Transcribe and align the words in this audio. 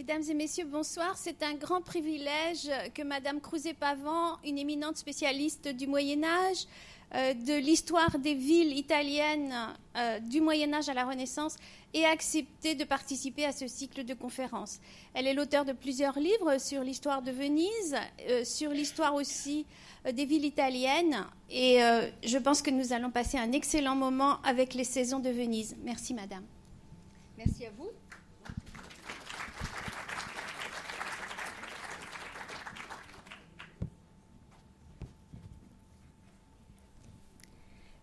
Mesdames 0.00 0.22
et 0.30 0.34
messieurs, 0.34 0.64
bonsoir. 0.64 1.18
C'est 1.18 1.42
un 1.42 1.52
grand 1.52 1.82
privilège 1.82 2.70
que 2.94 3.02
Madame 3.02 3.38
Crouzet-Pavant, 3.38 4.38
une 4.46 4.56
éminente 4.56 4.96
spécialiste 4.96 5.68
du 5.68 5.86
Moyen 5.86 6.24
Âge, 6.24 6.64
euh, 7.14 7.34
de 7.34 7.52
l'histoire 7.58 8.18
des 8.18 8.32
villes 8.32 8.72
italiennes 8.78 9.54
euh, 9.98 10.18
du 10.20 10.40
Moyen 10.40 10.72
Âge 10.72 10.88
à 10.88 10.94
la 10.94 11.04
Renaissance, 11.04 11.56
ait 11.92 12.06
accepté 12.06 12.74
de 12.74 12.84
participer 12.84 13.44
à 13.44 13.52
ce 13.52 13.68
cycle 13.68 14.06
de 14.06 14.14
conférences. 14.14 14.80
Elle 15.12 15.26
est 15.26 15.34
l'auteur 15.34 15.66
de 15.66 15.74
plusieurs 15.74 16.18
livres 16.18 16.56
sur 16.58 16.82
l'histoire 16.82 17.20
de 17.20 17.30
Venise, 17.30 17.94
euh, 18.26 18.42
sur 18.42 18.70
l'histoire 18.70 19.14
aussi 19.14 19.66
des 20.10 20.24
villes 20.24 20.46
italiennes, 20.46 21.26
et 21.50 21.80
je 22.24 22.38
pense 22.38 22.62
que 22.62 22.70
nous 22.70 22.94
allons 22.94 23.10
passer 23.10 23.36
un 23.36 23.52
excellent 23.52 23.96
moment 23.96 24.40
avec 24.44 24.72
les 24.72 24.84
saisons 24.84 25.18
de 25.20 25.28
Venise. 25.28 25.76
Merci, 25.84 26.14
Madame. 26.14 26.44
Merci 27.36 27.66
à 27.66 27.70
vous. 27.76 27.90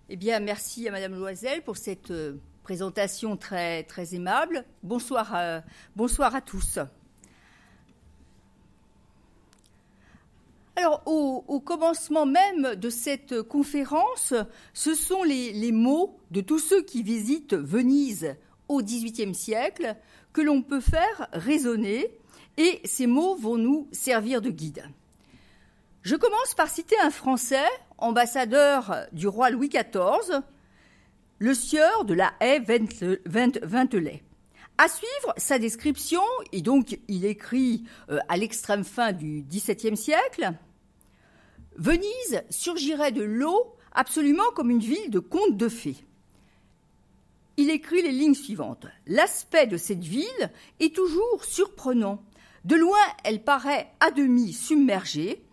Eh 0.10 0.40
merci 0.40 0.88
à 0.88 0.92
Madame 0.92 1.16
Loisel 1.16 1.62
pour 1.64 1.76
cette 1.76 2.12
euh, 2.12 2.38
présentation 2.64 3.36
très, 3.36 3.86
aimable. 4.14 4.64
Bonsoir 4.82 5.36
à, 5.36 5.64
bonsoir 5.98 6.34
à 6.34 6.40
tous. 6.40 6.80
Alors, 10.78 11.02
au, 11.06 11.60
commencement 11.60 12.26
même 12.26 12.76
de 12.76 12.90
cette 12.90 13.42
conférence, 13.42 14.34
ce 14.74 14.96
sont 14.96 15.24
les, 15.24 15.52
les 15.52 15.74
mots 15.74 16.18
de 16.32 16.40
tous 16.40 16.60
ceux 16.60 16.84
qui 16.84 17.04
visitent 17.04 17.56
Venise 17.56 18.38
au 18.70 18.82
XVIIIe 18.82 19.36
siècle 19.36 19.98
que 20.32 20.40
l'on 20.40 20.62
peut 20.62 20.80
faire 20.80 21.28
résonner, 21.34 22.10
et 22.56 22.80
ces 22.86 23.08
mots 23.08 23.36
vont 23.36 23.58
nous 23.58 23.90
servir 23.92 24.42
de 24.42 24.52
guide. 24.52 24.86
Je 26.02 26.16
commence 26.16 26.54
par 26.56 26.70
citer 26.70 26.96
un 27.04 27.10
Français 27.10 27.68
ambassadeur 27.98 29.08
du 29.12 29.28
roi 29.28 29.50
Louis 29.50 29.70
XIV, 29.70 30.42
le 31.40 31.54
sieur 31.54 32.06
de 32.06 32.14
la 32.14 32.34
haie 32.40 32.60
Ventelet. 32.60 34.24
À 34.78 34.88
suivre 34.88 35.34
sa 35.38 35.58
description, 35.58 36.22
et 36.52 36.62
donc 36.62 37.00
il 37.08 37.26
écrit 37.26 37.84
euh, 38.10 38.20
à 38.30 38.38
l'extrême 38.38 38.84
fin 38.84 39.12
du 39.12 39.44
XVIIe 39.44 39.98
siècle, 39.98 40.52
Venise 41.78 42.44
surgirait 42.50 43.12
de 43.12 43.24
l'eau 43.24 43.76
absolument 43.92 44.52
comme 44.56 44.70
une 44.70 44.80
ville 44.80 45.10
de 45.10 45.20
contes 45.20 45.58
de 45.58 45.70
fées. 45.70 45.98
Il 47.58 47.72
écrit 47.72 48.04
les 48.04 48.12
lignes 48.12 48.36
suivantes. 48.36 48.86
L'aspect 49.08 49.66
de 49.66 49.78
cette 49.78 50.04
ville 50.04 50.52
est 50.80 50.96
toujours 50.96 51.44
surprenant. 51.44 52.24
De 52.66 52.76
loin, 52.76 52.98
elle 53.24 53.44
paraît 53.44 53.92
à 54.00 54.12
demi 54.12 54.54
submergée, 54.54 55.44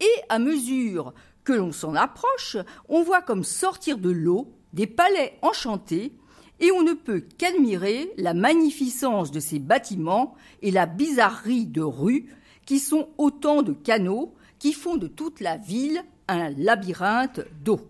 et 0.00 0.22
à 0.28 0.40
mesure 0.40 1.14
que 1.44 1.52
l'on 1.52 1.72
s'en 1.72 1.94
approche, 1.94 2.56
on 2.88 3.02
voit 3.02 3.22
comme 3.22 3.44
sortir 3.44 3.98
de 3.98 4.10
l'eau 4.10 4.52
des 4.72 4.86
palais 4.86 5.38
enchantés, 5.42 6.12
et 6.60 6.70
on 6.70 6.82
ne 6.82 6.92
peut 6.92 7.24
qu'admirer 7.38 8.12
la 8.16 8.34
magnificence 8.34 9.32
de 9.32 9.40
ces 9.40 9.58
bâtiments 9.58 10.36
et 10.62 10.70
la 10.70 10.86
bizarrerie 10.86 11.66
de 11.66 11.82
rues 11.82 12.26
qui 12.66 12.78
sont 12.78 13.08
autant 13.18 13.62
de 13.62 13.72
canaux 13.72 14.34
qui 14.60 14.72
font 14.72 14.96
de 14.96 15.08
toute 15.08 15.40
la 15.40 15.56
ville 15.56 16.04
un 16.28 16.50
labyrinthe 16.50 17.40
d'eau. 17.64 17.80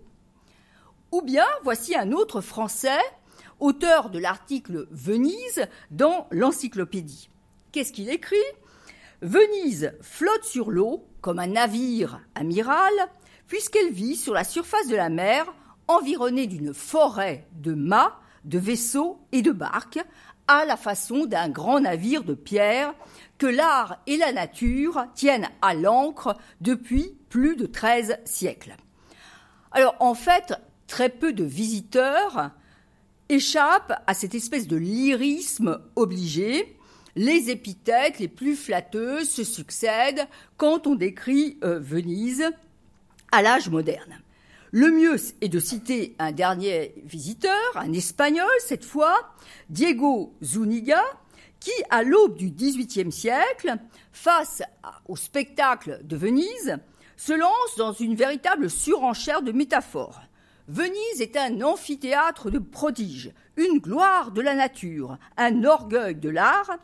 Ou 1.13 1.21
bien 1.21 1.45
voici 1.63 1.95
un 1.95 2.13
autre 2.13 2.41
Français, 2.41 3.01
auteur 3.61 4.09
de 4.09 4.19
l'article 4.19 4.89
Venise 4.91 5.67
dans 5.91 6.27
l'encyclopédie. 6.31 7.29
Qu'est-ce 7.73 7.93
qu'il 7.93 8.09
écrit? 8.09 8.37
Venise 9.21 9.93
flotte 10.01 10.45
sur 10.45 10.71
l'eau 10.71 11.05
comme 11.21 11.39
un 11.39 11.49
navire 11.49 12.21
amiral 12.35 12.93
puisqu'elle 13.53 13.93
vit 13.93 14.17
sur 14.17 14.33
la 14.33 14.45
surface 14.45 14.89
de 14.89 14.97
la 14.97 15.11
mer, 15.11 15.45
environnée 15.87 16.47
d'une 16.47 16.73
forêt 16.73 17.47
de 17.53 17.75
mâts, 17.75 18.19
de 18.47 18.59
vaisseaux 18.59 19.21
et 19.31 19.43
de 19.43 19.53
barques, 19.53 20.01
à 20.49 20.65
la 20.65 20.79
façon 20.79 21.27
d'un 21.27 21.51
grand 21.51 21.81
navire 21.81 22.25
de 22.25 22.33
pierre 22.33 22.95
que 23.37 23.45
l'art 23.45 23.99
et 24.07 24.17
la 24.17 24.33
nature 24.33 25.05
tiennent 25.15 25.51
à 25.61 25.75
l'ancre 25.75 26.35
depuis 26.63 27.15
plus 27.29 27.55
de 27.55 27.67
13 27.67 28.21
siècles. 28.25 28.75
Alors 29.71 29.97
en 30.01 30.15
fait, 30.15 30.55
très 30.87 31.11
peu 31.11 31.35
de 31.35 31.45
visiteurs 31.45 32.53
échappent 33.29 34.03
à 34.07 34.15
cette 34.15 34.35
espèce 34.35 34.67
de 34.67 34.79
lyrisme 34.79 35.79
obligé. 35.95 36.79
Les 37.17 37.51
épithètes 37.51 38.19
les 38.19 38.29
plus 38.29 38.57
flatteuses 38.57 39.29
se 39.29 39.45
succèdent 39.45 40.27
quand 40.57 40.87
on 40.87 40.95
décrit 40.95 41.59
euh, 41.63 41.79
Venise 41.79 42.51
à 43.33 43.43
l'âge 43.43 43.69
moderne. 43.69 44.21
Le 44.71 44.91
mieux 44.91 45.17
est 45.41 45.49
de 45.49 45.59
citer 45.59 46.15
un 46.19 46.33
dernier 46.33 46.95
visiteur, 47.05 47.59
un 47.75 47.93
Espagnol 47.93 48.49
cette 48.61 48.85
fois, 48.85 49.35
Diego 49.69 50.35
Zuniga, 50.43 51.03
qui, 51.61 51.73
à 51.91 52.03
l'aube 52.03 52.37
du 52.37 52.51
XVIIIe 52.51 53.13
siècle, 53.13 53.77
face 54.13 54.63
au 55.07 55.17
spectacle 55.17 56.01
de 56.05 56.17
Venise, 56.17 56.79
se 57.17 57.33
lance 57.33 57.77
dans 57.77 57.93
une 57.93 58.15
véritable 58.15 58.71
surenchère 58.71 59.43
de 59.43 59.53
métaphores. 59.53 60.23
Venise 60.69 61.21
est 61.21 61.37
un 61.37 61.61
amphithéâtre 61.61 62.51
de 62.51 62.59
prodiges, 62.59 63.33
une 63.57 63.79
gloire 63.79 64.33
de 64.33 64.41
la 64.41 64.55
nature, 64.55 65.19
un 65.37 65.65
orgueil 65.65 66.15
de 66.15 66.31
l'art, 66.31 66.79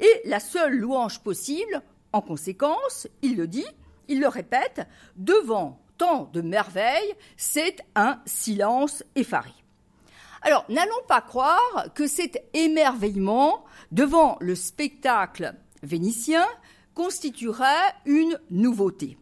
et 0.00 0.28
la 0.28 0.40
seule 0.40 0.76
louange 0.76 1.20
possible, 1.20 1.82
en 2.12 2.20
conséquence, 2.20 3.08
il 3.22 3.36
le 3.36 3.46
dit, 3.46 3.66
il 4.08 4.20
le 4.20 4.28
répète, 4.28 4.86
devant 5.16 5.85
tant 5.98 6.30
de 6.32 6.40
merveilles, 6.40 7.14
c'est 7.36 7.76
un 7.94 8.20
silence 8.26 9.02
effaré. 9.14 9.52
Alors, 10.42 10.64
n'allons 10.68 10.92
pas 11.08 11.20
croire 11.20 11.88
que 11.94 12.06
cet 12.06 12.42
émerveillement 12.54 13.64
devant 13.90 14.36
le 14.40 14.54
spectacle 14.54 15.54
vénitien 15.82 16.46
constituerait 16.94 17.94
une 18.04 18.38
nouveauté. 18.50 19.18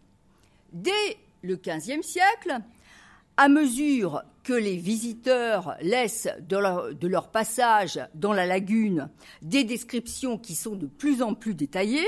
Dès 0.73 1.19
le 1.43 1.57
XVe 1.57 2.03
siècle, 2.03 2.59
à 3.37 3.49
mesure 3.49 4.23
que 4.43 4.53
les 4.53 4.77
visiteurs 4.77 5.77
laissent 5.81 6.29
de 6.41 6.57
leur, 6.57 6.95
de 6.95 7.09
leur, 7.09 7.31
passage 7.31 7.99
dans 8.15 8.33
la 8.33 8.47
lagune 8.47 9.09
des 9.43 9.65
descriptions 9.65 10.39
qui 10.39 10.55
sont 10.55 10.77
de 10.77 10.87
plus 10.87 11.23
en 11.23 11.34
plus 11.34 11.55
détaillées, 11.55 12.07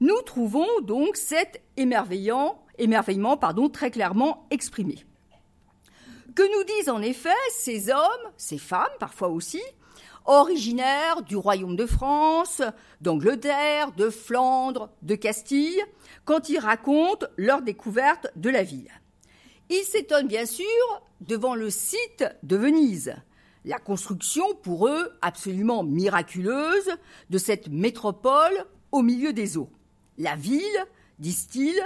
nous 0.00 0.20
trouvons 0.22 0.68
donc 0.82 1.16
cet 1.16 1.62
émerveillant 1.76 2.62
émerveillement 2.78 3.36
pardon, 3.36 3.68
très 3.68 3.90
clairement 3.90 4.46
exprimé. 4.50 5.04
Que 6.34 6.42
nous 6.42 6.64
disent 6.64 6.90
en 6.90 7.00
effet 7.02 7.30
ces 7.50 7.90
hommes, 7.90 8.30
ces 8.36 8.58
femmes 8.58 8.86
parfois 8.98 9.28
aussi, 9.28 9.62
originaires 10.26 11.22
du 11.22 11.36
royaume 11.36 11.76
de 11.76 11.86
France, 11.86 12.60
d'Angleterre, 13.00 13.92
de 13.92 14.10
Flandre, 14.10 14.90
de 15.02 15.14
Castille, 15.14 15.82
quand 16.24 16.48
ils 16.48 16.58
racontent 16.58 17.26
leur 17.36 17.62
découverte 17.62 18.26
de 18.36 18.50
la 18.50 18.62
ville. 18.62 18.90
Ils 19.70 19.84
s'étonnent 19.84 20.28
bien 20.28 20.46
sûr 20.46 20.66
devant 21.20 21.54
le 21.54 21.70
site 21.70 22.24
de 22.42 22.56
Venise, 22.56 23.14
la 23.64 23.78
construction 23.78 24.54
pour 24.62 24.88
eux 24.88 25.12
absolument 25.22 25.82
miraculeuse 25.82 26.90
de 27.30 27.38
cette 27.38 27.68
métropole 27.68 28.64
au 28.92 29.02
milieu 29.02 29.32
des 29.32 29.56
eaux. 29.56 29.70
La 30.18 30.36
ville, 30.36 30.84
disent-ils, 31.18 31.80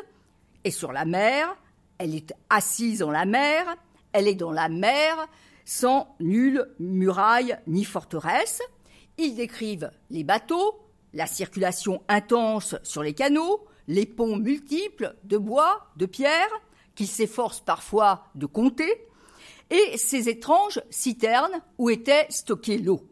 est 0.64 0.70
sur 0.70 0.92
la 0.92 1.04
mer, 1.04 1.56
elle 1.98 2.14
est 2.14 2.32
assise 2.48 3.02
en 3.02 3.10
la 3.10 3.24
mer, 3.24 3.76
elle 4.12 4.28
est 4.28 4.34
dans 4.34 4.52
la 4.52 4.68
mer, 4.68 5.28
sans 5.64 6.16
nulle 6.18 6.68
muraille 6.78 7.56
ni 7.66 7.84
forteresse. 7.84 8.60
Ils 9.18 9.34
décrivent 9.34 9.90
les 10.10 10.24
bateaux, 10.24 10.80
la 11.12 11.26
circulation 11.26 12.02
intense 12.08 12.76
sur 12.82 13.02
les 13.02 13.14
canaux, 13.14 13.66
les 13.86 14.06
ponts 14.06 14.36
multiples 14.36 15.16
de 15.24 15.36
bois, 15.36 15.86
de 15.96 16.06
pierre, 16.06 16.48
qu'ils 16.94 17.06
s'efforcent 17.06 17.60
parfois 17.60 18.24
de 18.34 18.46
compter, 18.46 19.06
et 19.70 19.96
ces 19.96 20.28
étranges 20.28 20.80
citernes 20.90 21.62
où 21.78 21.90
était 21.90 22.26
stockée 22.30 22.78
l'eau. 22.78 23.02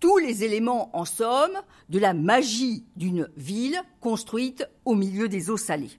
Tous 0.00 0.18
les 0.18 0.44
éléments, 0.44 0.96
en 0.96 1.04
somme, 1.04 1.58
de 1.88 1.98
la 1.98 2.14
magie 2.14 2.84
d'une 2.94 3.28
ville 3.36 3.80
construite 4.00 4.68
au 4.84 4.94
milieu 4.94 5.28
des 5.28 5.50
eaux 5.50 5.56
salées. 5.56 5.98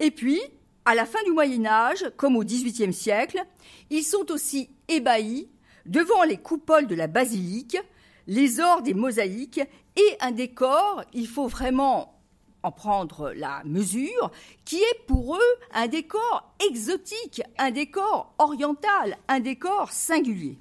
Et 0.00 0.10
puis, 0.10 0.40
à 0.84 0.94
la 0.94 1.06
fin 1.06 1.22
du 1.24 1.32
Moyen 1.32 1.64
Âge, 1.66 2.04
comme 2.16 2.36
au 2.36 2.44
XVIIIe 2.44 2.92
siècle, 2.92 3.44
ils 3.90 4.02
sont 4.02 4.30
aussi 4.30 4.70
ébahis 4.88 5.48
devant 5.86 6.22
les 6.24 6.38
coupoles 6.38 6.86
de 6.86 6.94
la 6.94 7.06
basilique, 7.06 7.78
les 8.26 8.60
ors 8.60 8.82
des 8.82 8.94
mosaïques 8.94 9.60
et 9.96 10.16
un 10.20 10.30
décor, 10.30 11.02
il 11.12 11.26
faut 11.26 11.48
vraiment 11.48 12.20
en 12.62 12.70
prendre 12.70 13.32
la 13.34 13.62
mesure, 13.64 14.30
qui 14.64 14.76
est 14.76 15.06
pour 15.06 15.36
eux 15.36 15.58
un 15.74 15.88
décor 15.88 16.54
exotique, 16.68 17.42
un 17.58 17.72
décor 17.72 18.34
oriental, 18.38 19.18
un 19.28 19.40
décor 19.40 19.90
singulier. 19.90 20.58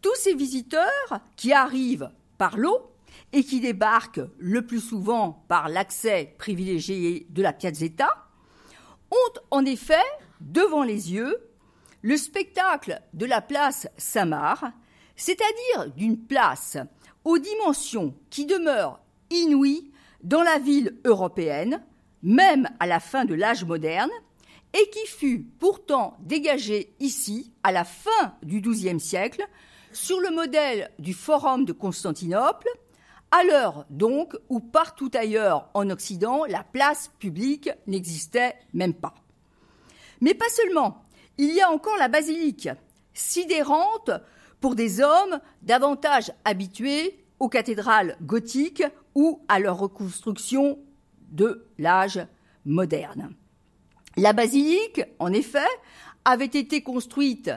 Tous 0.00 0.14
ces 0.14 0.34
visiteurs 0.34 1.20
qui 1.36 1.52
arrivent 1.52 2.10
par 2.38 2.56
l'eau 2.56 2.90
et 3.32 3.44
qui 3.44 3.60
débarquent 3.60 4.22
le 4.38 4.66
plus 4.66 4.80
souvent 4.80 5.44
par 5.46 5.68
l'accès 5.68 6.34
privilégié 6.38 7.26
de 7.28 7.42
la 7.42 7.52
Piazzetta, 7.52 8.08
ont 9.10 9.40
en 9.50 9.64
effet 9.64 9.94
devant 10.40 10.82
les 10.82 11.12
yeux 11.12 11.36
le 12.02 12.16
spectacle 12.16 13.00
de 13.12 13.26
la 13.26 13.40
place 13.40 13.88
Saint-Marc, 13.96 14.64
c'est-à-dire 15.16 15.92
d'une 15.94 16.18
place 16.18 16.78
aux 17.24 17.38
dimensions 17.38 18.14
qui 18.30 18.46
demeurent 18.46 19.00
inouïes 19.30 19.92
dans 20.22 20.42
la 20.42 20.58
ville 20.58 20.98
européenne, 21.04 21.84
même 22.22 22.68
à 22.78 22.86
la 22.86 23.00
fin 23.00 23.24
de 23.24 23.34
l'âge 23.34 23.64
moderne, 23.64 24.10
et 24.72 24.90
qui 24.90 25.06
fut 25.06 25.40
pourtant 25.58 26.16
dégagée 26.20 26.94
ici, 27.00 27.52
à 27.62 27.72
la 27.72 27.84
fin 27.84 28.34
du 28.42 28.60
XIIe 28.60 29.00
siècle, 29.00 29.44
sur 29.92 30.20
le 30.20 30.30
modèle 30.30 30.90
du 30.98 31.12
Forum 31.12 31.64
de 31.64 31.72
Constantinople, 31.72 32.68
à 33.30 33.44
l'heure 33.44 33.86
donc 33.90 34.36
où 34.48 34.60
partout 34.60 35.10
ailleurs 35.14 35.68
en 35.74 35.88
Occident, 35.90 36.44
la 36.46 36.64
place 36.64 37.10
publique 37.18 37.70
n'existait 37.86 38.54
même 38.72 38.94
pas. 38.94 39.14
Mais 40.20 40.34
pas 40.34 40.48
seulement, 40.48 41.04
il 41.38 41.54
y 41.54 41.60
a 41.60 41.70
encore 41.70 41.96
la 41.96 42.08
basilique, 42.08 42.68
sidérante 43.14 44.10
pour 44.60 44.74
des 44.74 45.00
hommes 45.00 45.40
davantage 45.62 46.32
habitués 46.44 47.24
aux 47.38 47.48
cathédrales 47.48 48.16
gothiques 48.22 48.84
ou 49.14 49.40
à 49.48 49.58
leur 49.58 49.78
reconstruction 49.78 50.78
de 51.30 51.66
l'âge 51.78 52.20
moderne. 52.64 53.34
La 54.16 54.32
basilique, 54.32 55.02
en 55.18 55.32
effet, 55.32 55.68
avait 56.24 56.44
été 56.44 56.82
construite 56.82 57.50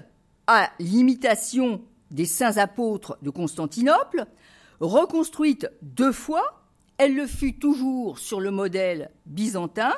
à 0.47 0.69
l'imitation 0.79 1.81
des 2.11 2.25
saints 2.25 2.57
apôtres 2.57 3.17
de 3.21 3.29
Constantinople, 3.29 4.25
reconstruite 4.83 5.69
deux 5.81 6.11
fois, 6.11 6.61
elle 6.97 7.15
le 7.15 7.25
fut 7.25 7.57
toujours 7.57 8.19
sur 8.19 8.39
le 8.39 8.51
modèle 8.51 9.11
byzantin, 9.25 9.93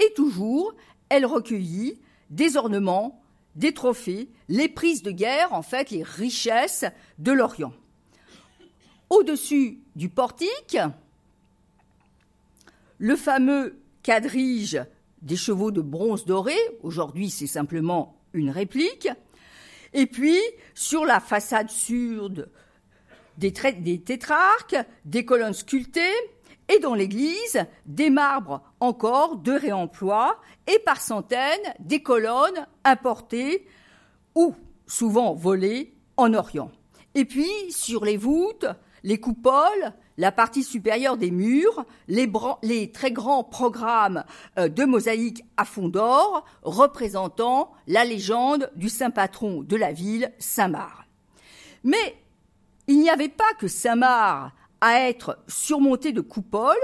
et 0.00 0.12
toujours 0.14 0.74
elle 1.08 1.26
recueillit 1.26 2.00
des 2.30 2.56
ornements, 2.56 3.22
des 3.54 3.72
trophées, 3.72 4.28
les 4.48 4.68
prises 4.68 5.02
de 5.02 5.10
guerre, 5.10 5.52
en 5.52 5.62
fait, 5.62 5.90
les 5.90 6.02
richesses 6.02 6.84
de 7.18 7.32
l'Orient. 7.32 7.72
Au-dessus 9.08 9.80
du 9.94 10.08
portique, 10.08 10.78
le 12.98 13.16
fameux 13.16 13.78
quadrige 14.02 14.82
des 15.22 15.36
chevaux 15.36 15.70
de 15.70 15.80
bronze 15.80 16.24
doré, 16.24 16.56
aujourd'hui 16.82 17.30
c'est 17.30 17.46
simplement 17.46 18.16
une 18.32 18.50
réplique, 18.50 19.08
et 19.92 20.06
puis 20.06 20.38
sur 20.74 21.04
la 21.04 21.20
façade 21.20 21.70
sud 21.70 22.48
des, 23.38 23.52
tétrarques, 23.52 24.76
des 25.04 25.24
colonnes 25.24 25.54
sculptées, 25.54 26.00
et 26.68 26.80
dans 26.80 26.94
l'église, 26.94 27.64
des 27.86 28.10
marbres 28.10 28.62
encore 28.80 29.36
de 29.36 29.52
réemploi, 29.52 30.40
et 30.66 30.78
par 30.80 31.00
centaines 31.00 31.74
des 31.78 32.02
colonnes 32.02 32.66
importées 32.84 33.66
ou 34.34 34.54
souvent 34.86 35.34
volées 35.34 35.94
en 36.16 36.34
Orient. 36.34 36.70
Et 37.14 37.24
puis 37.24 37.50
sur 37.70 38.04
les 38.04 38.16
voûtes, 38.16 38.66
les 39.02 39.20
coupoles, 39.20 39.92
la 40.18 40.32
partie 40.32 40.64
supérieure 40.64 41.16
des 41.16 41.30
murs, 41.30 41.84
les, 42.08 42.90
très 42.92 43.12
grands 43.12 43.44
programmes 43.44 44.24
euh, 44.58 44.68
de 44.68 44.84
mosaïques 44.84 45.44
à 45.56 45.64
fond 45.64 45.88
d'or 45.88 46.44
représentant 46.62 47.72
la 47.86 48.04
légende 48.04 48.70
du 48.76 48.88
saint 48.88 49.10
patron 49.10 49.62
de 49.62 49.76
la 49.76 49.92
ville, 49.92 50.32
Saint-Marc. 50.38 51.06
Mais 51.84 52.16
il 52.86 53.00
n'y 53.00 53.10
avait 53.10 53.28
pas 53.28 53.52
que 53.58 53.68
Saint-Marc 53.68 54.52
à 54.80 55.00
être 55.08 55.38
surmonté 55.48 56.12
de 56.12 56.20
coupoles. 56.20 56.76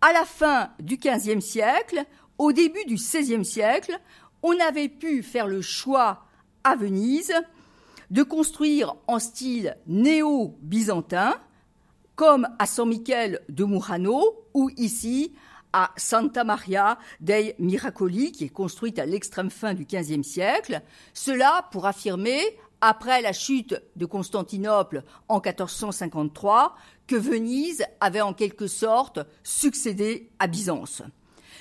À 0.00 0.12
la 0.12 0.24
fin 0.24 0.70
du 0.80 0.96
XVe 0.96 1.40
siècle, 1.40 2.04
au 2.38 2.52
début 2.52 2.84
du 2.86 2.94
XVIe 2.94 3.44
siècle, 3.44 3.98
on 4.42 4.58
avait 4.60 4.88
pu 4.88 5.22
faire 5.22 5.46
le 5.46 5.60
choix 5.60 6.24
à 6.64 6.76
Venise 6.76 7.34
de 8.10 8.22
construire 8.22 8.94
en 9.06 9.18
style 9.18 9.76
néo-byzantin, 9.86 11.34
comme 12.16 12.48
à 12.58 12.66
San 12.66 12.88
Michel 12.88 13.40
de 13.48 13.64
Murano 13.64 14.22
ou 14.54 14.70
ici 14.76 15.32
à 15.72 15.92
Santa 15.96 16.44
Maria 16.44 16.98
dei 17.20 17.54
Miracoli, 17.58 18.32
qui 18.32 18.44
est 18.44 18.48
construite 18.48 18.98
à 18.98 19.06
l'extrême 19.06 19.50
fin 19.50 19.74
du 19.74 19.84
XVe 19.84 20.22
siècle. 20.22 20.82
Cela 21.14 21.68
pour 21.70 21.86
affirmer, 21.86 22.42
après 22.80 23.22
la 23.22 23.32
chute 23.32 23.80
de 23.96 24.06
Constantinople 24.06 25.04
en 25.28 25.40
1453, 25.40 26.76
que 27.06 27.16
Venise 27.16 27.84
avait 28.00 28.20
en 28.20 28.34
quelque 28.34 28.66
sorte 28.66 29.20
succédé 29.42 30.30
à 30.38 30.46
Byzance. 30.46 31.02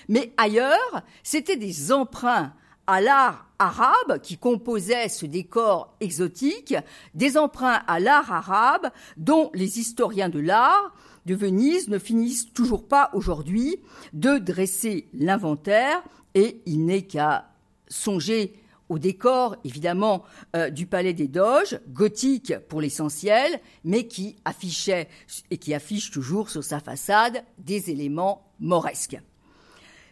Mais 0.07 0.33
ailleurs, 0.37 1.03
c'était 1.23 1.57
des 1.57 1.91
emprunts 1.91 2.53
à 2.87 3.01
l'art 3.01 3.45
arabe 3.59 4.19
qui 4.23 4.37
composait 4.37 5.09
ce 5.09 5.25
décor 5.25 5.95
exotique, 5.99 6.75
des 7.13 7.37
emprunts 7.37 7.83
à 7.85 7.99
l'art 7.99 8.31
arabe 8.31 8.89
dont 9.17 9.51
les 9.53 9.79
historiens 9.79 10.29
de 10.29 10.39
l'art 10.39 10.93
de 11.25 11.35
Venise 11.35 11.89
ne 11.89 11.99
finissent 11.99 12.51
toujours 12.53 12.87
pas 12.87 13.11
aujourd'hui 13.13 13.77
de 14.13 14.39
dresser 14.39 15.07
l'inventaire 15.13 16.01
et 16.33 16.61
il 16.65 16.85
n'est 16.85 17.03
qu'à 17.03 17.49
songer 17.89 18.53
au 18.89 18.99
décor 18.99 19.55
évidemment 19.63 20.23
euh, 20.55 20.69
du 20.69 20.85
palais 20.85 21.13
des 21.13 21.27
Doges, 21.27 21.79
gothique 21.87 22.57
pour 22.67 22.81
l'essentiel, 22.81 23.61
mais 23.83 24.07
qui 24.07 24.35
affichait 24.45 25.07
et 25.51 25.57
qui 25.57 25.73
affiche 25.73 26.11
toujours 26.11 26.49
sur 26.49 26.63
sa 26.63 26.79
façade 26.79 27.43
des 27.59 27.91
éléments 27.91 28.51
mauresques. 28.59 29.19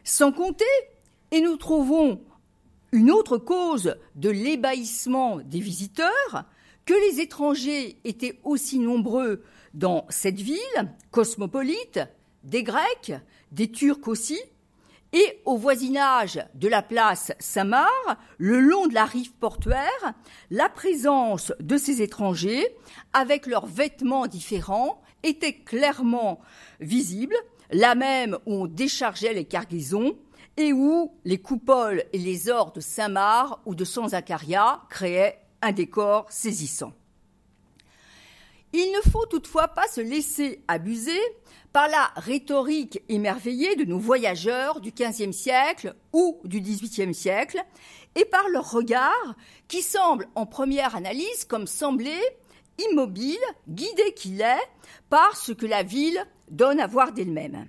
Sans 0.03 0.31
compter, 0.31 0.65
et 1.31 1.41
nous 1.41 1.57
trouvons 1.57 2.21
une 2.91 3.12
autre 3.12 3.38
cause 3.38 3.95
de 4.15 4.29
l'ébahissement 4.29 5.39
des 5.39 5.59
visiteurs, 5.59 6.45
que 6.85 6.94
les 7.09 7.19
étrangers 7.19 7.97
étaient 8.06 8.39
aussi 8.44 8.79
nombreux 8.79 9.44
dans 9.74 10.06
cette 10.09 10.39
ville, 10.39 10.57
cosmopolite, 11.12 12.00
des 12.45 12.63
Grecs, 12.63 13.13
des 13.51 13.69
Turcs 13.69 14.07
aussi, 14.07 14.39
et 15.17 15.41
au 15.45 15.57
voisinage 15.57 16.39
de 16.53 16.67
la 16.67 16.83
place 16.83 17.31
Saint-Marc, 17.39 17.91
le 18.37 18.59
long 18.59 18.85
de 18.85 18.93
la 18.93 19.05
rive 19.05 19.33
portuaire, 19.33 20.13
la 20.51 20.69
présence 20.69 21.51
de 21.59 21.75
ces 21.75 22.03
étrangers, 22.03 22.67
avec 23.13 23.47
leurs 23.47 23.65
vêtements 23.65 24.27
différents, 24.27 25.01
était 25.23 25.53
clairement 25.53 26.39
visible, 26.79 27.35
là 27.71 27.95
même 27.95 28.38
où 28.45 28.62
on 28.62 28.67
déchargeait 28.67 29.33
les 29.33 29.45
cargaisons, 29.45 30.15
et 30.55 30.71
où 30.71 31.12
les 31.25 31.39
coupoles 31.39 32.03
et 32.13 32.19
les 32.19 32.50
ors 32.50 32.71
de 32.71 32.79
Saint-Marc 32.79 33.59
ou 33.65 33.74
de 33.74 33.86
San 33.86 34.09
Zacharia 34.09 34.81
créaient 34.89 35.39
un 35.63 35.71
décor 35.71 36.27
saisissant. 36.31 36.93
Il 38.74 38.91
ne 38.91 39.09
faut 39.09 39.25
toutefois 39.25 39.69
pas 39.69 39.88
se 39.88 40.01
laisser 40.01 40.63
abuser 40.67 41.19
par 41.71 41.88
la 41.88 42.12
rhétorique 42.15 43.01
émerveillée 43.07 43.75
de 43.75 43.86
nos 43.86 44.00
voyageurs 44.00 44.81
du 44.81 44.91
XVe 44.91 45.31
siècle 45.31 45.95
ou 46.12 46.39
du 46.43 46.59
XVIIIe 46.59 47.13
siècle 47.13 47.63
et 48.15 48.25
par 48.25 48.50
leur 48.50 48.71
regard 48.71 49.36
qui 49.67 49.81
semble 49.81 50.27
en 50.36 50.45
première 50.45 50.95
analyse 50.95 51.45
comme 51.45 51.67
sembler 51.67 52.19
immobile, 52.91 53.38
guidé 53.67 54.13
qu'il 54.15 54.41
est 54.41 54.69
par 55.09 55.36
ce 55.38 55.51
que 55.51 55.65
la 55.65 55.83
ville 55.83 56.25
donne 56.50 56.79
à 56.79 56.88
voir 56.88 57.12
d'elle-même. 57.12 57.67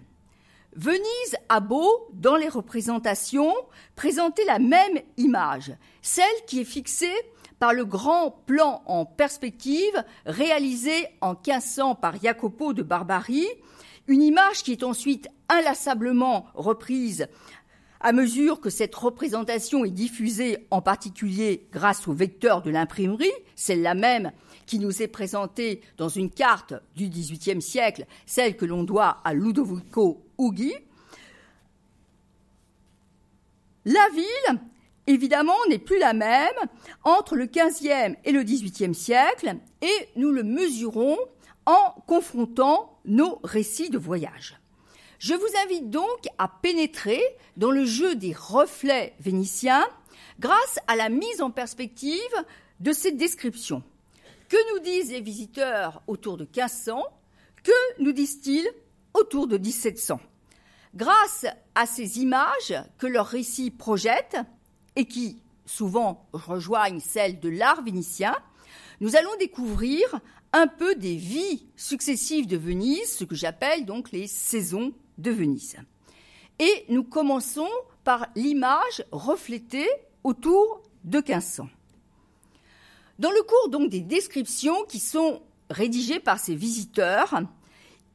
Venise 0.74 1.36
a 1.48 1.60
beau, 1.60 2.08
dans 2.12 2.36
les 2.36 2.48
représentations, 2.48 3.54
présenter 3.96 4.44
la 4.44 4.58
même 4.58 5.00
image, 5.16 5.72
celle 6.02 6.26
qui 6.46 6.60
est 6.60 6.64
fixée 6.64 7.14
par 7.58 7.72
le 7.72 7.84
grand 7.84 8.42
plan 8.46 8.82
en 8.86 9.04
perspective 9.04 10.04
réalisé 10.26 11.06
en 11.20 11.32
1500 11.32 11.96
par 11.96 12.20
Jacopo 12.20 12.72
de 12.72 12.82
Barbarie, 12.82 13.48
une 14.06 14.22
image 14.22 14.62
qui 14.62 14.72
est 14.72 14.84
ensuite 14.84 15.28
inlassablement 15.48 16.46
reprise 16.54 17.28
à 18.00 18.12
mesure 18.12 18.60
que 18.60 18.70
cette 18.70 18.94
représentation 18.94 19.84
est 19.84 19.90
diffusée, 19.90 20.66
en 20.70 20.80
particulier 20.80 21.66
grâce 21.72 22.06
au 22.06 22.12
vecteur 22.12 22.62
de 22.62 22.70
l'imprimerie, 22.70 23.32
celle-là 23.56 23.94
même 23.94 24.32
qui 24.66 24.78
nous 24.78 25.02
est 25.02 25.08
présentée 25.08 25.80
dans 25.96 26.08
une 26.08 26.30
carte 26.30 26.74
du 26.94 27.08
XVIIIe 27.08 27.62
siècle, 27.62 28.06
celle 28.26 28.56
que 28.56 28.66
l'on 28.66 28.84
doit 28.84 29.18
à 29.24 29.34
Ludovico 29.34 30.24
Ughi. 30.38 30.74
La 33.84 34.08
ville, 34.14 34.60
évidemment, 35.08 35.56
n'est 35.68 35.78
plus 35.78 35.98
la 35.98 36.12
même 36.12 36.54
entre 37.02 37.34
le 37.34 37.46
XVe 37.46 38.16
et 38.24 38.32
le 38.32 38.42
XVIIIe 38.42 38.94
siècle, 38.94 39.56
et 39.82 40.08
nous 40.16 40.30
le 40.30 40.42
mesurons 40.42 41.16
en 41.66 41.94
confrontant 42.06 42.98
nos 43.04 43.40
récits 43.42 43.90
de 43.90 43.98
voyage. 43.98 44.58
Je 45.18 45.34
vous 45.34 45.48
invite 45.64 45.90
donc 45.90 46.28
à 46.38 46.48
pénétrer 46.48 47.20
dans 47.56 47.70
le 47.70 47.84
jeu 47.84 48.14
des 48.14 48.32
reflets 48.32 49.14
vénitiens 49.18 49.86
grâce 50.38 50.78
à 50.86 50.94
la 50.94 51.08
mise 51.08 51.42
en 51.42 51.50
perspective 51.50 52.20
de 52.78 52.92
ces 52.92 53.10
descriptions. 53.10 53.82
Que 54.48 54.74
nous 54.74 54.80
disent 54.80 55.10
les 55.10 55.20
visiteurs 55.20 56.02
autour 56.06 56.36
de 56.36 56.44
1500 56.44 57.02
Que 57.64 58.02
nous 58.02 58.12
disent-ils 58.12 58.68
autour 59.14 59.48
de 59.48 59.58
1700 59.58 60.20
Grâce 60.94 61.46
à 61.74 61.86
ces 61.86 62.20
images 62.20 62.74
que 62.98 63.06
leurs 63.06 63.26
récits 63.26 63.70
projettent 63.70 64.38
et 64.98 65.06
qui 65.06 65.38
souvent 65.64 66.26
rejoignent 66.32 67.00
celles 67.00 67.40
de 67.40 67.48
l'art 67.48 67.82
vénitien, 67.82 68.36
nous 69.00 69.16
allons 69.16 69.34
découvrir 69.38 70.20
un 70.52 70.66
peu 70.66 70.94
des 70.96 71.14
vies 71.14 71.66
successives 71.76 72.48
de 72.48 72.56
Venise, 72.56 73.16
ce 73.16 73.24
que 73.24 73.36
j'appelle 73.36 73.86
donc 73.86 74.10
les 74.10 74.26
saisons 74.26 74.92
de 75.16 75.30
Venise. 75.30 75.76
Et 76.58 76.84
nous 76.88 77.04
commençons 77.04 77.68
par 78.02 78.26
l'image 78.34 79.04
reflétée 79.12 79.88
autour 80.24 80.82
de 81.04 81.18
1500. 81.18 81.68
Dans 83.20 83.30
le 83.30 83.42
cours 83.42 83.68
donc 83.70 83.90
des 83.90 84.00
descriptions 84.00 84.84
qui 84.88 84.98
sont 84.98 85.42
rédigées 85.70 86.20
par 86.20 86.40
ces 86.40 86.56
visiteurs, 86.56 87.40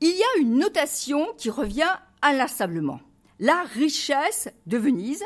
il 0.02 0.10
y 0.10 0.24
a 0.24 0.42
une 0.42 0.58
notation 0.58 1.34
qui 1.38 1.50
revient 1.50 1.96
inlassablement. 2.22 3.00
La 3.40 3.64
richesse 3.64 4.50
de 4.68 4.78
Venise. 4.78 5.24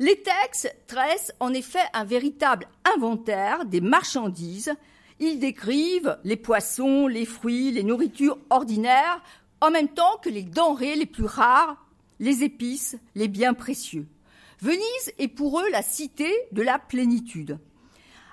Les 0.00 0.22
textes 0.22 0.74
tressent 0.86 1.34
en 1.40 1.52
effet 1.52 1.84
un 1.92 2.04
véritable 2.04 2.66
inventaire 2.96 3.66
des 3.66 3.82
marchandises. 3.82 4.72
Ils 5.18 5.38
décrivent 5.38 6.16
les 6.24 6.38
poissons, 6.38 7.06
les 7.06 7.26
fruits, 7.26 7.70
les 7.70 7.82
nourritures 7.82 8.38
ordinaires, 8.48 9.22
en 9.60 9.70
même 9.70 9.88
temps 9.88 10.16
que 10.22 10.30
les 10.30 10.42
denrées 10.42 10.96
les 10.96 11.04
plus 11.04 11.26
rares, 11.26 11.76
les 12.18 12.44
épices, 12.44 12.96
les 13.14 13.28
biens 13.28 13.52
précieux. 13.52 14.06
Venise 14.62 15.12
est 15.18 15.28
pour 15.28 15.60
eux 15.60 15.68
la 15.70 15.82
cité 15.82 16.32
de 16.52 16.62
la 16.62 16.78
plénitude. 16.78 17.58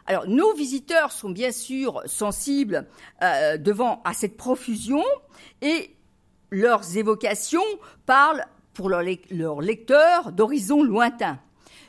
Alors, 0.06 0.26
nos 0.26 0.54
visiteurs 0.54 1.12
sont 1.12 1.32
bien 1.32 1.52
sûr 1.52 2.02
sensibles 2.06 2.88
euh, 3.22 3.58
devant 3.58 4.02
à 4.06 4.14
cette 4.14 4.38
profusion 4.38 5.04
et 5.62 5.94
leurs 6.50 6.96
évocations 6.96 7.60
parlent 8.06 8.46
pour 8.74 8.88
leurs 8.88 9.02
lecteurs 9.62 10.32
d'horizons 10.32 10.82
lointains. 10.82 11.42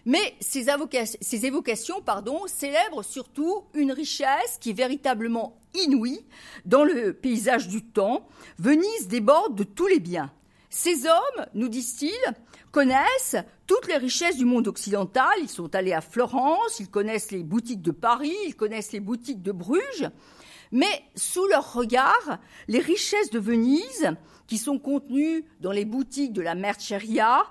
Mais 0.09 0.35
ces, 0.41 0.71
évocations 0.71 2.03
célèbrent 2.47 3.05
surtout 3.05 3.65
une 3.75 3.93
richesse 3.93 4.57
qui 4.59 4.71
est 4.71 4.73
véritablement 4.73 5.61
inouïe 5.75 6.25
dans 6.65 6.83
le 6.83 7.13
paysage 7.13 7.69
du 7.69 7.85
temps. 7.85 8.27
Venise 8.59 9.09
déborde 9.09 9.55
de 9.55 9.65
tous 9.65 9.87
les 9.87 10.01
biens. 10.01 10.33
Ces 10.71 11.05
hommes, 11.05 11.47
nous 11.53 11.69
disent-ils, 11.69 12.35
connaissent 12.73 13.37
toutes 13.67 13.87
les 13.87 13.99
richesses 13.99 14.39
du 14.39 14.47
monde 14.47 14.67
occidental. 14.67 15.35
Ils 15.43 15.51
sont 15.51 15.75
allés 15.75 15.93
à 15.93 16.01
Florence, 16.01 16.81
ils 16.81 16.89
connaissent 16.89 17.31
les 17.31 17.45
boutiques 17.45 17.83
de 17.83 17.91
Paris, 17.91 18.35
ils 18.47 18.57
connaissent 18.57 18.93
les 18.93 19.01
boutiques 19.01 19.43
de 19.43 19.53
Bruges. 19.53 20.09
Mais 20.73 21.05
sous 21.17 21.47
leur 21.49 21.75
regard, 21.75 22.39
les 22.67 22.81
richesses 22.81 23.29
de 23.29 23.39
Venise, 23.39 24.17
qui 24.47 24.57
sont 24.57 24.79
contenues 24.79 25.45
dans 25.61 25.73
les 25.73 25.85
boutiques 25.85 26.33
de 26.33 26.41
la 26.41 26.55
Merceria, 26.55 27.45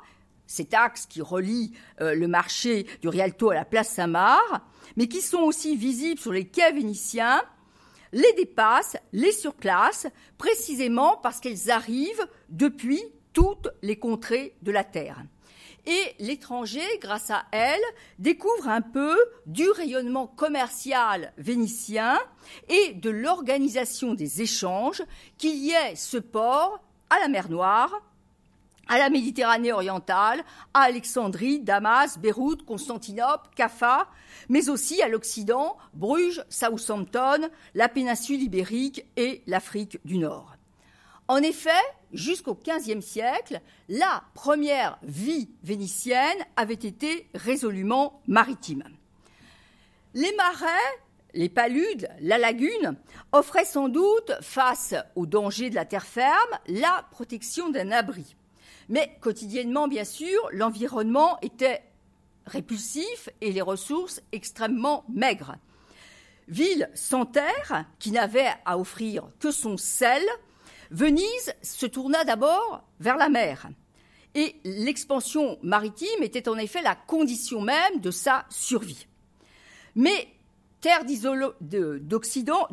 cet 0.48 0.74
axe 0.74 1.06
qui 1.06 1.22
relie 1.22 1.74
euh, 2.02 2.16
le 2.16 2.28
marché 2.28 2.88
du 3.02 3.10
Rialto 3.10 3.52
à 3.52 3.56
la 3.56 3.66
place 3.66 3.90
Saint-Marc, 3.90 4.64
mais 4.96 5.08
qui 5.08 5.22
sont 5.22 5.42
aussi 5.42 5.76
visibles 5.76 6.20
sur 6.20 6.32
les 6.32 6.48
quais 6.48 6.72
vénitiens, 6.72 7.42
les 8.14 8.34
dépassent, 8.34 8.98
les 9.12 9.32
surclassent, 9.32 10.08
précisément 10.38 11.18
parce 11.22 11.40
qu'elles 11.40 11.70
arrivent 11.70 12.28
depuis 12.50 13.04
toutes 13.34 13.70
les 13.82 14.00
contrées 14.00 14.56
de 14.62 14.72
la 14.72 14.84
Terre. 14.84 15.24
Et 15.86 16.16
l'étranger, 16.20 16.86
grâce 17.02 17.30
à 17.32 17.46
elles, 17.52 17.80
découvre 18.20 18.68
un 18.68 18.82
peu 18.82 19.16
du 19.46 19.70
rayonnement 19.70 20.28
commercial 20.28 21.32
vénitien 21.38 22.20
et 22.68 22.94
de 22.94 23.10
l'organisation 23.10 24.14
des 24.14 24.42
échanges 24.42 25.02
qui 25.38 25.54
liait 25.54 25.96
ce 25.96 26.18
port 26.18 26.82
à 27.10 27.20
la 27.20 27.30
mer 27.30 27.50
Noire, 27.50 28.02
à 28.88 28.98
la 28.98 29.10
Méditerranée 29.10 29.74
orientale, 29.74 30.44
à 30.74 30.82
Alexandrie, 30.82 31.60
Damas, 31.60 32.18
Beyrouth, 32.18 32.66
Constantinople, 32.66 33.50
Caffa, 33.56 34.08
mais 34.50 34.70
aussi 34.70 35.02
à 35.02 35.08
l'Occident, 35.08 35.78
Bruges, 35.94 36.44
Southampton, 36.50 37.50
la 37.76 37.90
péninsule 37.90 38.42
ibérique 38.42 39.06
et 39.16 39.44
l'Afrique 39.48 40.00
du 40.06 40.18
Nord. 40.18 40.56
En 41.28 41.38
effet, 41.38 41.70
jusqu'au 42.14 42.56
XVe 42.56 43.02
siècle, 43.02 43.60
la 43.90 44.24
première 44.34 44.98
vie 45.04 45.50
vénitienne 45.64 46.38
avait 46.56 46.74
été 46.74 47.28
résolument 47.34 48.22
maritime. 48.28 48.84
Les 50.14 50.34
marais, 50.36 50.68
les 51.34 51.50
paludes, 51.50 52.10
la 52.22 52.38
lagune 52.38 52.96
offraient 53.34 53.66
sans 53.66 53.90
doute, 53.90 54.32
face 54.42 54.96
aux 55.16 55.26
dangers 55.26 55.70
de 55.70 55.76
la 55.76 55.86
terre 55.86 56.06
ferme, 56.06 56.58
la 56.68 57.06
protection 57.12 57.70
d'un 57.70 57.92
abri. 57.92 58.36
Mais 58.90 59.18
quotidiennement, 59.22 59.88
bien 59.88 60.06
sûr, 60.06 60.40
l'environnement 60.52 61.38
était 61.42 61.84
répulsif 62.46 63.30
et 63.42 63.52
les 63.52 63.62
ressources 63.62 64.22
extrêmement 64.32 65.04
maigres. 65.10 65.56
Ville 66.48 66.90
sans 66.94 67.26
terre, 67.26 67.86
qui 68.00 68.12
n'avait 68.12 68.54
à 68.66 68.80
offrir 68.80 69.28
que 69.40 69.52
son 69.52 69.76
sel, 69.78 70.24
Venise 70.90 71.54
se 71.62 71.86
tourna 71.86 72.24
d'abord 72.24 72.84
vers 73.02 73.18
la 73.18 73.28
mer. 73.28 73.68
Et 74.36 74.56
l'expansion 74.64 75.58
maritime 75.62 76.22
était 76.22 76.48
en 76.48 76.58
effet 76.58 76.82
la 76.82 76.96
condition 76.96 77.60
même 77.60 78.00
de 78.00 78.12
sa 78.12 78.46
survie. 78.50 79.08
Mais 79.96 80.28
terre 80.88 81.04
d'Occident, 82.00 82.68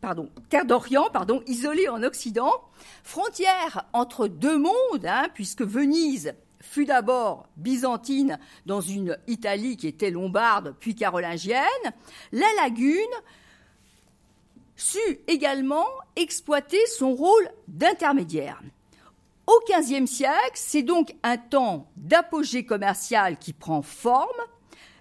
pardon, 0.00 0.30
terre 0.48 0.64
d'Orient, 0.64 1.10
pardon, 1.12 1.42
isolée 1.46 1.88
en 1.88 2.02
Occident, 2.02 2.54
frontière 3.04 3.84
entre 3.92 4.28
deux 4.28 4.56
mondes, 4.56 5.04
hein, 5.04 5.28
puisque 5.34 5.60
Venise 5.60 6.32
fut 6.62 6.86
d'abord 6.86 7.48
byzantine 7.58 8.38
dans 8.64 8.80
une 8.80 9.18
Italie 9.26 9.76
qui 9.76 9.88
était 9.88 10.10
lombarde 10.10 10.74
puis 10.80 10.94
carolingienne, 10.94 11.60
la 12.32 12.46
lagune 12.62 12.94
sut 14.74 15.20
également 15.26 15.86
exploiter 16.16 16.86
son 16.86 17.12
rôle 17.12 17.50
d'intermédiaire. 17.68 18.62
Au 19.46 19.60
XVe 19.68 20.06
siècle, 20.06 20.54
c'est 20.54 20.82
donc 20.82 21.14
un 21.22 21.36
temps 21.36 21.90
d'apogée 21.96 22.64
commercial 22.64 23.36
qui 23.36 23.52
prend 23.52 23.82
forme, 23.82 24.28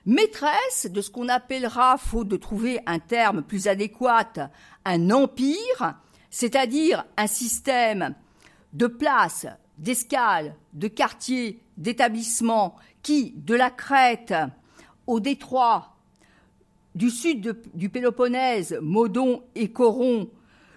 maîtresse 0.06 0.88
de 0.90 1.02
ce 1.02 1.10
qu'on 1.10 1.30
appellera, 1.30 1.98
faute 1.98 2.28
de 2.28 2.38
trouver 2.38 2.80
un 2.86 3.00
terme 3.00 3.44
plus 3.44 3.68
adéquat, 3.68 4.52
un 4.86 5.10
empire, 5.12 5.96
c'est-à-dire 6.30 7.06
un 7.18 7.28
système 7.28 8.16
de 8.74 8.88
places, 8.88 9.48
d'escales, 9.78 10.56
de 10.74 10.88
quartiers, 10.88 11.62
d'établissements 11.78 12.76
qui, 13.02 13.34
de 13.38 13.56
la 13.56 13.70
Crète 13.70 14.34
au 15.08 15.20
détroit 15.20 15.96
du 16.96 17.10
sud 17.10 17.56
du 17.74 17.90
Péloponnèse, 17.90 18.78
Modon 18.82 19.44
et 19.56 19.72
Coron, 19.72 20.30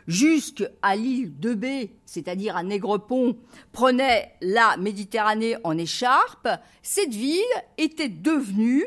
jusqu'à 0.06 0.96
l'île 0.96 1.38
de 1.38 1.54
B, 1.54 1.90
c'est-à-dire 2.04 2.56
à 2.56 2.62
Négrepont, 2.62 3.36
prenait 3.72 4.34
la 4.40 4.76
Méditerranée 4.76 5.56
en 5.64 5.76
écharpe, 5.76 6.48
cette 6.82 7.14
ville 7.14 7.42
était 7.78 8.08
devenue, 8.08 8.84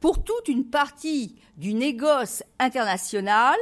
pour 0.00 0.22
toute 0.22 0.48
une 0.48 0.68
partie 0.70 1.36
du 1.56 1.74
négoce 1.74 2.42
international, 2.58 3.56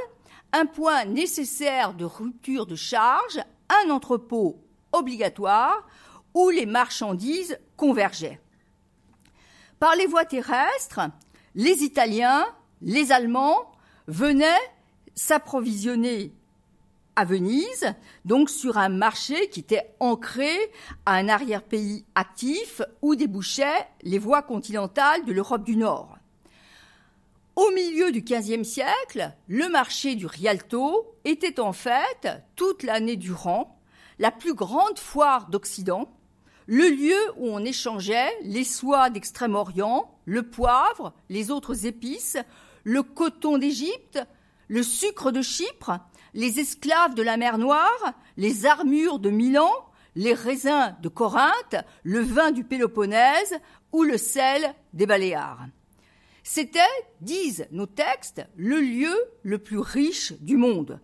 un 0.53 0.67
point 0.67 1.05
nécessaire 1.05 1.95
de 1.95 2.05
rupture 2.05 2.67
de 2.67 2.77
charge, 2.77 3.41
un 3.69 3.91
entrepôt 3.91 4.63
obligatoire 4.93 5.87
où 6.35 6.51
les 6.51 6.67
marchandises 6.67 7.59
convergeaient. 7.77 8.41
Par 9.79 9.95
les 9.97 10.07
voies 10.07 10.25
terrestres, 10.25 11.01
les 11.55 11.83
Italiens, 11.83 12.47
les 12.83 13.13
Allemands 13.13 13.73
venaient 14.07 14.47
s'approvisionner 15.15 16.33
à 17.17 17.25
Venise, 17.25 17.95
donc 18.27 18.51
sur 18.51 18.77
un 18.77 18.91
marché 18.91 19.49
qui 19.49 19.61
était 19.61 19.95
ancré 20.01 20.55
à 21.07 21.15
un 21.15 21.29
arrière-pays 21.29 22.05
actif 22.15 22.83
où 23.01 23.17
débouchaient 23.17 23.89
les 24.03 24.19
voies 24.19 24.43
continentales 24.43 25.25
de 25.25 25.33
l'Europe 25.33 25.65
du 25.65 25.77
Nord. 25.77 26.16
Au 27.57 27.71
milieu 27.71 28.13
du 28.13 28.21
XVe 28.21 28.65
siècle, 28.65 29.33
le 29.49 29.71
marché 29.71 30.15
du 30.15 30.27
Rialto 30.27 31.17
était 31.25 31.59
en 31.59 31.73
fait, 31.73 32.29
toute 32.55 32.83
l'année 32.83 33.17
durant, 33.17 33.81
la 34.19 34.31
plus 34.31 34.53
grande 34.53 34.99
foire 34.99 35.49
d'Occident, 35.49 36.13
le 36.67 36.87
lieu 36.91 37.19
où 37.39 37.49
on 37.49 37.65
échangeait 37.65 38.31
les 38.43 38.63
soies 38.63 39.09
d'Extrême-Orient, 39.09 40.19
le 40.27 40.43
poivre, 40.43 41.15
les 41.31 41.51
autres 41.51 41.87
épices, 41.87 42.37
le 42.85 43.03
coton 43.03 43.57
d'Égypte, 43.57 44.23
le 44.69 44.83
sucre 44.83 45.31
de 45.31 45.41
Chypre, 45.41 46.01
les 46.35 46.61
esclaves 46.61 47.15
de 47.15 47.23
la 47.23 47.39
mer 47.39 47.57
Noire, 47.57 48.13
les 48.37 48.67
armures 48.67 49.19
de 49.19 49.31
Milan, 49.31 49.73
les 50.15 50.35
raisins 50.35 50.95
de 51.01 51.09
Corinthe, 51.09 51.77
le 52.03 52.21
vin 52.21 52.51
du 52.51 52.65
Péloponnèse 52.65 53.55
ou 53.93 54.03
le 54.03 54.19
sel 54.19 54.75
des 54.93 55.07
Baléares. 55.07 55.69
C'était, 56.49 56.79
disent 57.21 57.67
nos 57.73 57.87
textes, 57.87 58.47
le 58.55 58.81
lieu 58.81 59.13
le 59.43 59.59
plus 59.59 59.81
riche 59.81 60.33
du 60.35 60.57
monde. 60.57 61.01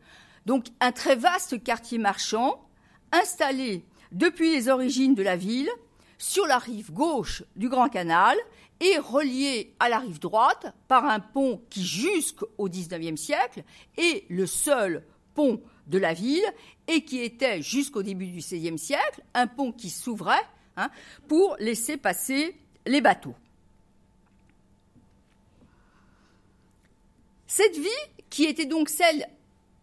donc 0.46 0.66
un 0.78 0.92
très 0.92 1.16
vaste 1.16 1.60
quartier 1.64 1.98
marchand 1.98 2.64
installé 3.10 3.84
depuis 4.12 4.52
les 4.52 4.68
origines 4.68 5.16
de 5.16 5.22
la 5.24 5.34
ville 5.34 5.68
sur 6.16 6.46
la 6.46 6.58
rive 6.58 6.92
gauche 6.92 7.42
du 7.56 7.68
Grand 7.68 7.88
Canal 7.88 8.38
et 8.78 8.98
relié 8.98 9.74
à 9.80 9.88
la 9.88 9.98
rive 9.98 10.20
droite 10.20 10.72
par 10.86 11.06
un 11.06 11.18
pont 11.18 11.60
qui 11.70 11.84
jusqu'au 11.84 12.68
XIXe 12.68 13.20
siècle 13.20 13.64
est 13.98 14.24
le 14.30 14.46
seul 14.46 15.04
pont 15.34 15.60
de 15.88 15.98
la 15.98 16.14
ville 16.14 16.46
et 16.86 17.04
qui 17.04 17.20
était 17.20 17.60
jusqu'au 17.62 18.04
début 18.04 18.28
du 18.28 18.38
XVIe 18.38 18.78
siècle 18.78 19.24
un 19.34 19.48
pont 19.48 19.72
qui 19.72 19.90
s'ouvrait 19.90 20.46
hein, 20.76 20.88
pour 21.26 21.56
laisser 21.58 21.96
passer 21.96 22.56
les 22.86 23.00
bateaux. 23.00 23.34
Cette 27.54 27.76
vie, 27.76 27.90
qui 28.30 28.44
était 28.44 28.64
donc 28.64 28.88
celle 28.88 29.28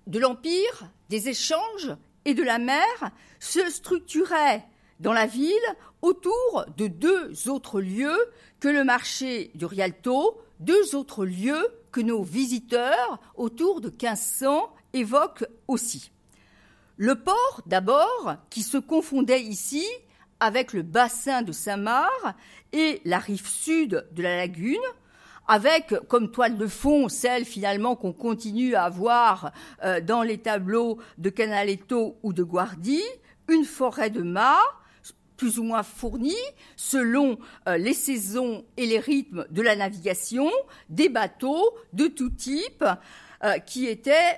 de 0.08 0.18
l'Empire, 0.18 0.90
des 1.10 1.30
échanges 1.30 1.96
et 2.26 2.34
de 2.34 2.42
la 2.42 2.58
mer, 2.58 3.12
se 3.40 3.70
structurait 3.70 4.66
dans 5.00 5.14
la 5.14 5.28
ville 5.28 5.54
autour 6.02 6.66
de 6.78 6.88
deux 6.88 7.48
autres 7.48 7.80
lieux 7.80 8.18
que 8.60 8.70
le 8.70 8.84
marché 8.84 9.52
du 9.54 9.66
Rialto, 9.66 10.42
deux 10.60 10.96
autres 10.96 11.26
lieux 11.26 11.64
que 11.92 12.02
nos 12.02 12.24
visiteurs 12.24 13.20
autour 13.36 13.82
de 13.82 13.90
1500 13.90 14.74
évoquent 14.94 15.46
aussi. 15.68 16.10
Le 16.98 17.22
port, 17.22 17.62
d'abord, 17.68 18.38
qui 18.50 18.64
se 18.64 18.80
confondait 18.80 19.44
ici 19.44 19.86
avec 20.40 20.74
le 20.74 20.82
bassin 20.82 21.44
de 21.44 21.52
Saint-Marc 21.52 22.36
et 22.74 23.00
la 23.06 23.20
rive 23.20 23.48
sud 23.48 24.08
de 24.12 24.24
la 24.24 24.38
lagune, 24.38 24.80
avec 25.50 25.96
comme 26.08 26.32
toile 26.32 26.58
de 26.58 26.68
fond 26.68 27.10
celle 27.10 27.44
finalement 27.44 27.96
qu'on 27.96 28.14
continue 28.14 28.76
à 28.76 28.88
voir 28.88 29.52
euh, 29.84 30.00
dans 30.00 30.22
les 30.22 30.38
tableaux 30.38 31.00
de 31.18 31.30
Canaletto 31.30 32.18
ou 32.24 32.34
de 32.34 32.44
Guardi, 32.44 33.02
une 33.50 33.66
forêt 33.66 34.12
de 34.12 34.22
mâts 34.22 34.62
plus 35.38 35.58
ou 35.58 35.64
moins 35.64 35.84
fournie 35.84 36.36
selon 36.76 37.40
euh, 37.68 37.78
les 37.78 37.94
saisons 37.94 38.64
et 38.78 38.86
les 38.86 39.00
rythmes 39.00 39.48
de 39.50 39.62
la 39.62 39.76
navigation, 39.76 40.52
des 40.90 41.10
bateaux 41.10 41.74
de 41.94 42.08
tout 42.08 42.30
type 42.30 42.86
euh, 43.44 43.58
qui 43.60 43.88
étaient 43.88 44.38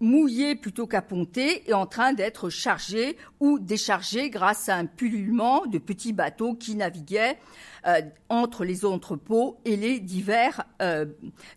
mouillé 0.00 0.56
plutôt 0.56 0.86
qu'apponté 0.86 1.68
et 1.68 1.74
en 1.74 1.86
train 1.86 2.12
d'être 2.12 2.48
chargé 2.48 3.16
ou 3.38 3.58
déchargé 3.58 4.30
grâce 4.30 4.68
à 4.68 4.76
un 4.76 4.86
pullulement 4.86 5.66
de 5.66 5.78
petits 5.78 6.12
bateaux 6.12 6.54
qui 6.54 6.74
naviguaient 6.74 7.38
euh, 7.86 8.00
entre 8.28 8.64
les 8.64 8.84
entrepôts 8.84 9.60
et 9.64 9.76
les 9.76 10.00
divers 10.00 10.64
euh, 10.82 11.06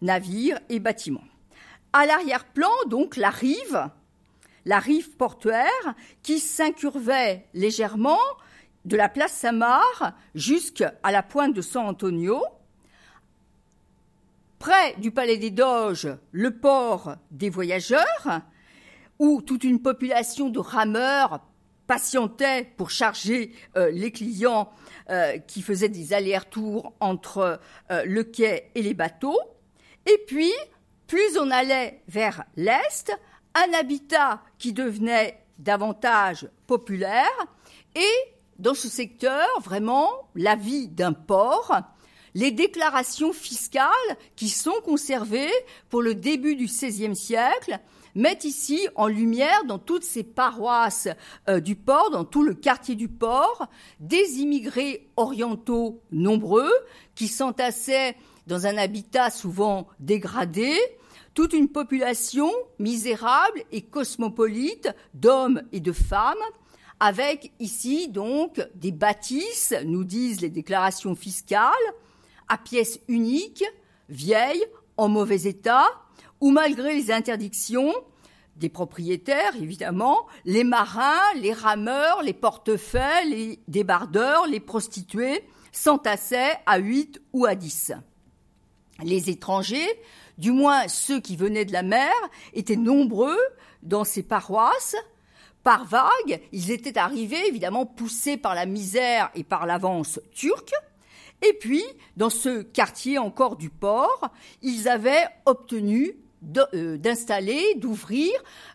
navires 0.02 0.60
et 0.70 0.80
bâtiments. 0.80 1.24
À 1.94 2.06
l'arrière-plan, 2.06 2.72
donc, 2.88 3.18
la 3.18 3.30
rive, 3.30 3.90
la 4.66 4.80
rive 4.80 5.12
portuaire 5.16 5.96
qui 6.22 6.40
s'incurvait 6.40 7.46
légèrement 7.54 8.20
de 8.86 8.98
la 8.98 9.10
place 9.10 9.34
Samar 9.34 10.14
jusqu'à 10.36 10.96
la 11.04 11.24
pointe 11.24 11.54
de 11.54 11.62
San 11.62 11.86
Antonio, 11.86 12.44
près 14.64 14.96
du 14.98 15.12
palais 15.12 15.36
des 15.36 15.52
Doges, 15.52 16.08
le 16.32 16.58
port 16.58 17.18
des 17.32 17.50
voyageurs, 17.50 18.40
où 19.20 19.42
toute 19.42 19.66
une 19.66 19.82
population 19.82 20.48
de 20.48 20.60
rameurs 20.60 21.42
patientait 21.86 22.72
pour 22.78 22.90
charger 22.90 23.52
euh, 23.76 23.92
les 23.92 24.14
clients 24.14 24.72
euh, 25.10 25.38
qui 25.38 25.62
faisaient 25.62 25.90
des 25.90 26.14
allers-retours 26.14 26.94
entre 27.02 27.60
euh, 27.92 28.06
le 28.06 28.24
quai 28.24 28.72
et 28.74 28.82
les 28.82 28.94
bateaux. 28.94 29.38
Et 30.06 30.18
puis, 30.28 30.54
plus 31.08 31.38
on 31.38 31.52
allait 31.52 32.02
vers 32.08 32.46
l'est, 32.56 33.12
un 33.56 33.74
habitat 33.78 34.42
qui 34.60 34.72
devenait 34.72 35.44
davantage 35.60 36.48
populaire 36.68 37.28
et 37.96 38.34
dans 38.60 38.76
ce 38.76 38.88
secteur, 38.88 39.46
vraiment, 39.62 40.10
la 40.36 40.56
vie 40.56 40.88
d'un 40.88 41.12
port 41.12 41.82
les 42.36 42.52
déclarations 42.52 43.34
fiscales 43.34 43.92
qui 44.36 44.50
sont 44.50 44.82
conservées 44.84 45.52
pour 45.90 46.02
le 46.02 46.16
début 46.16 46.56
du 46.56 46.66
XVIe 46.66 47.16
siècle 47.16 47.80
mettent 48.16 48.46
ici 48.46 48.88
en 48.96 49.08
lumière 49.08 49.66
dans 49.66 49.80
toutes 49.80 50.04
ces 50.04 50.24
paroisses 50.24 51.08
euh, 51.50 51.60
du 51.60 51.76
port, 51.76 52.12
dans 52.12 52.26
tout 52.26 52.44
le 52.44 52.54
quartier 52.54 52.96
du 52.96 53.08
port, 53.08 53.68
des 54.00 54.40
immigrés 54.40 55.10
orientaux 55.18 56.02
nombreux 56.12 56.72
qui 57.16 57.28
s'entassaient 57.28 58.16
dans 58.48 58.68
un 58.68 58.78
habitat 58.78 59.30
souvent 59.30 59.88
dégradé, 60.00 60.76
toute 61.34 61.54
une 61.54 61.70
population 61.70 62.52
misérable 62.78 63.64
et 63.72 63.82
cosmopolite 63.82 64.90
d'hommes 65.14 65.64
et 65.72 65.80
de 65.80 65.92
femmes, 65.92 66.36
avec 67.00 67.52
ici 67.60 68.08
donc 68.08 68.62
des 68.76 68.92
bâtisses, 68.92 69.74
nous 69.86 70.04
disent 70.04 70.42
les 70.42 70.50
déclarations 70.50 71.16
fiscales, 71.16 71.72
à 72.54 72.58
pièces 72.60 73.00
uniques, 73.08 73.66
vieilles, 74.10 74.64
en 74.98 75.10
mauvais 75.10 75.46
état, 75.46 75.88
où 76.40 76.52
malgré 76.52 76.94
les 76.94 77.12
interdictions 77.12 77.92
des 78.58 78.70
propriétaires, 78.70 79.56
évidemment, 79.56 80.28
les 80.46 80.64
marins, 80.64 81.34
les 81.38 81.52
rameurs, 81.52 82.22
les 82.22 82.34
portefeuilles, 82.34 83.30
les 83.30 83.60
débardeurs, 83.68 84.46
les 84.46 84.60
prostituées 84.60 85.44
s'entassaient 85.72 86.60
à 86.68 86.78
huit 86.78 87.20
ou 87.34 87.46
à 87.48 87.56
dix. 87.56 87.92
Les 89.04 89.32
étrangers, 89.32 89.90
du 90.38 90.52
moins 90.52 90.88
ceux 90.88 91.20
qui 91.20 91.36
venaient 91.36 91.66
de 91.66 91.74
la 91.74 91.82
mer, 91.82 92.14
étaient 92.54 92.76
nombreux 92.76 93.40
dans 93.82 94.04
ces 94.04 94.22
paroisses. 94.22 94.96
Par 95.64 95.86
vagues, 95.86 96.40
ils 96.52 96.70
étaient 96.70 97.00
arrivés, 97.00 97.48
évidemment, 97.48 97.88
poussés 97.88 98.38
par 98.38 98.54
la 98.54 98.68
misère 98.68 99.32
et 99.34 99.44
par 99.44 99.66
l'avance 99.66 100.20
turque, 100.36 100.76
et 101.44 101.54
puis, 101.54 101.84
dans 102.16 102.30
ce 102.30 102.62
quartier 102.62 103.18
encore 103.18 103.58
du 103.58 103.70
port, 103.70 104.30
ils 104.62 104.88
avaient 104.88 105.28
obtenu 105.46 106.16
euh, 106.74 106.98
d'installer, 106.98 107.76
d'ouvrir, 107.76 108.32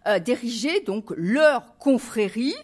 euh, 0.07 0.19
d'ériger 0.19 0.81
donc 0.81 1.13
leur 1.17 1.79
confrérie. 1.79 2.57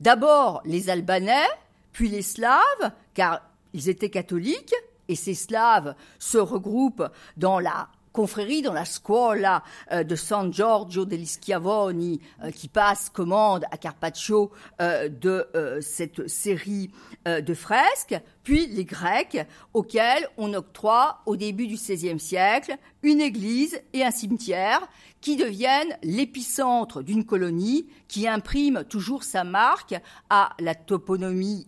D'abord 0.00 0.62
les 0.64 0.90
Albanais, 0.90 1.46
puis 1.92 2.08
les 2.08 2.22
Slaves, 2.22 2.92
car 3.14 3.42
ils 3.74 3.88
étaient 3.88 4.10
catholiques, 4.10 4.74
et 5.08 5.16
ces 5.16 5.34
Slaves 5.34 5.94
se 6.18 6.38
regroupent 6.38 7.08
dans 7.36 7.60
la 7.60 7.88
confrérie 8.12 8.62
dans 8.62 8.72
la 8.72 8.84
scuola 8.84 9.62
euh, 9.90 10.04
de 10.04 10.16
San 10.16 10.52
Giorgio 10.52 11.04
degli 11.04 11.26
Schiavoni 11.26 12.20
euh, 12.42 12.50
qui 12.50 12.68
passe 12.68 13.08
commande 13.10 13.64
à 13.70 13.76
Carpaccio 13.76 14.52
euh, 14.80 15.08
de 15.08 15.46
cette 15.80 16.28
série 16.28 16.90
de 17.24 17.54
fresques, 17.54 18.18
puis 18.42 18.66
les 18.66 18.84
Grecs 18.84 19.46
auxquels 19.74 20.28
on 20.36 20.52
octroie 20.54 21.20
au 21.26 21.36
début 21.36 21.66
du 21.66 21.74
XVIe 21.74 22.18
siècle 22.18 22.76
une 23.02 23.20
église 23.20 23.80
et 23.92 24.04
un 24.04 24.10
cimetière 24.10 24.88
qui 25.20 25.36
deviennent 25.36 25.96
l'épicentre 26.02 27.02
d'une 27.02 27.24
colonie 27.24 27.86
qui 28.08 28.26
imprime 28.26 28.84
toujours 28.88 29.24
sa 29.24 29.44
marque 29.44 29.94
à 30.30 30.50
la 30.58 30.74
toponymie 30.74 31.66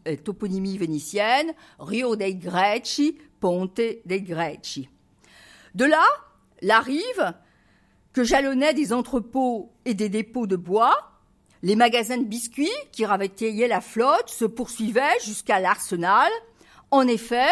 vénitienne 0.78 1.52
Rio 1.78 2.16
dei 2.16 2.34
Greci, 2.34 3.16
Ponte 3.40 3.80
dei 4.04 4.22
Greci. 4.22 4.88
De 5.74 5.84
là, 5.84 6.04
la 6.62 6.80
rive, 6.80 7.34
que 8.12 8.24
jalonnaient 8.24 8.74
des 8.74 8.92
entrepôts 8.92 9.72
et 9.84 9.94
des 9.94 10.08
dépôts 10.08 10.46
de 10.46 10.56
bois, 10.56 11.12
les 11.62 11.76
magasins 11.76 12.18
de 12.18 12.24
biscuits 12.24 12.68
qui 12.92 13.04
ravitaillaient 13.06 13.68
la 13.68 13.80
flotte 13.80 14.28
se 14.28 14.44
poursuivaient 14.44 15.18
jusqu'à 15.24 15.60
l'arsenal. 15.60 16.30
En 16.90 17.06
effet, 17.08 17.50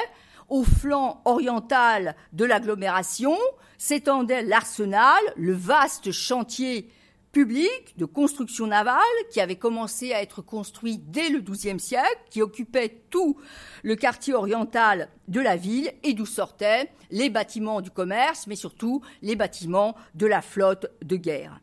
au 0.49 0.65
flanc 0.65 1.23
oriental 1.25 2.15
de 2.33 2.45
l'agglomération 2.45 3.37
s'étendait 3.79 4.43
l'arsenal, 4.43 5.21
le 5.37 5.55
vaste 5.55 6.13
chantier 6.13 6.91
public 7.33 7.97
de 7.97 8.05
construction 8.05 8.67
navale 8.67 9.01
qui 9.31 9.41
avait 9.41 9.57
commencé 9.57 10.13
à 10.13 10.23
être 10.23 10.43
construit 10.43 10.99
dès 10.99 11.31
le 11.31 11.41
XIIe 11.41 11.81
siècle, 11.81 12.21
qui 12.31 12.43
occupait 12.43 13.03
tout 13.11 13.39
le 13.83 13.97
quartier 13.97 14.35
oriental 14.35 15.09
de 15.29 15.41
la 15.41 15.57
ville 15.57 15.91
et 16.03 16.13
d'où 16.13 16.27
sortaient 16.27 16.91
les 17.11 17.31
bâtiments 17.31 17.81
du 17.81 17.91
commerce, 17.91 18.47
mais 18.47 18.57
surtout 18.57 19.03
les 19.23 19.35
bâtiments 19.35 19.97
de 20.15 20.27
la 20.27 20.43
flotte 20.43 20.87
de 21.03 21.17
guerre. 21.17 21.59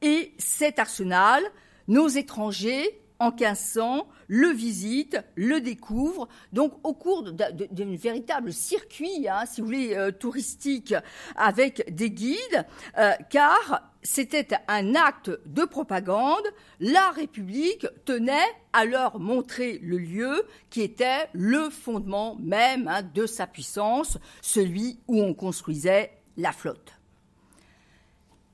Et 0.00 0.32
cet 0.38 0.78
arsenal, 0.78 1.42
nos 1.88 2.08
étrangers 2.08 3.00
en 3.18 3.30
1500, 3.30 4.08
le 4.30 4.48
visite, 4.52 5.18
le 5.34 5.60
découvre. 5.60 6.28
Donc, 6.52 6.72
au 6.84 6.94
cours 6.94 7.24
d'un 7.32 7.96
véritable 7.96 8.52
circuit, 8.52 9.28
hein, 9.28 9.44
si 9.44 9.60
vous 9.60 9.66
voulez, 9.66 9.96
euh, 9.96 10.12
touristique, 10.12 10.94
avec 11.34 11.92
des 11.92 12.12
guides, 12.12 12.64
euh, 12.96 13.10
car 13.28 13.90
c'était 14.04 14.56
un 14.68 14.94
acte 14.94 15.32
de 15.46 15.64
propagande. 15.64 16.44
La 16.78 17.10
République 17.10 17.86
tenait 18.04 18.38
à 18.72 18.84
leur 18.84 19.18
montrer 19.18 19.80
le 19.82 19.98
lieu 19.98 20.46
qui 20.70 20.82
était 20.82 21.28
le 21.32 21.68
fondement 21.68 22.36
même 22.40 22.86
hein, 22.86 23.02
de 23.02 23.26
sa 23.26 23.48
puissance, 23.48 24.16
celui 24.42 25.00
où 25.08 25.20
on 25.20 25.34
construisait 25.34 26.12
la 26.36 26.52
flotte. 26.52 26.99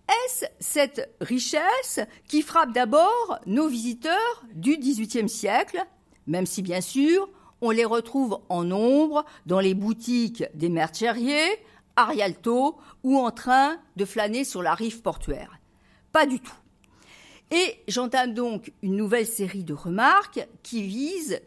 Est-ce 0.08 0.46
cette 0.60 1.10
richesse 1.20 2.00
qui 2.28 2.42
frappe 2.42 2.72
d'abord 2.72 3.38
nos 3.46 3.68
visiteurs 3.68 4.44
du 4.54 4.76
XVIIIe 4.76 5.28
siècle, 5.28 5.84
même 6.26 6.46
si 6.46 6.62
bien 6.62 6.80
sûr 6.80 7.28
on 7.60 7.70
les 7.70 7.84
retrouve 7.84 8.38
en 8.48 8.64
nombre 8.64 9.24
dans 9.46 9.60
les 9.60 9.74
boutiques 9.74 10.44
des 10.54 10.68
merceries, 10.68 11.56
à 11.96 12.04
Rialto 12.04 12.76
ou 13.02 13.18
en 13.18 13.30
train 13.30 13.78
de 13.96 14.04
flâner 14.04 14.44
sur 14.44 14.62
la 14.62 14.74
rive 14.74 15.00
portuaire? 15.00 15.58
Pas 16.12 16.26
du 16.26 16.40
tout. 16.40 16.54
Et 17.50 17.78
j'entame 17.88 18.34
donc 18.34 18.72
une 18.82 18.96
nouvelle 18.96 19.26
série 19.26 19.64
de 19.64 19.74
remarques 19.74 20.46
qui 20.62 20.82
visent, 20.82 21.40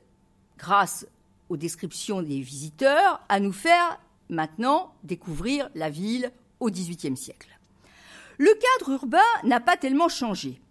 grâce 0.57 1.05
aux 1.49 1.57
descriptions 1.57 2.21
des 2.21 2.39
visiteurs, 2.39 3.21
à 3.29 3.39
nous 3.39 3.51
faire 3.51 3.99
maintenant 4.29 4.93
découvrir 5.03 5.69
la 5.75 5.89
ville 5.89 6.31
au 6.59 6.69
XVIIIe 6.69 7.17
siècle. 7.17 7.58
Le 8.39 8.53
cadre 8.53 8.93
urbain 8.93 9.19
n'a 9.43 9.59
pas 9.59 9.75
tellement 9.75 10.07
changé. 10.07 10.61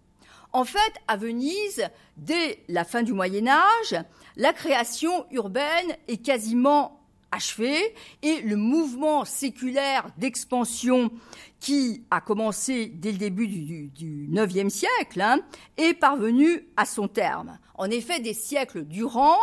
En 0.53 0.65
fait, 0.65 0.93
à 1.07 1.17
Venise, 1.17 1.87
dès 2.17 2.63
la 2.67 2.83
fin 2.83 3.03
du 3.03 3.13
Moyen 3.13 3.47
Âge, 3.47 4.03
la 4.35 4.53
création 4.53 5.27
urbaine 5.29 5.95
est 6.07 6.17
quasiment 6.17 6.98
achevée 7.31 7.95
et 8.21 8.41
le 8.41 8.55
mouvement 8.55 9.25
séculaire 9.25 10.07
d'expansion 10.17 11.11
qui 11.59 12.03
a 12.09 12.21
commencé 12.21 12.87
dès 12.87 13.11
le 13.11 13.17
début 13.17 13.47
du, 13.47 14.29
IXe 14.31 14.73
siècle 14.73 15.21
hein, 15.21 15.39
est 15.77 15.93
parvenu 15.93 16.67
à 16.77 16.85
son 16.85 17.07
terme. 17.07 17.57
En 17.75 17.89
effet, 17.89 18.19
des 18.19 18.33
siècles 18.33 18.85
durant, 18.85 19.37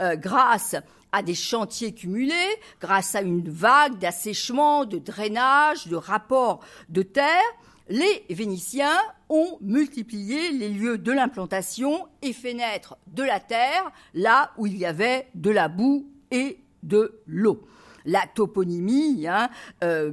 euh, 0.00 0.16
grâce 0.16 0.76
à 1.12 1.22
des 1.22 1.34
chantiers 1.34 1.94
cumulés, 1.94 2.34
grâce 2.80 3.14
à 3.14 3.22
une 3.22 3.48
vague 3.48 3.98
d'assèchement, 3.98 4.84
de 4.84 4.98
drainage, 4.98 5.86
de 5.86 5.96
rapports 5.96 6.60
de 6.88 7.02
terre, 7.02 7.42
les 7.88 8.24
Vénitiens 8.30 8.98
ont 9.28 9.58
multiplié 9.60 10.50
les 10.50 10.70
lieux 10.70 10.98
de 10.98 11.12
l'implantation 11.12 12.08
et 12.22 12.32
fait 12.32 12.54
naître 12.54 12.96
de 13.08 13.22
la 13.22 13.40
terre 13.40 13.92
là 14.14 14.52
où 14.56 14.66
il 14.66 14.76
y 14.76 14.86
avait 14.86 15.28
de 15.34 15.50
la 15.50 15.68
boue 15.68 16.08
et 16.30 16.58
de 16.84 17.20
l'eau. 17.26 17.66
La 18.04 18.24
toponymie, 18.34 19.26
hein, 19.26 19.48
euh, 19.82 20.12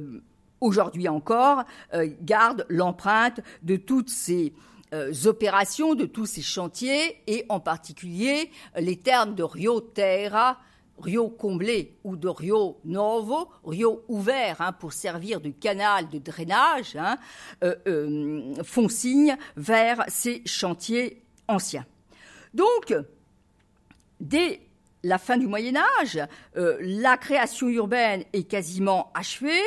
aujourd'hui 0.60 1.08
encore, 1.08 1.64
euh, 1.94 2.08
garde 2.22 2.66
l'empreinte 2.68 3.40
de 3.62 3.76
toutes 3.76 4.08
ces 4.08 4.54
euh, 4.94 5.12
opérations, 5.26 5.94
de 5.94 6.06
tous 6.06 6.26
ces 6.26 6.42
chantiers, 6.42 7.18
et 7.26 7.44
en 7.48 7.60
particulier 7.60 8.50
les 8.76 8.96
termes 8.96 9.34
de 9.34 9.42
Rio 9.42 9.80
Terra, 9.80 10.58
Rio 10.98 11.28
comblé 11.28 11.96
ou 12.04 12.16
de 12.16 12.28
Rio 12.28 12.78
Novo, 12.84 13.48
Rio 13.64 14.04
ouvert 14.08 14.60
hein, 14.60 14.72
pour 14.72 14.92
servir 14.92 15.40
de 15.40 15.50
canal 15.50 16.08
de 16.08 16.18
drainage, 16.18 16.96
hein, 16.96 17.16
font 18.62 18.88
signe 18.88 19.36
vers 19.56 20.04
ces 20.08 20.42
chantiers 20.44 21.22
anciens. 21.48 21.86
Donc, 22.54 22.94
dès 24.20 24.60
la 25.04 25.18
fin 25.18 25.36
du 25.36 25.46
Moyen 25.46 25.74
Âge, 26.00 26.20
euh, 26.56 26.76
la 26.80 27.16
création 27.16 27.68
urbaine 27.68 28.24
est 28.32 28.44
quasiment 28.44 29.10
achevée 29.14 29.62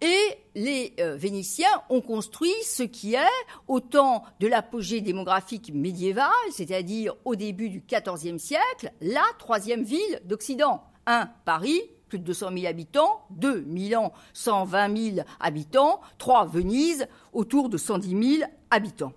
et 0.00 0.18
les 0.54 0.92
euh, 1.00 1.16
Vénitiens 1.16 1.82
ont 1.88 2.00
construit 2.00 2.52
ce 2.64 2.82
qui 2.82 3.14
est, 3.14 3.44
au 3.66 3.80
temps 3.80 4.24
de 4.40 4.46
l'apogée 4.46 5.00
démographique 5.00 5.72
médiévale, 5.72 6.28
c'est-à-dire 6.50 7.14
au 7.24 7.34
début 7.34 7.70
du 7.70 7.82
XIVe 7.82 8.38
siècle, 8.38 8.92
la 9.00 9.24
troisième 9.38 9.82
ville 9.82 10.20
d'Occident. 10.24 10.84
Un, 11.06 11.28
Paris, 11.44 11.80
plus 12.08 12.18
de 12.18 12.24
200 12.24 12.50
000 12.54 12.66
habitants, 12.66 13.22
deux, 13.30 13.62
Milan, 13.62 14.12
120 14.32 15.14
000 15.14 15.26
habitants, 15.40 16.00
trois, 16.18 16.46
Venise, 16.46 17.06
autour 17.32 17.68
de 17.68 17.76
110 17.76 18.38
000 18.38 18.50
habitants. 18.70 19.12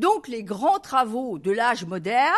Donc 0.00 0.28
les 0.28 0.42
grands 0.42 0.78
travaux 0.78 1.38
de 1.38 1.50
l'âge 1.50 1.84
moderne 1.84 2.32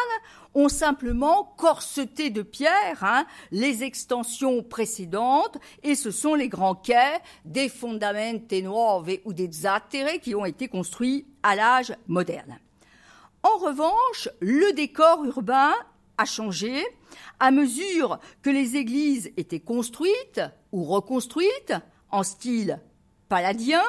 ont 0.53 0.69
simplement 0.69 1.55
corseté 1.57 2.29
de 2.29 2.43
pierre 2.43 3.05
hein, 3.05 3.25
les 3.53 3.85
extensions 3.85 4.65
précédentes 4.65 5.59
et 5.85 5.95
ce 5.95 6.11
sont 6.11 6.35
les 6.35 6.49
grands 6.49 6.75
quais 6.75 7.21
des 7.45 7.69
fondamenti 7.69 8.65
nuovi 8.65 9.21
ou 9.25 9.33
des 9.33 9.49
zattere 9.49 10.19
qui 10.21 10.35
ont 10.35 10.45
été 10.45 10.67
construits 10.67 11.25
à 11.45 11.55
l'âge 11.55 11.95
moderne. 12.09 12.59
En 13.45 13.57
revanche, 13.59 14.29
le 14.41 14.73
décor 14.73 15.25
urbain 15.25 15.73
a 16.19 16.25
changé 16.25 16.83
à 17.39 17.53
mesure 17.53 18.19
que 18.43 18.51
les 18.51 18.77
églises 18.77 19.33
étaient 19.37 19.61
construites 19.61 20.43
ou 20.73 20.83
reconstruites 20.83 21.75
en 22.11 22.25
style 22.25 22.81
paladien. 23.29 23.85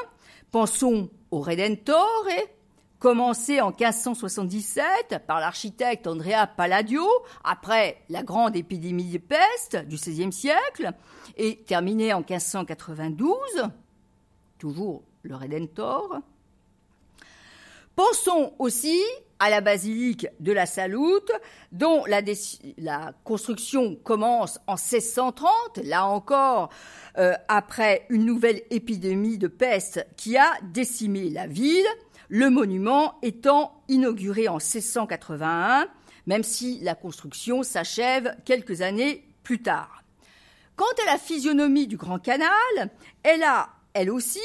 Pensons 0.52 1.10
au 1.32 1.40
Redentore, 1.42 2.28
commencé 3.04 3.60
en 3.60 3.72
1577 3.72 5.26
par 5.28 5.42
l'architecte 5.42 6.08
Andrea 6.08 6.48
Palladio, 6.48 7.06
après 7.44 7.98
la 8.08 8.24
grande 8.24 8.56
épidémie 8.56 9.10
de 9.10 9.18
peste 9.18 9.76
du 9.76 9.98
XVIe 9.98 10.32
siècle, 10.32 10.94
et 11.36 11.58
terminé 11.64 12.14
en 12.14 12.20
1592, 12.20 13.36
toujours 14.58 15.04
le 15.24 15.36
Redentor. 15.36 16.20
Pensons 17.98 18.54
aussi 18.58 19.02
à 19.38 19.50
la 19.50 19.60
basilique 19.60 20.26
de 20.40 20.54
la 20.54 20.66
Salute, 20.66 21.30
dont 21.74 22.06
la, 22.06 23.12
construction 23.26 23.98
commence 23.98 24.62
en 24.66 24.76
1630, 24.76 25.50
là 25.84 26.06
encore 26.06 26.70
euh, 27.18 27.34
après 27.50 28.06
une 28.08 28.24
nouvelle 28.24 28.62
épidémie 28.70 29.38
de 29.38 29.48
peste 29.50 30.08
qui 30.16 30.38
a 30.38 30.54
décimé 30.72 31.30
la 31.30 31.48
ville, 31.48 31.86
le 32.30 32.50
monument 32.50 33.20
étant 33.22 33.84
inauguré 33.88 34.48
en 34.48 34.58
1681, 34.58 35.88
même 36.26 36.44
si 36.44 36.80
la 36.82 36.96
construction 36.96 37.64
s'achève 37.64 38.36
quelques 38.46 38.82
années 38.82 39.26
plus 39.44 39.62
tard. 39.62 40.04
Quant 40.76 40.86
à 41.04 41.12
la 41.12 41.18
physionomie 41.18 41.88
du 41.88 41.98
Grand 41.98 42.20
Canal, 42.20 42.50
elle 43.22 43.44
a, 43.44 43.70
elle 43.94 44.10
aussi, 44.10 44.40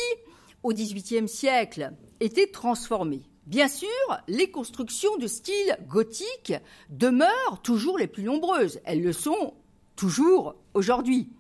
au 0.63 0.73
XVIIIe 0.73 1.29
siècle, 1.29 1.93
été 2.21 2.51
transformée. 2.51 3.23
Bien 3.47 3.69
sûr, 3.69 3.89
les 4.27 4.51
constructions 4.51 5.17
de 5.17 5.27
style 5.27 5.79
gothique 5.87 6.53
demeurent 6.91 7.63
toujours 7.63 7.97
les 7.97 8.07
plus 8.07 8.25
nombreuses. 8.25 8.81
Elles 8.85 9.03
le 9.03 9.15
sont 9.15 9.55
toujours 9.97 10.57
aujourd'hui. 10.75 11.31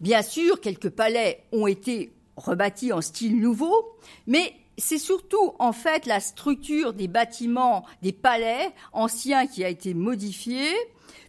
Bien 0.00 0.20
sûr, 0.20 0.60
quelques 0.60 0.90
palais 0.90 1.44
ont 1.52 1.66
été 1.66 2.12
rebâtis 2.36 2.92
en 2.92 3.00
style 3.00 3.40
nouveau, 3.40 3.96
mais 4.26 4.52
c'est 4.78 4.98
surtout 4.98 5.54
en 5.58 5.72
fait 5.72 6.06
la 6.06 6.20
structure 6.20 6.92
des 6.92 7.08
bâtiments, 7.08 7.84
des 8.02 8.12
palais 8.12 8.72
anciens 8.92 9.46
qui 9.46 9.64
a 9.64 9.68
été 9.68 9.94
modifiée, 9.94 10.72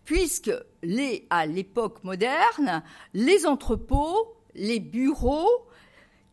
puisque 0.03 0.51
les, 0.83 1.27
à 1.29 1.45
l'époque 1.45 2.03
moderne, 2.03 2.83
les 3.13 3.45
entrepôts, 3.45 4.35
les 4.53 4.79
bureaux 4.79 5.67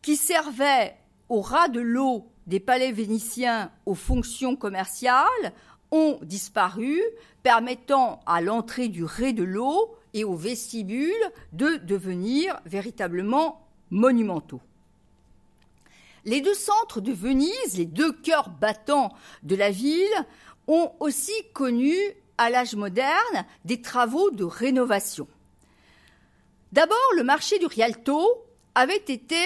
qui 0.01 0.15
servaient 0.15 0.95
au 1.29 1.41
ras 1.41 1.67
de 1.67 1.79
l'eau 1.79 2.27
des 2.47 2.59
palais 2.59 2.91
vénitiens 2.91 3.71
aux 3.85 3.95
fonctions 3.95 4.55
commerciales 4.55 5.53
ont 5.91 6.19
disparu, 6.23 6.99
permettant 7.43 8.19
à 8.25 8.41
l'entrée 8.41 8.87
du 8.87 9.03
rez 9.03 9.33
de 9.33 9.43
l'eau 9.43 9.95
et 10.13 10.23
au 10.23 10.35
vestibule 10.35 11.13
de 11.53 11.77
devenir 11.77 12.59
véritablement 12.65 13.67
monumentaux. 13.91 14.61
Les 16.25 16.41
deux 16.41 16.53
centres 16.53 17.01
de 17.01 17.11
Venise, 17.11 17.77
les 17.77 17.85
deux 17.85 18.11
cœurs 18.11 18.49
battants 18.49 19.11
de 19.43 19.55
la 19.55 19.71
ville, 19.71 20.25
ont 20.67 20.91
aussi 20.99 21.33
connu, 21.53 21.95
à 22.37 22.49
l'âge 22.49 22.75
moderne, 22.75 23.45
des 23.65 23.81
travaux 23.81 24.31
de 24.31 24.43
rénovation. 24.43 25.27
D'abord, 26.71 26.97
le 27.15 27.23
marché 27.23 27.59
du 27.59 27.67
Rialto 27.67 28.43
avait 28.73 28.95
été 28.95 29.45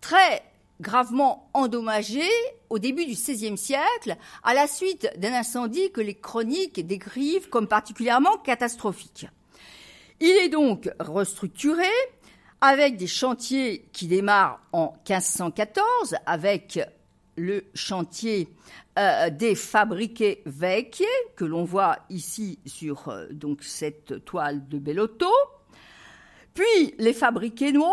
très 0.00 0.42
gravement 0.80 1.48
endommagé 1.54 2.28
au 2.68 2.78
début 2.78 3.06
du 3.06 3.12
XVIe 3.12 3.56
siècle 3.56 4.16
à 4.42 4.54
la 4.54 4.66
suite 4.66 5.08
d'un 5.16 5.32
incendie 5.32 5.90
que 5.92 6.00
les 6.00 6.14
chroniques 6.14 6.86
décrivent 6.86 7.48
comme 7.48 7.68
particulièrement 7.68 8.36
catastrophique. 8.38 9.26
Il 10.20 10.30
est 10.30 10.48
donc 10.48 10.90
restructuré 11.00 11.90
avec 12.62 12.96
des 12.96 13.08
chantiers 13.08 13.88
qui 13.92 14.06
démarrent 14.06 14.60
en 14.72 14.94
1514 15.08 15.84
avec 16.24 16.78
le 17.36 17.64
chantier 17.74 18.48
euh, 18.98 19.30
des 19.30 19.56
fabriqués 19.56 20.42
vecchie 20.46 21.04
que 21.34 21.44
l'on 21.44 21.64
voit 21.64 21.98
ici 22.08 22.60
sur 22.64 23.08
euh, 23.08 23.26
cette 23.60 24.24
toile 24.24 24.68
de 24.68 24.78
Bellotto, 24.78 25.32
puis 26.54 26.94
les 26.98 27.12
fabriqués 27.12 27.72
nuove, 27.72 27.88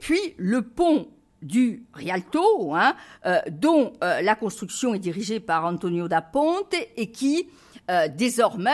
puis 0.00 0.34
le 0.38 0.62
pont 0.62 1.08
du 1.42 1.84
Rialto, 1.92 2.74
hein, 2.74 2.94
euh, 3.26 3.40
dont 3.50 3.92
la 4.00 4.34
construction 4.36 4.94
est 4.94 4.98
dirigée 5.00 5.40
par 5.40 5.66
Antonio 5.66 6.08
da 6.08 6.22
Ponte 6.22 6.74
et 6.96 7.10
qui 7.10 7.48
euh, 7.90 8.08
désormais 8.08 8.70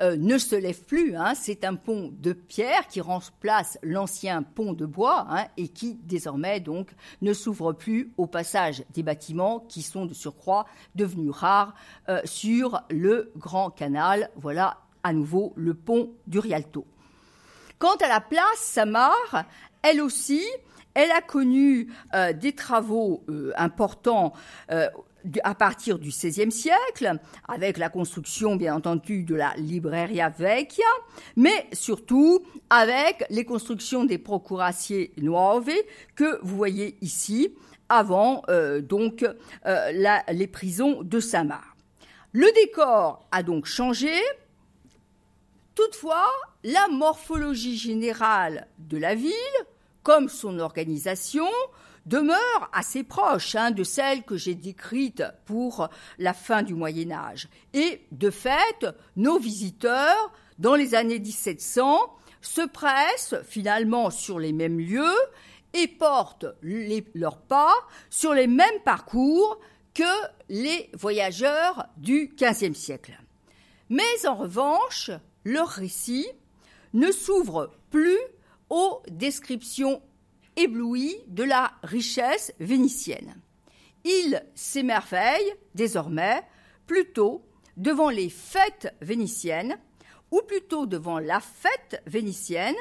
euh, 0.00 0.16
ne 0.16 0.38
se 0.38 0.56
lève 0.56 0.84
plus. 0.84 1.16
Hein. 1.16 1.34
C'est 1.34 1.64
un 1.64 1.74
pont 1.74 2.10
de 2.18 2.32
pierre 2.32 2.86
qui 2.88 3.02
remplace 3.02 3.78
l'ancien 3.82 4.42
pont 4.42 4.72
de 4.72 4.86
bois 4.86 5.26
hein, 5.28 5.44
et 5.58 5.68
qui 5.68 5.98
désormais 6.04 6.60
donc 6.60 6.90
ne 7.20 7.34
s'ouvre 7.34 7.74
plus 7.74 8.12
au 8.16 8.26
passage 8.26 8.82
des 8.94 9.02
bâtiments 9.02 9.60
qui 9.60 9.82
sont 9.82 10.06
de 10.06 10.14
surcroît 10.14 10.64
devenus 10.94 11.30
rares 11.30 11.74
euh, 12.08 12.22
sur 12.24 12.82
le 12.88 13.32
grand 13.36 13.68
canal. 13.68 14.30
Voilà 14.36 14.78
à 15.02 15.12
nouveau 15.12 15.52
le 15.56 15.74
pont 15.74 16.12
du 16.26 16.38
Rialto. 16.38 16.86
Quant 17.78 17.96
à 17.96 18.08
la 18.08 18.20
place 18.20 18.58
Samar, 18.60 19.44
elle 19.82 20.00
aussi, 20.00 20.42
elle 20.94 21.10
a 21.10 21.20
connu 21.20 21.92
des 22.40 22.54
travaux 22.54 23.26
importants 23.56 24.32
à 25.42 25.54
partir 25.54 25.98
du 25.98 26.08
XVIe 26.10 26.52
siècle, 26.52 27.18
avec 27.48 27.78
la 27.78 27.88
construction, 27.88 28.56
bien 28.56 28.74
entendu, 28.74 29.22
de 29.22 29.34
la 29.34 29.54
Libreria 29.56 30.28
Vecchia, 30.28 30.84
mais 31.36 31.66
surtout 31.72 32.44
avec 32.70 33.24
les 33.30 33.44
constructions 33.44 34.04
des 34.04 34.18
Procuratie 34.18 35.10
Nuove 35.18 35.70
que 36.14 36.38
vous 36.42 36.56
voyez 36.56 36.96
ici, 37.00 37.54
avant 37.88 38.42
euh, 38.48 38.80
donc 38.80 39.24
euh, 39.66 40.22
les 40.32 40.46
prisons 40.46 41.02
de 41.02 41.20
Saint-Marc. 41.20 41.74
Le 42.32 42.52
décor 42.54 43.26
a 43.30 43.42
donc 43.42 43.66
changé. 43.66 44.12
Toutefois, 45.74 46.26
la 46.64 46.88
morphologie 46.88 47.76
générale 47.76 48.66
de 48.78 48.96
la 48.96 49.14
ville, 49.14 49.30
comme 50.02 50.28
son 50.28 50.58
organisation, 50.58 51.48
demeure 52.06 52.70
assez 52.72 53.02
proche 53.02 53.54
hein, 53.54 53.70
de 53.70 53.84
celle 53.84 54.22
que 54.22 54.36
j'ai 54.36 54.54
décrite 54.54 55.22
pour 55.46 55.88
la 56.18 56.34
fin 56.34 56.62
du 56.62 56.74
Moyen 56.74 57.10
Âge. 57.12 57.48
Et 57.72 58.02
de 58.12 58.30
fait, 58.30 58.86
nos 59.16 59.38
visiteurs, 59.38 60.32
dans 60.58 60.74
les 60.74 60.94
années 60.94 61.18
1700, 61.18 61.98
se 62.40 62.62
pressent 62.66 63.36
finalement 63.44 64.10
sur 64.10 64.38
les 64.38 64.52
mêmes 64.52 64.78
lieux 64.78 65.16
et 65.72 65.88
portent 65.88 66.46
leurs 66.62 67.40
pas 67.40 67.74
sur 68.10 68.34
les 68.34 68.46
mêmes 68.46 68.80
parcours 68.84 69.58
que 69.94 70.02
les 70.48 70.90
voyageurs 70.94 71.86
du 71.96 72.34
XVe 72.36 72.74
siècle. 72.74 73.18
Mais 73.88 74.26
en 74.26 74.34
revanche, 74.34 75.10
leur 75.44 75.68
récit 75.68 76.26
ne 76.92 77.10
s'ouvre 77.10 77.72
plus 77.90 78.18
aux 78.70 79.02
descriptions 79.10 80.02
ébloui 80.56 81.16
de 81.26 81.44
la 81.44 81.72
richesse 81.82 82.52
vénitienne. 82.60 83.40
Il 84.04 84.44
s'émerveille 84.54 85.54
désormais 85.74 86.42
plutôt 86.86 87.44
devant 87.76 88.10
les 88.10 88.28
fêtes 88.28 88.94
vénitiennes, 89.00 89.78
ou 90.30 90.42
plutôt 90.42 90.86
devant 90.86 91.18
la 91.18 91.40
fête 91.40 92.02
vénitienne, 92.06 92.76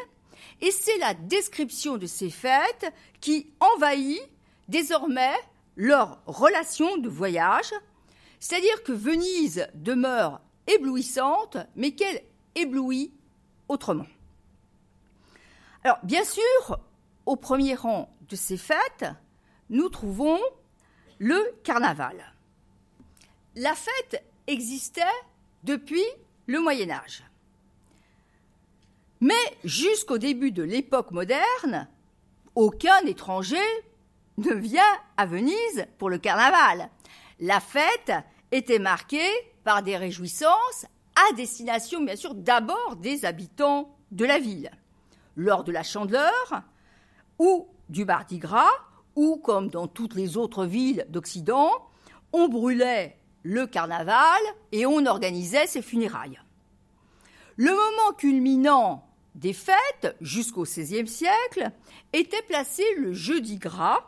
et 0.61 0.71
c'est 0.71 0.97
la 0.97 1.13
description 1.13 1.97
de 1.97 2.05
ces 2.05 2.29
fêtes 2.29 2.91
qui 3.21 3.51
envahit 3.59 4.21
désormais 4.67 5.33
leur 5.75 6.21
relation 6.25 6.97
de 6.97 7.09
voyage, 7.09 7.73
c'est-à-dire 8.39 8.83
que 8.83 8.91
Venise 8.91 9.67
demeure 9.73 10.41
éblouissante, 10.67 11.57
mais 11.75 11.91
qu'elle 11.91 12.23
éblouit 12.55 13.13
autrement. 13.67 14.07
Alors, 15.83 15.99
bien 16.03 16.23
sûr, 16.23 16.79
au 17.25 17.35
premier 17.35 17.75
rang 17.75 18.09
de 18.29 18.35
ces 18.35 18.57
fêtes, 18.57 19.05
nous 19.69 19.89
trouvons 19.89 20.39
le 21.19 21.39
carnaval. 21.63 22.33
La 23.55 23.75
fête 23.75 24.23
existait 24.47 25.01
depuis 25.63 26.03
le 26.47 26.59
Moyen 26.59 26.89
Âge. 26.89 27.23
Mais 29.21 29.33
jusqu'au 29.63 30.17
début 30.17 30.51
de 30.51 30.63
l'époque 30.63 31.11
moderne, 31.11 31.87
aucun 32.55 32.99
étranger 33.05 33.63
ne 34.37 34.53
vient 34.53 34.81
à 35.17 35.25
Venise 35.25 35.85
pour 35.97 36.09
le 36.09 36.17
carnaval. 36.17 36.89
La 37.39 37.59
fête 37.59 38.11
était 38.51 38.79
marquée 38.79 39.31
par 39.63 39.81
des 39.81 39.97
réjouissances 39.97 40.85
à 41.15 41.33
destination, 41.33 42.03
bien 42.03 42.15
sûr, 42.15 42.35
d'abord 42.35 42.95
des 42.97 43.25
habitants 43.25 43.95
de 44.11 44.25
la 44.25 44.39
ville. 44.39 44.71
Lors 45.35 45.63
de 45.63 45.71
la 45.71 45.83
chandeleur, 45.83 46.63
ou 47.39 47.67
du 47.89 48.05
Mardi 48.05 48.37
Gras, 48.37 48.71
ou 49.15 49.37
comme 49.37 49.69
dans 49.69 49.87
toutes 49.87 50.15
les 50.15 50.37
autres 50.37 50.65
villes 50.65 51.05
d'Occident, 51.09 51.71
on 52.31 52.47
brûlait 52.47 53.17
le 53.43 53.67
carnaval 53.67 54.41
et 54.71 54.85
on 54.85 55.05
organisait 55.05 55.67
ses 55.67 55.81
funérailles. 55.81 56.39
Le 57.57 57.71
moment 57.71 58.13
culminant 58.17 59.05
des 59.35 59.53
fêtes, 59.53 60.15
jusqu'au 60.21 60.63
XVIe 60.63 61.07
siècle, 61.07 61.71
était 62.13 62.41
placé 62.43 62.83
le 62.97 63.13
jeudi 63.13 63.57
gras, 63.57 63.99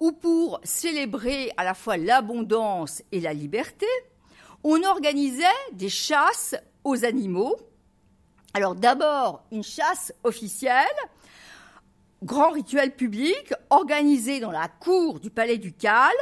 où 0.00 0.12
pour 0.12 0.60
célébrer 0.62 1.50
à 1.56 1.64
la 1.64 1.74
fois 1.74 1.96
l'abondance 1.96 3.02
et 3.12 3.20
la 3.20 3.32
liberté, 3.32 3.86
on 4.64 4.82
organisait 4.84 5.44
des 5.72 5.88
chasses 5.88 6.54
aux 6.84 7.04
animaux. 7.04 7.56
Alors 8.54 8.74
d'abord 8.74 9.44
une 9.52 9.64
chasse 9.64 10.12
officielle 10.24 10.86
grand 12.22 12.50
rituel 12.50 12.94
public 12.94 13.52
organisé 13.70 14.40
dans 14.40 14.50
la 14.50 14.68
cour 14.68 15.20
du 15.20 15.30
palais 15.30 15.58
ducal 15.58 16.12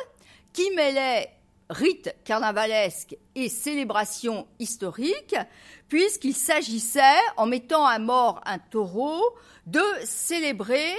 qui 0.53 0.71
mêlait 0.75 1.31
rite 1.71 2.15
carnavalesque 2.25 3.17
et 3.35 3.49
célébration 3.49 4.47
historique, 4.59 5.35
puisqu'il 5.89 6.35
s'agissait, 6.35 7.01
en 7.37 7.47
mettant 7.47 7.85
à 7.85 7.99
mort 7.99 8.41
un 8.47 8.59
taureau, 8.59 9.21
de 9.67 9.83
célébrer 10.05 10.93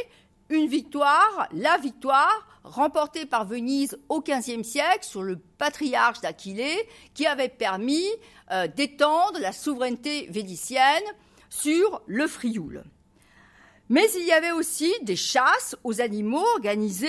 une 0.50 0.68
victoire, 0.68 1.48
la 1.54 1.78
victoire 1.78 2.48
remportée 2.64 3.26
par 3.26 3.46
Venise 3.46 3.98
au 4.10 4.22
XVe 4.22 4.64
siècle 4.64 5.04
sur 5.04 5.24
le 5.24 5.38
patriarche 5.38 6.20
d'Aquilée, 6.22 6.88
qui 7.14 7.26
avait 7.26 7.50
permis 7.50 8.06
euh, 8.52 8.68
d'étendre 8.68 9.40
la 9.40 9.54
souveraineté 9.54 10.28
vénitienne 10.30 11.04
sur 11.50 12.02
le 12.08 12.28
Frioul. 12.28 12.84
Mais 13.90 14.06
il 14.16 14.26
y 14.26 14.32
avait 14.32 14.52
aussi 14.52 14.94
des 15.02 15.16
chasses 15.16 15.76
aux 15.84 16.02
animaux 16.02 16.46
organisées 16.56 17.08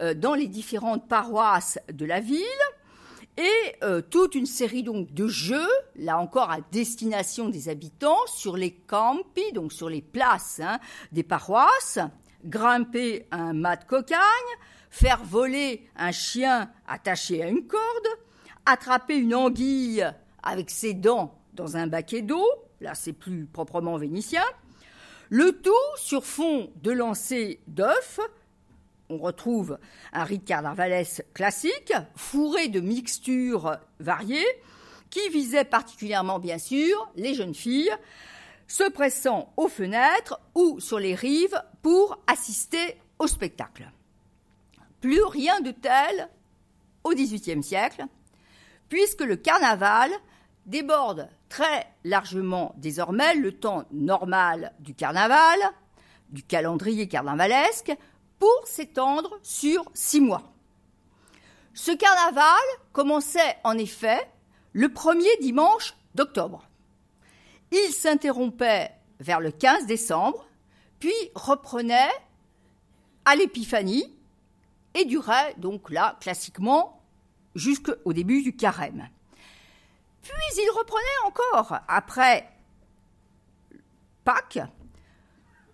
euh, 0.00 0.14
dans 0.14 0.34
les 0.34 0.46
différentes 0.46 1.08
paroisses 1.08 1.78
de 1.92 2.04
la 2.04 2.20
ville. 2.20 2.44
Et 3.38 3.76
euh, 3.82 4.00
toute 4.00 4.34
une 4.34 4.46
série 4.46 4.82
donc 4.82 5.12
de 5.12 5.26
jeux, 5.26 5.68
là 5.96 6.18
encore 6.18 6.50
à 6.50 6.60
destination 6.72 7.48
des 7.48 7.68
habitants, 7.68 8.26
sur 8.26 8.56
les 8.56 8.72
campi, 8.72 9.52
donc 9.52 9.72
sur 9.72 9.90
les 9.90 10.00
places 10.00 10.60
hein, 10.62 10.78
des 11.12 11.22
paroisses, 11.22 11.98
grimper 12.44 13.26
un 13.30 13.52
mât 13.52 13.76
de 13.76 13.84
cocagne, 13.84 14.18
faire 14.90 15.22
voler 15.22 15.86
un 15.96 16.12
chien 16.12 16.70
attaché 16.88 17.42
à 17.42 17.48
une 17.48 17.66
corde, 17.66 18.08
attraper 18.64 19.16
une 19.16 19.34
anguille 19.34 20.06
avec 20.42 20.70
ses 20.70 20.94
dents 20.94 21.38
dans 21.52 21.76
un 21.76 21.88
baquet 21.88 22.22
d'eau, 22.22 22.46
là 22.80 22.94
c'est 22.94 23.12
plus 23.12 23.44
proprement 23.46 23.98
vénitien, 23.98 24.44
le 25.28 25.52
tout 25.52 25.72
sur 25.96 26.24
fond 26.24 26.70
de 26.82 26.90
lancer 26.90 27.60
d'œufs. 27.66 28.20
On 29.08 29.18
retrouve 29.18 29.78
un 30.12 30.24
rite 30.24 30.44
carnavalesque 30.44 31.24
classique, 31.32 31.92
fourré 32.16 32.68
de 32.68 32.80
mixtures 32.80 33.76
variées, 34.00 34.46
qui 35.10 35.28
visait 35.28 35.64
particulièrement, 35.64 36.38
bien 36.38 36.58
sûr, 36.58 37.10
les 37.14 37.34
jeunes 37.34 37.54
filles, 37.54 37.92
se 38.66 38.88
pressant 38.90 39.52
aux 39.56 39.68
fenêtres 39.68 40.40
ou 40.54 40.80
sur 40.80 40.98
les 40.98 41.14
rives 41.14 41.62
pour 41.82 42.18
assister 42.26 42.96
au 43.18 43.26
spectacle. 43.26 43.90
Plus 45.00 45.22
rien 45.22 45.60
de 45.60 45.70
tel 45.70 46.28
au 47.04 47.10
XVIIIe 47.10 47.62
siècle, 47.62 48.04
puisque 48.88 49.22
le 49.22 49.36
carnaval 49.36 50.10
déborde 50.66 51.28
très 51.48 51.86
largement 52.04 52.74
désormais 52.76 53.34
le 53.34 53.52
temps 53.52 53.84
normal 53.92 54.72
du 54.80 54.94
carnaval, 54.94 55.58
du 56.30 56.42
calendrier 56.42 57.08
carnavalesque, 57.08 57.96
pour 58.38 58.66
s'étendre 58.66 59.38
sur 59.42 59.84
six 59.94 60.20
mois. 60.20 60.52
Ce 61.72 61.92
carnaval 61.92 62.62
commençait 62.92 63.56
en 63.64 63.78
effet 63.78 64.28
le 64.72 64.88
premier 64.90 65.34
dimanche 65.40 65.94
d'octobre. 66.14 66.68
Il 67.72 67.92
s'interrompait 67.92 68.92
vers 69.20 69.40
le 69.40 69.50
15 69.50 69.86
décembre, 69.86 70.46
puis 70.98 71.14
reprenait 71.34 72.10
à 73.24 73.36
l'épiphanie 73.36 74.14
et 74.94 75.04
durait 75.04 75.54
donc 75.58 75.90
là 75.90 76.16
classiquement 76.20 77.02
jusqu'au 77.54 78.12
début 78.12 78.42
du 78.42 78.54
carême. 78.56 79.08
Puis 80.28 80.62
il 80.62 80.70
reprenait 80.70 81.26
encore, 81.26 81.78
après 81.86 82.48
Pâques, 84.24 84.58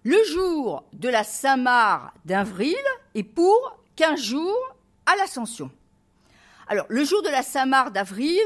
le 0.05 0.23
jour 0.25 0.85
de 0.93 1.09
la 1.09 1.25
Saint-Marc 1.25 2.15
d'Avril 2.25 2.77
et 3.15 3.25
pour 3.25 3.79
15 3.97 4.21
jours 4.21 4.77
à 5.07 5.17
l'Ascension. 5.17 5.71
Alors, 6.69 6.87
le 6.89 7.05
jour 7.05 7.23
de 7.23 7.29
la 7.29 7.43
Saint-Marc 7.43 7.93
d'Avril, 7.93 8.43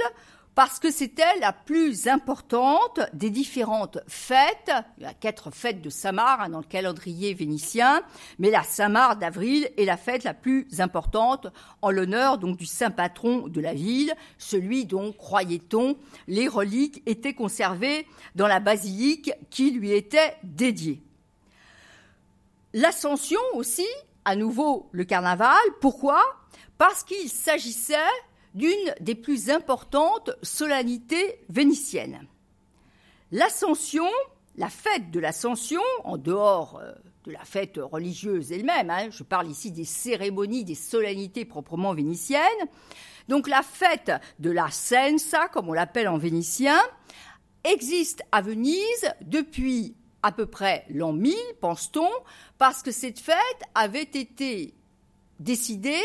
parce 0.57 0.79
que 0.79 0.90
c'était 0.90 1.38
la 1.38 1.53
plus 1.53 2.09
importante 2.09 3.01
des 3.12 3.29
différentes 3.29 3.99
fêtes. 4.09 4.73
Il 4.97 5.05
y 5.05 5.07
a 5.07 5.12
quatre 5.12 5.51
fêtes 5.51 5.83
de 5.83 5.90
Samar 5.90 6.40
hein, 6.40 6.49
dans 6.49 6.61
le 6.61 6.64
calendrier 6.64 7.35
vénitien, 7.35 8.01
mais 8.38 8.51
la 8.51 8.62
Samar 8.62 9.16
d'avril 9.19 9.71
est 9.77 9.85
la 9.85 9.99
fête 9.99 10.25
la 10.25 10.33
plus 10.33 10.66
importante 10.79 11.49
en 11.83 11.90
l'honneur 11.90 12.38
donc 12.38 12.57
du 12.57 12.64
saint 12.64 12.90
patron 12.90 13.49
de 13.49 13.61
la 13.61 13.75
ville, 13.75 14.14
celui 14.38 14.87
dont, 14.87 15.12
croyait-on, 15.12 15.99
les 16.27 16.49
reliques 16.49 17.03
étaient 17.05 17.35
conservées 17.35 18.07
dans 18.35 18.47
la 18.47 18.59
basilique 18.59 19.33
qui 19.51 19.73
lui 19.73 19.92
était 19.92 20.38
dédiée. 20.42 21.03
L'Ascension 22.73 23.40
aussi, 23.53 23.87
à 24.25 24.37
nouveau 24.37 24.88
le 24.92 25.05
carnaval. 25.05 25.59
Pourquoi? 25.83 26.23
Parce 26.79 27.05
qu'il 27.05 27.29
s'agissait 27.29 27.97
d'une 28.57 28.95
des 29.01 29.14
plus 29.14 29.51
importantes 29.51 30.31
solennités 30.42 31.38
vénitiennes. 31.49 32.27
L'Ascension, 33.31 34.09
la 34.57 34.71
fête 34.71 35.11
de 35.11 35.21
l'Ascension, 35.21 35.83
en 36.05 36.16
dehors 36.16 36.81
euh, 36.83 36.92
de 37.25 37.33
la 37.33 37.45
fête 37.45 37.79
religieuse 37.81 38.53
elle-même, 38.53 38.88
hein, 38.90 39.09
je 39.11 39.23
parle 39.23 39.49
ici 39.49 39.71
des 39.71 39.85
cérémonies, 39.85 40.64
des 40.64 40.75
solennités 40.75 41.45
proprement 41.45 41.92
vénitiennes, 41.92 42.42
donc 43.29 43.47
la 43.47 43.62
fête 43.62 44.12
de 44.38 44.51
la 44.51 44.71
Sensa, 44.71 45.49
comme 45.49 45.69
on 45.69 45.73
l'appelle 45.73 46.09
en 46.09 46.16
vénitien, 46.16 46.81
existe 47.64 48.23
à 48.33 48.40
Venise 48.40 49.12
depuis 49.21 49.97
à 50.23 50.33
peu 50.33 50.47
près 50.47 50.87
l'an 50.88 51.12
1000, 51.12 51.35
pense-t-on, 51.61 52.09
parce 52.59 52.83
que 52.83 52.90
cette 52.90 53.21
fête 53.21 53.37
avait 53.75 54.03
été 54.03 54.75
décidée 55.40 56.03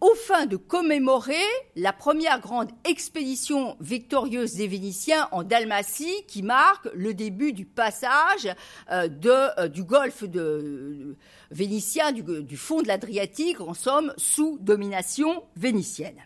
au 0.00 0.14
fin 0.14 0.46
de 0.46 0.56
commémorer 0.56 1.34
la 1.74 1.92
première 1.92 2.40
grande 2.40 2.70
expédition 2.84 3.76
victorieuse 3.80 4.54
des 4.54 4.68
Vénitiens 4.68 5.28
en 5.32 5.42
Dalmatie 5.42 6.24
qui 6.28 6.42
marque 6.42 6.88
le 6.94 7.14
début 7.14 7.52
du 7.52 7.64
passage 7.64 8.48
euh, 8.92 9.08
euh, 9.24 9.68
du 9.68 9.84
golfe 9.84 10.24
de, 10.24 11.16
vénitien, 11.50 12.12
du, 12.12 12.22
du 12.22 12.56
fond 12.56 12.82
de 12.82 12.88
l'Adriatique, 12.88 13.60
en 13.60 13.74
somme, 13.74 14.12
sous 14.16 14.58
domination 14.60 15.44
vénitienne. 15.56 16.18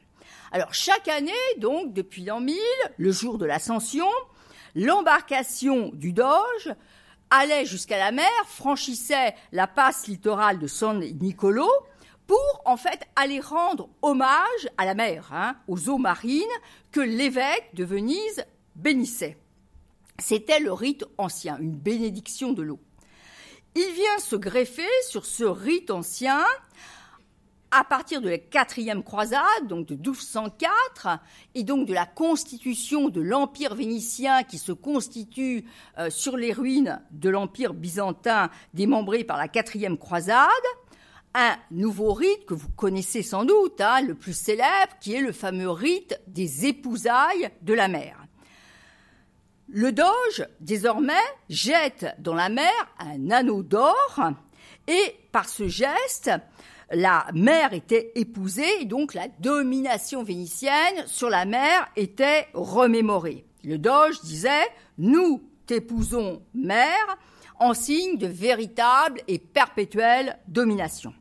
Alors 0.52 0.74
chaque 0.74 1.08
année, 1.08 1.32
donc 1.58 1.92
depuis 1.92 2.24
l'an 2.24 2.40
1000, 2.40 2.56
le 2.96 3.12
jour 3.12 3.38
de 3.38 3.46
l'ascension, 3.46 4.08
l'embarcation 4.74 5.90
du 5.94 6.12
Doge 6.12 6.74
allait 7.30 7.64
jusqu'à 7.64 7.98
la 7.98 8.10
mer, 8.10 8.28
franchissait 8.46 9.34
la 9.52 9.68
passe 9.68 10.08
littorale 10.08 10.58
de 10.58 10.66
San 10.66 10.98
Nicolo 10.98 11.68
pour 12.30 12.62
en 12.64 12.76
fait 12.76 13.08
aller 13.16 13.40
rendre 13.40 13.88
hommage 14.02 14.68
à 14.78 14.84
la 14.84 14.94
mer, 14.94 15.30
hein, 15.32 15.56
aux 15.66 15.88
eaux 15.88 15.98
marines 15.98 16.46
que 16.92 17.00
l'évêque 17.00 17.74
de 17.74 17.82
Venise 17.82 18.44
bénissait. 18.76 19.36
C'était 20.20 20.60
le 20.60 20.72
rite 20.72 21.04
ancien, 21.18 21.58
une 21.58 21.74
bénédiction 21.74 22.52
de 22.52 22.62
l'eau. 22.62 22.78
Il 23.74 23.92
vient 23.94 24.18
se 24.20 24.36
greffer 24.36 24.86
sur 25.08 25.26
ce 25.26 25.42
rite 25.42 25.90
ancien 25.90 26.44
à 27.72 27.82
partir 27.82 28.20
de 28.20 28.28
la 28.28 28.38
quatrième 28.38 29.02
croisade, 29.02 29.66
donc 29.66 29.86
de 29.86 29.96
1204, 29.96 31.08
et 31.56 31.64
donc 31.64 31.88
de 31.88 31.94
la 31.94 32.06
constitution 32.06 33.08
de 33.08 33.20
l'empire 33.20 33.74
vénitien 33.74 34.44
qui 34.44 34.58
se 34.58 34.70
constitue 34.70 35.64
euh, 35.98 36.10
sur 36.10 36.36
les 36.36 36.52
ruines 36.52 37.02
de 37.10 37.28
l'empire 37.28 37.74
byzantin 37.74 38.50
démembré 38.72 39.24
par 39.24 39.36
la 39.36 39.48
quatrième 39.48 39.98
croisade, 39.98 40.46
un 41.34 41.56
nouveau 41.70 42.12
rite 42.12 42.46
que 42.46 42.54
vous 42.54 42.70
connaissez 42.70 43.22
sans 43.22 43.44
doute, 43.44 43.80
hein, 43.80 44.02
le 44.02 44.14
plus 44.14 44.36
célèbre, 44.36 44.92
qui 45.00 45.14
est 45.14 45.20
le 45.20 45.32
fameux 45.32 45.70
rite 45.70 46.20
des 46.26 46.66
épousailles 46.66 47.50
de 47.62 47.74
la 47.74 47.88
mer. 47.88 48.26
Le 49.68 49.92
doge, 49.92 50.46
désormais, 50.60 51.12
jette 51.48 52.06
dans 52.18 52.34
la 52.34 52.48
mer 52.48 52.72
un 52.98 53.30
anneau 53.30 53.62
d'or 53.62 54.20
et 54.88 55.16
par 55.30 55.48
ce 55.48 55.68
geste, 55.68 56.32
la 56.90 57.26
mer 57.34 57.72
était 57.72 58.10
épousée 58.16 58.80
et 58.80 58.84
donc 58.84 59.14
la 59.14 59.28
domination 59.28 60.24
vénitienne 60.24 61.06
sur 61.06 61.30
la 61.30 61.44
mer 61.44 61.86
était 61.94 62.48
remémorée. 62.52 63.44
Le 63.62 63.78
doge 63.78 64.20
disait 64.22 64.68
Nous 64.98 65.48
t'épousons, 65.66 66.42
mer, 66.52 66.98
en 67.60 67.74
signe 67.74 68.18
de 68.18 68.26
véritable 68.26 69.20
et 69.28 69.38
perpétuelle 69.38 70.38
domination. 70.48 71.14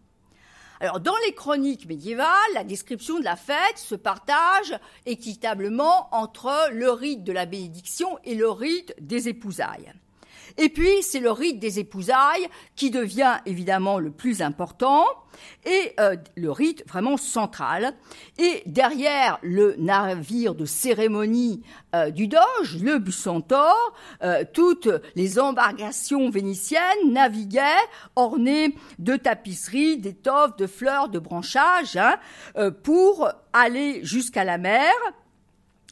Alors, 0.79 1.01
dans 1.01 1.15
les 1.25 1.33
chroniques 1.33 1.87
médiévales, 1.87 2.29
la 2.53 2.63
description 2.63 3.19
de 3.19 3.25
la 3.25 3.35
fête 3.35 3.77
se 3.77 3.95
partage 3.95 4.79
équitablement 5.05 6.07
entre 6.15 6.71
le 6.71 6.89
rite 6.89 7.25
de 7.25 7.33
la 7.33 7.45
bénédiction 7.45 8.17
et 8.23 8.33
le 8.33 8.49
rite 8.49 8.95
des 9.01 9.27
épousailles. 9.27 9.91
Et 10.61 10.67
puis, 10.67 11.01
c'est 11.01 11.21
le 11.21 11.31
rite 11.31 11.57
des 11.59 11.79
épousailles 11.79 12.47
qui 12.75 12.91
devient 12.91 13.37
évidemment 13.45 13.97
le 13.97 14.11
plus 14.11 14.41
important 14.41 15.05
et 15.65 15.93
euh, 16.01 16.17
le 16.35 16.51
rite 16.51 16.83
vraiment 16.85 17.15
central. 17.15 17.93
Et 18.37 18.61
derrière 18.65 19.39
le 19.41 19.75
navire 19.77 20.55
de 20.55 20.65
cérémonie 20.65 21.61
euh, 21.95 22.09
du 22.09 22.27
Doge, 22.27 22.77
le 22.81 22.99
Bucentaure, 22.99 23.93
euh, 24.21 24.43
toutes 24.51 24.89
les 25.15 25.39
embarcations 25.39 26.29
vénitiennes 26.29 26.81
naviguaient 27.05 27.63
ornées 28.17 28.75
de 28.99 29.15
tapisseries, 29.15 29.97
d'étoffes, 29.97 30.57
de 30.57 30.67
fleurs, 30.67 31.07
de 31.07 31.19
branchages, 31.19 31.95
hein, 31.95 32.17
pour 32.83 33.29
aller 33.53 34.03
jusqu'à 34.03 34.43
la 34.43 34.57
mer 34.57 34.91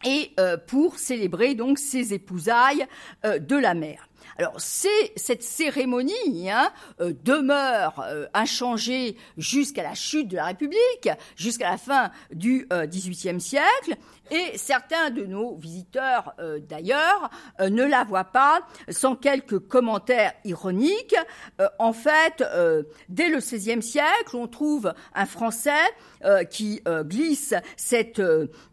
et 0.03 0.31
pour 0.67 0.99
célébrer 0.99 1.55
donc 1.55 1.79
ces 1.79 2.13
épousailles 2.13 2.85
de 3.23 3.55
la 3.55 3.73
mer. 3.73 4.07
Alors 4.37 4.53
c'est 4.57 5.13
cette 5.15 5.41
cérémonie 5.41 6.49
hein, 6.51 6.71
euh, 7.01 7.11
demeure 7.23 8.05
euh, 8.07 8.27
inchangée 8.35 9.17
jusqu'à 9.35 9.81
la 9.81 9.95
chute 9.95 10.27
de 10.27 10.35
la 10.35 10.45
République, 10.45 11.09
jusqu'à 11.35 11.71
la 11.71 11.77
fin 11.77 12.11
du 12.31 12.67
XVIIIe 12.71 13.37
euh, 13.37 13.39
siècle, 13.39 13.95
et 14.29 14.57
certains 14.57 15.09
de 15.09 15.25
nos 15.25 15.55
visiteurs 15.55 16.35
d'ailleurs 16.67 17.29
ne 17.61 17.83
la 17.83 18.03
voient 18.03 18.25
pas 18.25 18.59
sans 18.89 19.15
quelques 19.15 19.57
commentaires 19.57 20.33
ironiques. 20.43 21.15
en 21.79 21.93
fait, 21.93 22.43
dès 23.07 23.29
le 23.29 23.37
XVIe 23.37 23.81
siècle, 23.81 24.35
on 24.35 24.47
trouve 24.47 24.93
un 25.15 25.25
Français 25.25 25.71
qui 26.49 26.81
glisse 27.03 27.53
cette 27.77 28.21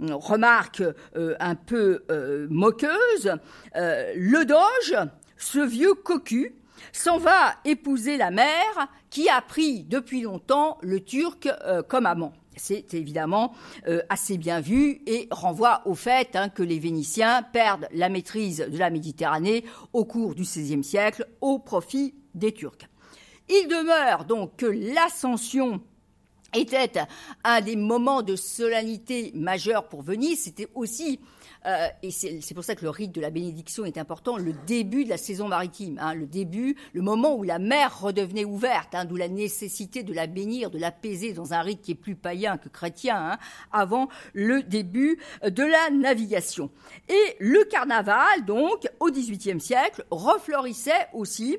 remarque 0.00 0.82
un 1.14 1.54
peu 1.54 2.04
moqueuse. 2.50 3.36
le 3.76 4.44
Doge 4.44 5.08
ce 5.36 5.58
vieux 5.58 5.94
cocu 5.94 6.54
s'en 6.92 7.18
va 7.18 7.54
épouser 7.64 8.16
la 8.16 8.30
mère 8.30 8.88
qui 9.10 9.28
a 9.28 9.40
pris 9.40 9.84
depuis 9.84 10.22
longtemps 10.22 10.78
le 10.82 11.00
turc 11.00 11.48
euh, 11.66 11.82
comme 11.82 12.06
amant. 12.06 12.32
C'est 12.56 12.94
évidemment 12.94 13.52
euh, 13.88 14.02
assez 14.08 14.38
bien 14.38 14.60
vu 14.60 15.02
et 15.06 15.26
renvoie 15.30 15.82
au 15.86 15.94
fait 15.94 16.36
hein, 16.36 16.48
que 16.48 16.62
les 16.62 16.78
Vénitiens 16.78 17.42
perdent 17.42 17.88
la 17.92 18.08
maîtrise 18.08 18.66
de 18.70 18.78
la 18.78 18.90
Méditerranée 18.90 19.64
au 19.92 20.04
cours 20.04 20.34
du 20.34 20.42
XVIe 20.42 20.84
siècle 20.84 21.26
au 21.40 21.58
profit 21.58 22.14
des 22.34 22.52
Turcs. 22.52 22.88
Il 23.48 23.68
demeure 23.68 24.24
donc 24.24 24.56
que 24.56 24.66
l'ascension 24.66 25.82
était 26.54 27.00
un 27.44 27.60
des 27.60 27.76
moments 27.76 28.22
de 28.22 28.36
solennité 28.36 29.32
majeure 29.34 29.88
pour 29.88 30.02
Venise. 30.02 30.42
C'était 30.44 30.68
aussi 30.74 31.20
euh, 31.66 31.88
et 32.02 32.10
c'est 32.10 32.54
pour 32.54 32.64
ça 32.64 32.74
que 32.74 32.82
le 32.82 32.90
rite 32.90 33.12
de 33.12 33.20
la 33.20 33.30
bénédiction 33.30 33.84
est 33.86 33.96
important, 33.96 34.36
le 34.36 34.52
début 34.66 35.04
de 35.04 35.08
la 35.08 35.16
saison 35.16 35.48
maritime, 35.48 35.98
hein, 36.00 36.14
le 36.14 36.26
début, 36.26 36.76
le 36.92 37.00
moment 37.00 37.34
où 37.36 37.42
la 37.42 37.58
mer 37.58 38.00
redevenait 38.00 38.44
ouverte, 38.44 38.94
hein, 38.94 39.06
d'où 39.06 39.16
la 39.16 39.28
nécessité 39.28 40.02
de 40.02 40.12
la 40.12 40.26
bénir, 40.26 40.70
de 40.70 40.78
l'apaiser 40.78 41.32
dans 41.32 41.54
un 41.54 41.62
rite 41.62 41.80
qui 41.80 41.92
est 41.92 41.96
plus 41.96 42.16
païen 42.16 42.58
que 42.58 42.68
chrétien, 42.68 43.16
hein, 43.16 43.38
avant 43.72 44.08
le 44.34 44.62
début 44.62 45.18
de 45.42 45.62
la 45.62 45.90
navigation. 45.90 46.70
Et 47.08 47.36
le 47.40 47.64
carnaval, 47.64 48.44
donc, 48.46 48.86
au 49.00 49.10
XVIIIe 49.10 49.60
siècle, 49.60 50.04
refleurissait 50.10 51.08
aussi 51.14 51.56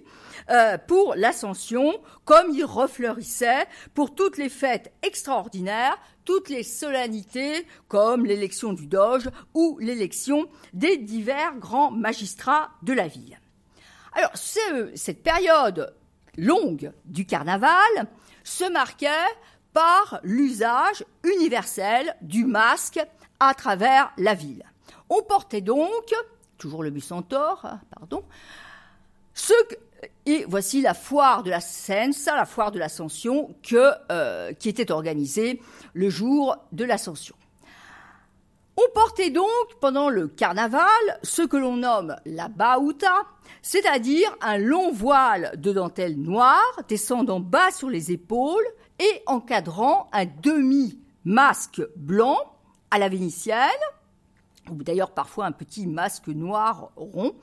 euh, 0.52 0.78
pour 0.78 1.16
l'ascension, 1.16 1.94
comme 2.26 2.52
il 2.54 2.64
refleurissait 2.64 3.66
pour 3.96 4.14
toutes 4.14 4.38
les 4.38 4.50
fêtes 4.50 4.85
extraordinaires 5.02 5.98
toutes 6.24 6.50
les 6.50 6.64
solennités 6.64 7.66
comme 7.88 8.26
l'élection 8.26 8.74
du 8.74 8.88
Doge 8.88 9.30
ou 9.54 9.78
l'élection 9.80 10.48
des 10.74 10.98
divers 10.98 11.56
grands 11.58 11.92
magistrats 11.92 12.72
de 12.84 12.94
la 12.94 13.08
ville. 13.08 13.40
Alors, 14.14 14.32
cette 14.36 15.24
période 15.24 15.94
longue 16.38 16.92
du 17.06 17.26
carnaval 17.26 18.08
se 18.44 18.70
marquait 18.72 19.10
par 19.74 20.20
l'usage 20.24 21.04
universel 21.24 22.16
du 22.22 22.46
masque 22.46 23.00
à 23.40 23.54
travers 23.54 24.12
la 24.18 24.34
ville. 24.34 24.64
On 25.10 25.22
portait 25.22 25.62
donc, 25.62 26.14
toujours 26.58 26.84
le 26.84 26.98
centaure, 27.00 27.66
hein, 27.66 27.82
pardon, 27.94 28.24
ce 29.34 29.54
et 30.26 30.46
voici 30.48 30.82
la 30.82 30.94
foire 30.94 31.44
de 31.44 31.50
la 31.50 31.60
Seine, 31.60 32.14
ça, 32.14 32.36
la 32.36 32.46
foire 32.46 32.72
de 32.72 32.80
l'Ascension, 32.80 33.56
euh, 33.74 34.54
qui 34.54 34.70
était 34.70 34.92
organisée 34.92 35.62
le 35.94 36.10
jour 36.10 36.58
de 36.72 36.84
l'Ascension. 36.84 37.36
On 38.78 38.94
portait 38.94 39.30
donc 39.30 39.48
pendant 39.80 40.10
le 40.10 40.28
carnaval 40.28 40.82
ce 41.24 41.42
que 41.42 41.56
l'on 41.56 41.78
nomme 41.78 42.16
la 42.26 42.50
bauta, 42.50 43.24
c'est-à-dire 43.62 44.36
un 44.42 44.58
long 44.58 44.92
voile 44.92 45.54
de 45.58 45.72
dentelle 45.72 46.20
noire 46.20 46.82
descendant 46.90 47.40
bas 47.40 47.72
sur 47.72 47.90
les 47.90 48.12
épaules 48.12 48.66
et 49.00 49.24
encadrant 49.28 50.10
un 50.12 50.26
demi-masque 50.26 51.82
blanc 51.96 52.38
à 52.92 53.00
la 53.00 53.08
vénitienne, 53.08 53.70
ou 54.70 54.84
d'ailleurs 54.84 55.12
parfois 55.12 55.46
un 55.46 55.52
petit 55.54 55.88
masque 55.88 56.28
noir 56.28 56.92
rond, 56.98 57.34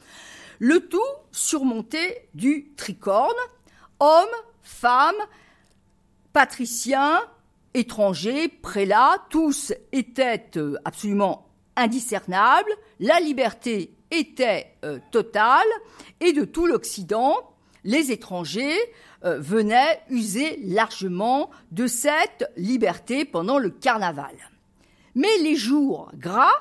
le 0.62 0.78
tout 0.78 1.00
surmonté 1.32 2.28
du 2.34 2.72
tricorne, 2.76 3.34
homme, 3.98 4.30
femme, 4.62 5.16
patriciens, 6.32 7.20
étrangers, 7.74 8.46
prélats, 8.46 9.16
tous 9.28 9.72
étaient 9.90 10.52
euh, 10.58 10.76
absolument 10.84 11.48
indiscernables, 11.74 12.70
la 13.00 13.18
liberté 13.18 13.96
était 14.12 14.76
euh, 14.84 15.00
totale, 15.10 15.66
et 16.20 16.32
de 16.32 16.44
tout 16.44 16.66
l'Occident, 16.66 17.34
les 17.82 18.12
étrangers 18.12 18.78
euh, 19.24 19.40
venaient 19.40 20.00
user 20.10 20.60
largement 20.62 21.50
de 21.72 21.88
cette 21.88 22.48
liberté 22.56 23.24
pendant 23.24 23.58
le 23.58 23.70
carnaval. 23.70 24.36
Mais 25.16 25.38
les 25.42 25.56
jours 25.56 26.12
gras, 26.14 26.54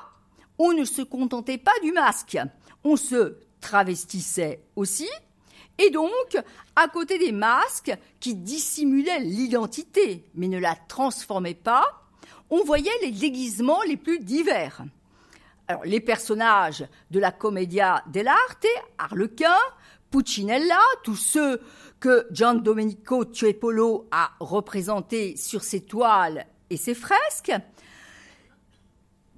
on 0.58 0.72
ne 0.72 0.84
se 0.84 1.02
contentait 1.02 1.56
pas 1.56 1.78
du 1.84 1.92
masque, 1.92 2.36
on 2.82 2.96
se 2.96 3.36
travestissait 3.62 4.60
aussi, 4.76 5.08
et 5.78 5.90
donc, 5.90 6.36
à 6.76 6.88
côté 6.88 7.18
des 7.18 7.32
masques 7.32 7.96
qui 8.20 8.34
dissimulaient 8.34 9.20
l'identité 9.20 10.24
mais 10.34 10.48
ne 10.48 10.58
la 10.58 10.76
transformaient 10.88 11.54
pas, 11.54 11.84
on 12.50 12.62
voyait 12.64 12.90
les 13.00 13.12
déguisements 13.12 13.82
les 13.88 13.96
plus 13.96 14.18
divers. 14.18 14.84
Les 15.84 16.00
personnages 16.00 16.84
de 17.10 17.18
la 17.18 17.32
commedia 17.32 18.04
dell'arte, 18.08 18.66
Harlequin, 18.98 19.56
Puccinella, 20.10 20.80
tous 21.02 21.16
ceux 21.16 21.62
que 21.98 22.26
Gian 22.30 22.54
Domenico 22.54 23.24
Tiepolo 23.24 24.06
a 24.10 24.32
représentés 24.40 25.36
sur 25.36 25.62
ses 25.62 25.80
toiles 25.80 26.46
et 26.68 26.76
ses 26.76 26.94
fresques, 26.94 27.52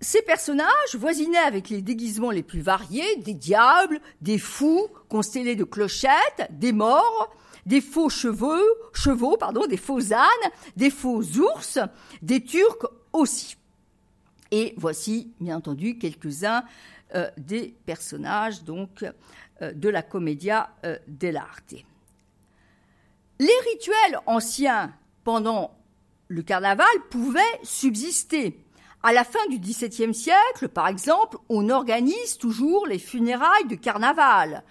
ces 0.05 0.23
personnages 0.23 0.95
voisinaient 0.95 1.39
avec 1.39 1.71
les 1.71 1.81
déguisements 1.81 2.31
les 2.31 2.43
plus 2.43 2.61
variés, 2.61 3.17
des 3.17 3.35
diables, 3.35 4.01
des 4.21 4.39
fous 4.39 4.87
constellés 5.09 5.57
de 5.57 5.65
clochettes, 5.65 6.49
des 6.51 6.73
morts, 6.73 7.35
des 7.65 7.81
faux 7.81 8.11
chevaux, 8.11 8.61
chevaux 8.93 9.37
pardon, 9.37 9.67
des 9.67 9.79
faux 9.79 10.13
ânes, 10.13 10.51
des 10.77 10.91
faux 10.91 11.23
ours, 11.23 11.79
des 12.21 12.45
turcs 12.45 12.87
aussi. 13.13 13.57
Et 14.51 14.75
voici, 14.77 15.33
bien 15.41 15.57
entendu, 15.57 15.99
quelques-uns 15.99 16.65
euh, 17.15 17.31
des 17.39 17.75
personnages 17.87 18.63
donc 18.63 19.05
euh, 19.63 19.73
de 19.73 19.89
la 19.89 20.03
commedia 20.03 20.71
euh, 20.85 20.99
dell'arte. 21.09 21.75
Les 23.41 23.59
rituels 23.73 24.21
anciens 24.27 24.93
pendant 25.25 25.75
le 26.29 26.43
carnaval 26.43 26.87
pouvaient 27.11 27.41
subsister. 27.63 28.64
À 29.07 29.13
la 29.13 29.25
fin 29.25 29.47
du 29.51 29.59
XVIIe 29.59 30.15
siècle, 30.15 30.69
par 30.73 30.89
exemple, 30.89 31.37
on 31.51 31.69
organise 31.69 32.39
toujours 32.39 32.87
les 32.87 32.99
funérailles 32.99 33.67
de 33.69 33.75
carnaval. 33.75 34.65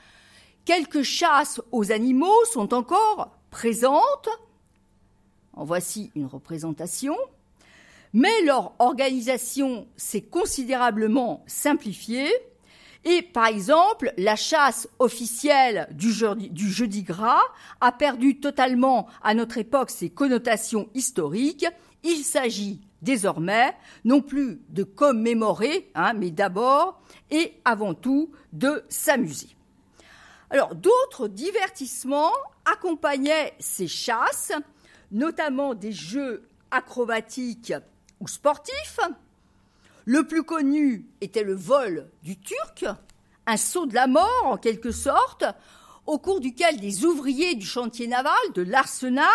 Quelques 0.65 1.03
chasses 1.03 1.61
aux 1.71 1.91
animaux 1.91 2.43
sont 2.51 2.73
encore 2.73 3.37
présentes. 3.51 4.29
En 5.53 5.63
voici 5.65 6.09
une 6.15 6.25
représentation. 6.25 7.15
Mais 8.11 8.41
leur 8.43 8.73
organisation 8.79 9.87
s'est 9.97 10.23
considérablement 10.23 11.43
simplifiée. 11.45 12.31
Et 13.05 13.21
par 13.21 13.45
exemple, 13.45 14.13
la 14.17 14.35
chasse 14.35 14.89
officielle 14.97 15.87
du 15.91 16.11
jeudi, 16.11 16.49
du 16.49 16.71
jeudi, 16.71 17.03
gras 17.03 17.43
a 17.81 17.91
perdu 17.91 18.39
totalement 18.39 19.05
à 19.21 19.35
notre 19.35 19.59
époque 19.59 19.91
ses 19.91 20.09
connotations 20.09 20.89
historiques. 20.95 21.67
Il 22.03 22.23
s'agit 22.23 22.81
désormais 23.03 23.75
non 24.05 24.21
plus 24.21 24.61
de 24.69 24.83
commémorer, 24.83 25.91
hein, 25.93 26.13
mais 26.13 26.31
d'abord 26.31 27.01
et 27.29 27.53
avant 27.65 27.93
tout 27.93 28.31
de 28.53 28.83
s'amuser. 28.89 29.49
Alors 30.49 30.75
d'autres 30.75 31.27
divertissements 31.27 32.31
accompagnaient 32.65 33.53
ces 33.59 33.87
chasses, 33.87 34.53
notamment 35.11 35.73
des 35.73 35.91
jeux 35.91 36.47
acrobatiques 36.71 37.73
ou 38.19 38.27
sportifs. 38.27 38.99
Le 40.05 40.27
plus 40.27 40.43
connu 40.43 41.07
était 41.21 41.43
le 41.43 41.55
vol 41.55 42.09
du 42.23 42.39
Turc, 42.39 42.85
un 43.45 43.57
saut 43.57 43.85
de 43.85 43.93
la 43.93 44.07
mort 44.07 44.45
en 44.45 44.57
quelque 44.57 44.91
sorte, 44.91 45.45
au 46.05 46.17
cours 46.17 46.39
duquel 46.39 46.79
des 46.79 47.05
ouvriers 47.05 47.55
du 47.55 47.65
chantier 47.65 48.07
naval 48.07 48.33
de 48.55 48.61
l'Arsenal 48.61 49.25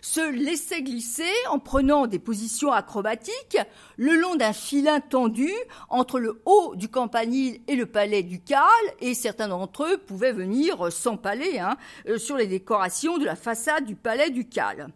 se 0.00 0.20
laissaient 0.30 0.82
glisser 0.82 1.32
en 1.50 1.58
prenant 1.58 2.06
des 2.06 2.18
positions 2.18 2.72
acrobatiques 2.72 3.58
le 3.96 4.14
long 4.14 4.36
d'un 4.36 4.52
filin 4.52 5.00
tendu 5.00 5.50
entre 5.88 6.18
le 6.18 6.42
haut 6.44 6.74
du 6.76 6.88
campanile 6.88 7.60
et 7.66 7.76
le 7.76 7.86
palais 7.86 8.22
ducal, 8.22 8.60
et 9.00 9.14
certains 9.14 9.48
d'entre 9.48 9.84
eux 9.84 9.98
pouvaient 9.98 10.32
venir 10.32 10.92
s'empaler 10.92 11.58
hein, 11.58 11.76
euh, 12.08 12.18
sur 12.18 12.36
les 12.36 12.46
décorations 12.46 13.18
de 13.18 13.24
la 13.24 13.36
façade 13.36 13.84
du 13.84 13.94
palais 13.94 14.30
ducal. 14.30 14.88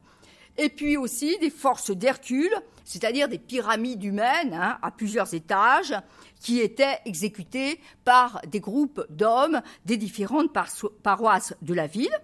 Et 0.58 0.68
puis 0.68 0.96
aussi 0.96 1.38
des 1.38 1.50
forces 1.50 1.90
d'Hercule, 1.90 2.54
c'est-à-dire 2.84 3.28
des 3.28 3.38
pyramides 3.38 4.04
humaines 4.04 4.54
hein, 4.54 4.78
à 4.80 4.90
plusieurs 4.90 5.34
étages, 5.34 5.94
qui 6.40 6.60
étaient 6.60 6.98
exécutés 7.04 7.80
par 8.04 8.40
des 8.46 8.60
groupes 8.60 9.04
d'hommes 9.10 9.60
des 9.84 9.96
différentes 9.96 10.56
paroisses 11.02 11.54
de 11.62 11.74
la 11.74 11.86
ville. 11.86 12.18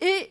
Et 0.00 0.30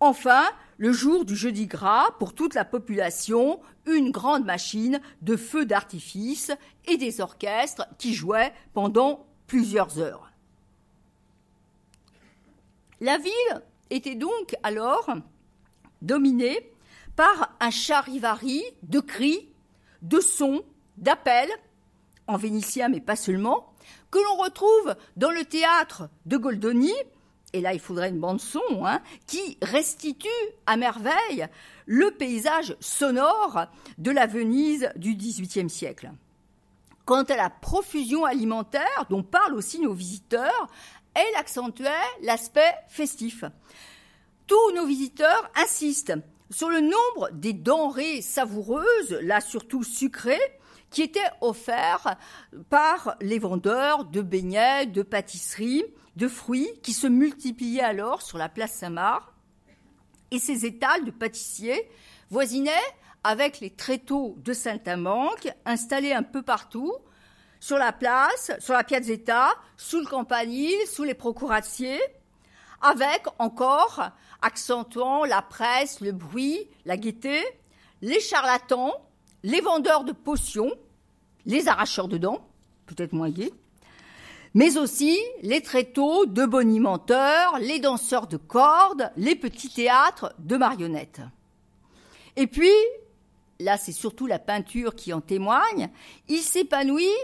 enfin, 0.00 0.44
le 0.78 0.92
jour 0.92 1.24
du 1.24 1.34
jeudi 1.34 1.66
gras, 1.66 2.10
pour 2.18 2.34
toute 2.34 2.54
la 2.54 2.64
population, 2.64 3.60
une 3.86 4.10
grande 4.10 4.44
machine 4.44 5.00
de 5.22 5.36
feux 5.36 5.64
d'artifice 5.64 6.52
et 6.86 6.96
des 6.96 7.20
orchestres 7.20 7.86
qui 7.98 8.14
jouaient 8.14 8.52
pendant 8.74 9.26
plusieurs 9.46 9.98
heures. 9.98 10.30
La 13.00 13.18
ville 13.18 13.62
était 13.90 14.14
donc 14.14 14.56
alors 14.62 15.10
dominée 16.06 16.72
par 17.16 17.56
un 17.60 17.70
charivari 17.70 18.62
de 18.82 19.00
cris, 19.00 19.48
de 20.02 20.20
sons, 20.20 20.62
d'appels 20.96 21.50
en 22.26 22.36
vénitien, 22.36 22.88
mais 22.88 23.00
pas 23.00 23.16
seulement, 23.16 23.72
que 24.10 24.18
l'on 24.18 24.36
retrouve 24.42 24.94
dans 25.16 25.30
le 25.30 25.44
théâtre 25.44 26.08
de 26.26 26.36
Goldoni, 26.36 26.92
et 27.52 27.60
là 27.60 27.72
il 27.72 27.80
faudrait 27.80 28.08
une 28.08 28.20
bande 28.20 28.40
son, 28.40 28.60
hein, 28.84 29.00
qui 29.26 29.58
restitue 29.62 30.28
à 30.66 30.76
merveille 30.76 31.46
le 31.86 32.10
paysage 32.10 32.76
sonore 32.80 33.66
de 33.98 34.10
la 34.10 34.26
Venise 34.26 34.90
du 34.96 35.14
XVIIIe 35.14 35.70
siècle. 35.70 36.10
Quant 37.04 37.22
à 37.22 37.36
la 37.36 37.50
profusion 37.50 38.24
alimentaire 38.24 39.06
dont 39.10 39.22
parlent 39.22 39.54
aussi 39.54 39.78
nos 39.78 39.92
visiteurs, 39.92 40.68
elle 41.14 41.36
accentuait 41.36 41.90
l'aspect 42.22 42.74
festif. 42.88 43.44
Tous 44.46 44.72
nos 44.74 44.86
visiteurs 44.86 45.50
insistent 45.56 46.14
sur 46.50 46.68
le 46.68 46.80
nombre 46.80 47.30
des 47.32 47.52
denrées 47.52 48.22
savoureuses, 48.22 49.18
là 49.22 49.40
surtout 49.40 49.82
sucrées, 49.82 50.38
qui 50.90 51.02
étaient 51.02 51.20
offerts 51.40 52.16
par 52.70 53.16
les 53.20 53.40
vendeurs 53.40 54.04
de 54.04 54.22
beignets, 54.22 54.86
de 54.86 55.02
pâtisseries, 55.02 55.84
de 56.14 56.28
fruits, 56.28 56.70
qui 56.82 56.92
se 56.92 57.08
multipliaient 57.08 57.80
alors 57.80 58.22
sur 58.22 58.38
la 58.38 58.48
place 58.48 58.72
Saint-Marc. 58.72 59.28
Et 60.30 60.38
ces 60.38 60.64
étals 60.64 61.04
de 61.04 61.10
pâtissiers 61.10 61.88
voisinaient 62.30 62.72
avec 63.24 63.58
les 63.58 63.70
tréteaux 63.70 64.36
de 64.38 64.52
Saint-Amanque, 64.52 65.48
installés 65.64 66.12
un 66.12 66.22
peu 66.22 66.42
partout, 66.42 66.94
sur 67.58 67.78
la 67.78 67.92
place, 67.92 68.52
sur 68.60 68.74
la 68.74 68.84
Piazzetta, 68.84 69.52
sous 69.76 69.98
le 69.98 70.06
campanile, 70.06 70.86
sous 70.86 71.02
les 71.02 71.14
procuratiers, 71.14 72.00
avec 72.86 73.22
encore, 73.38 74.10
accentuant 74.42 75.24
la 75.24 75.42
presse, 75.42 76.00
le 76.00 76.12
bruit, 76.12 76.68
la 76.84 76.96
gaieté, 76.96 77.42
les 78.02 78.20
charlatans 78.20 78.92
les 79.46 79.60
vendeurs 79.60 80.02
de 80.02 80.10
potions, 80.10 80.72
les 81.44 81.68
arracheurs 81.68 82.08
de 82.08 82.18
dents, 82.18 82.44
peut-être 82.86 83.12
moins 83.12 83.30
gays, 83.30 83.52
mais 84.54 84.76
aussi 84.76 85.16
les 85.42 85.60
tréteaux 85.60 86.26
de 86.26 86.44
bonimenteurs, 86.44 87.56
les 87.60 87.78
danseurs 87.78 88.26
de 88.26 88.38
cordes, 88.38 89.12
les 89.16 89.36
petits 89.36 89.72
théâtres 89.72 90.34
de 90.40 90.56
marionnettes. 90.56 91.20
Et 92.34 92.48
puis, 92.48 92.72
là 93.60 93.76
c'est 93.76 93.92
surtout 93.92 94.26
la 94.26 94.40
peinture 94.40 94.96
qui 94.96 95.12
en 95.12 95.20
témoigne, 95.20 95.90
il 96.26 96.40
s'épanouit, 96.40 97.14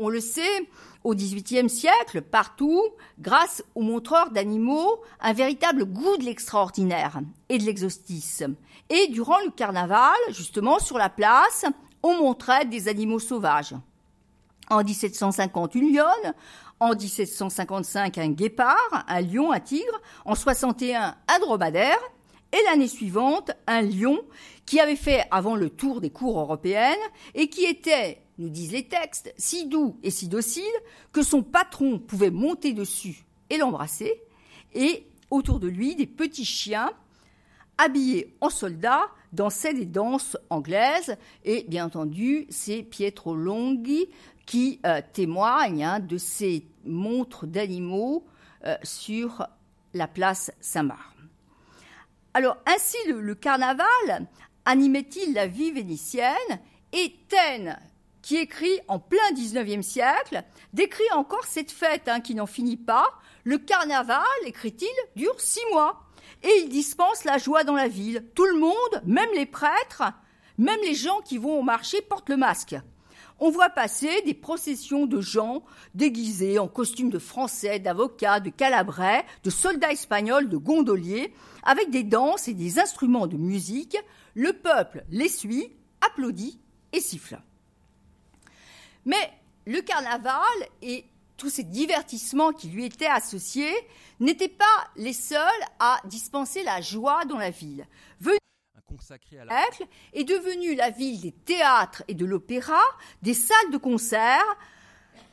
on 0.00 0.08
le 0.08 0.20
sait, 0.20 0.66
au 1.04 1.14
XVIIIe 1.14 1.68
siècle, 1.70 2.22
partout, 2.22 2.82
grâce 3.18 3.62
aux 3.74 3.82
montreurs 3.82 4.30
d'animaux, 4.30 5.00
un 5.20 5.34
véritable 5.34 5.84
goût 5.84 6.16
de 6.16 6.24
l'extraordinaire 6.24 7.20
et 7.48 7.58
de 7.58 7.64
l'exotisme. 7.64 8.56
Et 8.88 9.08
durant 9.08 9.38
le 9.44 9.50
carnaval, 9.50 10.16
justement, 10.30 10.78
sur 10.78 10.98
la 10.98 11.10
place, 11.10 11.66
on 12.02 12.16
montrait 12.16 12.64
des 12.64 12.88
animaux 12.88 13.18
sauvages. 13.18 13.74
En 14.70 14.82
1750, 14.82 15.74
une 15.74 15.94
lionne. 15.94 16.34
En 16.80 16.94
1755, 16.94 18.16
un 18.16 18.30
guépard, 18.30 19.04
un 19.06 19.20
lion, 19.20 19.52
un 19.52 19.60
tigre. 19.60 20.00
En 20.24 20.34
61, 20.34 21.14
un 21.28 21.38
dromadaire. 21.40 21.98
Et 22.52 22.58
l'année 22.68 22.88
suivante, 22.88 23.52
un 23.66 23.82
lion 23.82 24.18
qui 24.66 24.80
avait 24.80 24.96
fait 24.96 25.24
avant 25.30 25.56
le 25.56 25.70
tour 25.70 26.00
des 26.00 26.10
cours 26.10 26.40
européennes 26.40 26.96
et 27.34 27.48
qui 27.48 27.64
était, 27.64 28.22
nous 28.40 28.48
disent 28.48 28.72
les 28.72 28.88
textes, 28.88 29.32
si 29.36 29.66
doux 29.66 29.98
et 30.02 30.10
si 30.10 30.28
docile 30.28 30.64
que 31.12 31.22
son 31.22 31.42
patron 31.42 31.98
pouvait 31.98 32.30
monter 32.30 32.72
dessus 32.72 33.24
et 33.50 33.58
l'embrasser. 33.58 34.20
Et 34.74 35.06
autour 35.30 35.60
de 35.60 35.68
lui, 35.68 35.94
des 35.94 36.06
petits 36.06 36.44
chiens 36.44 36.90
habillés 37.78 38.36
en 38.40 38.50
soldats 38.50 39.06
dansaient 39.32 39.74
des 39.74 39.86
danses 39.86 40.36
anglaises. 40.50 41.16
Et 41.44 41.64
bien 41.68 41.86
entendu, 41.86 42.46
c'est 42.50 42.82
Pietro 42.82 43.34
Longhi 43.34 44.08
qui 44.46 44.80
euh, 44.84 45.00
témoigne 45.12 45.84
hein, 45.84 46.00
de 46.00 46.18
ces 46.18 46.66
montres 46.84 47.46
d'animaux 47.46 48.26
euh, 48.64 48.76
sur 48.82 49.46
la 49.94 50.08
place 50.08 50.50
Saint-Marc. 50.60 51.16
Alors 52.34 52.58
ainsi 52.66 52.96
le, 53.08 53.34
carnaval 53.34 53.86
animait-il 54.64 55.34
la 55.34 55.46
vie 55.46 55.72
vénitienne 55.72 56.60
et 56.92 57.14
Taine, 57.28 57.78
qui 58.30 58.36
écrit 58.36 58.78
en 58.86 59.00
plein 59.00 59.32
XIXe 59.34 59.84
siècle, 59.84 60.44
décrit 60.72 61.10
encore 61.16 61.42
cette 61.46 61.72
fête 61.72 62.06
hein, 62.06 62.20
qui 62.20 62.36
n'en 62.36 62.46
finit 62.46 62.76
pas. 62.76 63.08
Le 63.42 63.58
carnaval, 63.58 64.22
écrit-il, 64.46 64.86
dure 65.16 65.40
six 65.40 65.64
mois 65.72 66.04
et 66.44 66.60
il 66.62 66.68
dispense 66.68 67.24
la 67.24 67.38
joie 67.38 67.64
dans 67.64 67.74
la 67.74 67.88
ville. 67.88 68.24
Tout 68.36 68.44
le 68.44 68.60
monde, 68.60 69.02
même 69.04 69.30
les 69.34 69.46
prêtres, 69.46 70.04
même 70.58 70.78
les 70.84 70.94
gens 70.94 71.18
qui 71.24 71.38
vont 71.38 71.58
au 71.58 71.62
marché, 71.62 72.02
portent 72.02 72.28
le 72.28 72.36
masque. 72.36 72.76
On 73.40 73.50
voit 73.50 73.68
passer 73.68 74.22
des 74.22 74.34
processions 74.34 75.06
de 75.06 75.20
gens 75.20 75.64
déguisés 75.96 76.60
en 76.60 76.68
costumes 76.68 77.10
de 77.10 77.18
français, 77.18 77.80
d'avocats, 77.80 78.38
de 78.38 78.50
calabrais, 78.50 79.26
de 79.42 79.50
soldats 79.50 79.90
espagnols, 79.90 80.48
de 80.48 80.56
gondoliers, 80.56 81.34
avec 81.64 81.90
des 81.90 82.04
danses 82.04 82.46
et 82.46 82.54
des 82.54 82.78
instruments 82.78 83.26
de 83.26 83.36
musique. 83.36 83.96
Le 84.36 84.52
peuple 84.52 85.02
les 85.10 85.28
suit, 85.28 85.72
applaudit 86.00 86.60
et 86.92 87.00
siffle. 87.00 87.40
Mais 89.04 89.32
le 89.66 89.80
carnaval 89.80 90.34
et 90.82 91.04
tous 91.36 91.50
ces 91.50 91.64
divertissements 91.64 92.52
qui 92.52 92.68
lui 92.68 92.84
étaient 92.84 93.06
associés 93.06 93.74
n'étaient 94.18 94.48
pas 94.48 94.64
les 94.96 95.12
seuls 95.14 95.40
à 95.78 96.00
dispenser 96.04 96.62
la 96.62 96.80
joie 96.80 97.24
dans 97.24 97.38
la 97.38 97.50
ville 97.50 97.86
consacrée 98.96 99.38
à 99.38 99.44
la... 99.44 99.66
est 100.12 100.24
devenue 100.24 100.74
la 100.74 100.90
ville 100.90 101.20
des 101.20 101.32
théâtres 101.32 102.02
et 102.08 102.14
de 102.14 102.26
l'opéra, 102.26 102.80
des 103.22 103.34
salles 103.34 103.70
de 103.72 103.78
concert, 103.78 104.44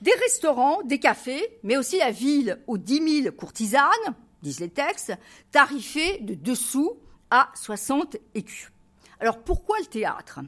des 0.01 0.13
restaurants, 0.13 0.84
des 0.84 0.99
cafés, 0.99 1.59
mais 1.63 1.78
aussi 1.78 1.97
la 1.97 2.11
ville 2.11 2.61
aux 2.68 2.78
dix 2.78 3.01
mille 3.01 3.32
courtisanes, 3.32 4.15
disent 4.43 4.59
les 4.59 4.70
textes, 4.70 5.13
tarifées 5.51 6.20
de 6.20 6.36
dessous 6.36 6.99
à 7.32 7.49
60 7.55 8.18
écus. 8.36 8.72
Alors 9.20 9.39
pourquoi 9.43 9.80
le 9.80 9.86
théâtre? 9.86 10.39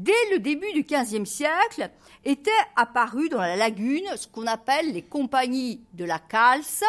Dès 0.00 0.30
le 0.30 0.38
début 0.38 0.72
du 0.72 0.82
XVe 0.82 1.26
siècle, 1.26 1.90
étaient 2.24 2.50
apparues 2.74 3.28
dans 3.28 3.42
la 3.42 3.54
lagune 3.54 4.06
ce 4.16 4.26
qu'on 4.28 4.46
appelle 4.46 4.94
les 4.94 5.02
compagnies 5.02 5.82
de 5.92 6.06
la 6.06 6.18
calce, 6.18 6.82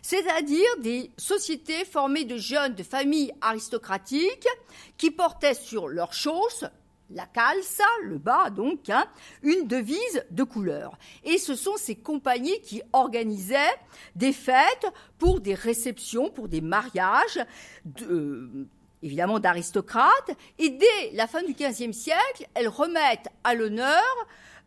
c'est-à-dire 0.00 0.78
des 0.78 1.10
sociétés 1.18 1.84
formées 1.84 2.24
de 2.24 2.38
jeunes 2.38 2.74
de 2.74 2.82
familles 2.82 3.34
aristocratiques 3.42 4.48
qui 4.96 5.10
portaient 5.10 5.52
sur 5.52 5.88
leurs 5.88 6.14
chausses 6.14 6.64
la 7.10 7.26
calça, 7.26 7.84
le 8.02 8.16
bas 8.18 8.48
donc, 8.48 8.88
hein, 8.88 9.06
une 9.42 9.66
devise 9.66 10.24
de 10.30 10.42
couleur. 10.42 10.96
Et 11.22 11.36
ce 11.36 11.54
sont 11.54 11.76
ces 11.76 11.96
compagnies 11.96 12.60
qui 12.62 12.80
organisaient 12.92 13.58
des 14.16 14.32
fêtes 14.32 14.86
pour 15.18 15.40
des 15.40 15.54
réceptions, 15.54 16.30
pour 16.30 16.48
des 16.48 16.62
mariages, 16.62 17.44
de, 17.84 18.66
évidemment 19.04 19.38
d'aristocrates, 19.38 20.30
et 20.58 20.70
dès 20.70 21.10
la 21.12 21.26
fin 21.26 21.42
du 21.42 21.52
XVe 21.52 21.92
siècle, 21.92 22.48
elles 22.54 22.68
remettent 22.68 23.28
à 23.44 23.54
l'honneur 23.54 24.02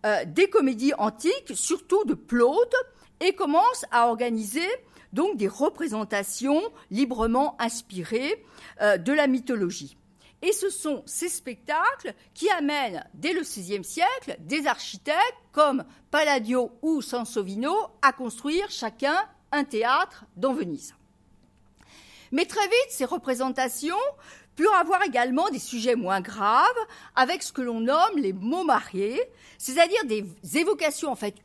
euh, 0.06 0.24
des 0.26 0.50
comédies 0.50 0.94
antiques, 0.98 1.52
surtout 1.56 2.06
de 2.06 2.14
Plaute, 2.14 2.76
et 3.20 3.34
commencent 3.34 3.86
à 3.92 4.08
organiser 4.08 4.68
donc 5.12 5.38
des 5.38 5.48
représentations 5.48 6.62
librement 6.92 7.60
inspirées 7.60 8.44
euh, 8.82 8.98
de 8.98 9.12
la 9.12 9.28
mythologie. 9.28 9.98
Et 10.44 10.52
ce 10.52 10.70
sont 10.70 11.02
ces 11.08 11.30
spectacles 11.30 12.14
qui 12.36 12.48
amènent, 12.52 13.04
dès 13.16 13.34
le 13.34 13.42
XVIe 13.42 13.84
siècle, 13.84 14.38
des 14.40 14.68
architectes 14.68 15.18
comme 15.52 15.84
Palladio 16.12 16.72
ou 16.84 17.02
Sansovino 17.02 17.74
à 18.04 18.14
construire 18.14 18.70
chacun 18.70 19.18
un 19.52 19.64
théâtre 19.64 20.26
dans 20.36 20.54
Venise. 20.54 20.94
Mais 22.32 22.46
très 22.46 22.66
vite, 22.66 22.90
ces 22.90 23.06
représentations 23.06 23.96
purent 24.56 24.76
avoir 24.76 25.04
également 25.04 25.50
des 25.50 25.60
sujets 25.60 25.96
moins 25.96 26.22
graves, 26.22 26.66
avec 27.16 27.44
ce 27.44 27.54
que 27.54 27.62
l'on 27.62 27.80
nomme 27.80 28.18
les 28.18 28.34
mots 28.34 28.64
mariés, 28.64 29.22
c'est-à-dire 29.58 30.04
des 30.06 30.26
évocations 30.58 31.12
en 31.12 31.16
fait 31.16 31.36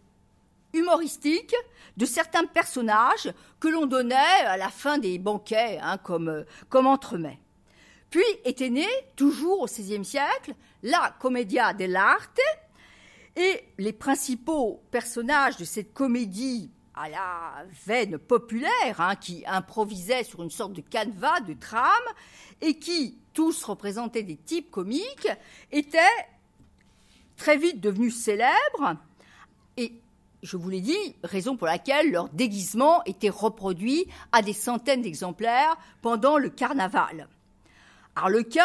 humoristiques 0.72 1.54
de 1.96 2.06
certains 2.06 2.44
personnages 2.44 3.32
que 3.60 3.68
l'on 3.68 3.86
donnait 3.86 4.16
à 4.16 4.56
la 4.56 4.70
fin 4.70 4.98
des 4.98 5.18
banquets, 5.18 5.78
hein, 5.82 5.98
comme, 5.98 6.44
comme 6.68 6.86
entremets. 6.86 7.38
Puis 8.10 8.24
était 8.44 8.70
né, 8.70 8.86
toujours 9.16 9.60
au 9.60 9.66
XVIe 9.66 10.04
siècle, 10.04 10.54
la 10.82 11.14
commedia 11.18 11.72
dell'arte, 11.72 12.40
et 13.36 13.64
les 13.78 13.92
principaux 13.92 14.82
personnages 14.90 15.56
de 15.56 15.64
cette 15.64 15.94
comédie 15.94 16.70
à 16.94 17.08
la 17.08 17.64
veine 17.86 18.18
populaire, 18.18 19.00
hein, 19.00 19.16
qui 19.16 19.44
improvisait 19.46 20.24
sur 20.24 20.42
une 20.42 20.50
sorte 20.50 20.72
de 20.72 20.80
canevas, 20.80 21.40
de 21.40 21.54
trame, 21.54 21.86
et 22.60 22.78
qui, 22.78 23.18
tous 23.32 23.64
représentaient 23.64 24.22
des 24.22 24.36
types 24.36 24.70
comiques, 24.70 25.28
étaient 25.70 25.98
très 27.36 27.56
vite 27.56 27.80
devenus 27.80 28.16
célèbres, 28.16 28.96
et 29.76 29.92
je 30.42 30.56
vous 30.56 30.68
l'ai 30.68 30.80
dit, 30.80 31.16
raison 31.22 31.56
pour 31.56 31.66
laquelle 31.66 32.10
leur 32.10 32.28
déguisement 32.28 33.02
était 33.04 33.30
reproduit 33.30 34.06
à 34.32 34.42
des 34.42 34.52
centaines 34.52 35.02
d'exemplaires 35.02 35.76
pendant 36.02 36.36
le 36.36 36.50
carnaval. 36.50 37.28
Arlequin, 38.16 38.64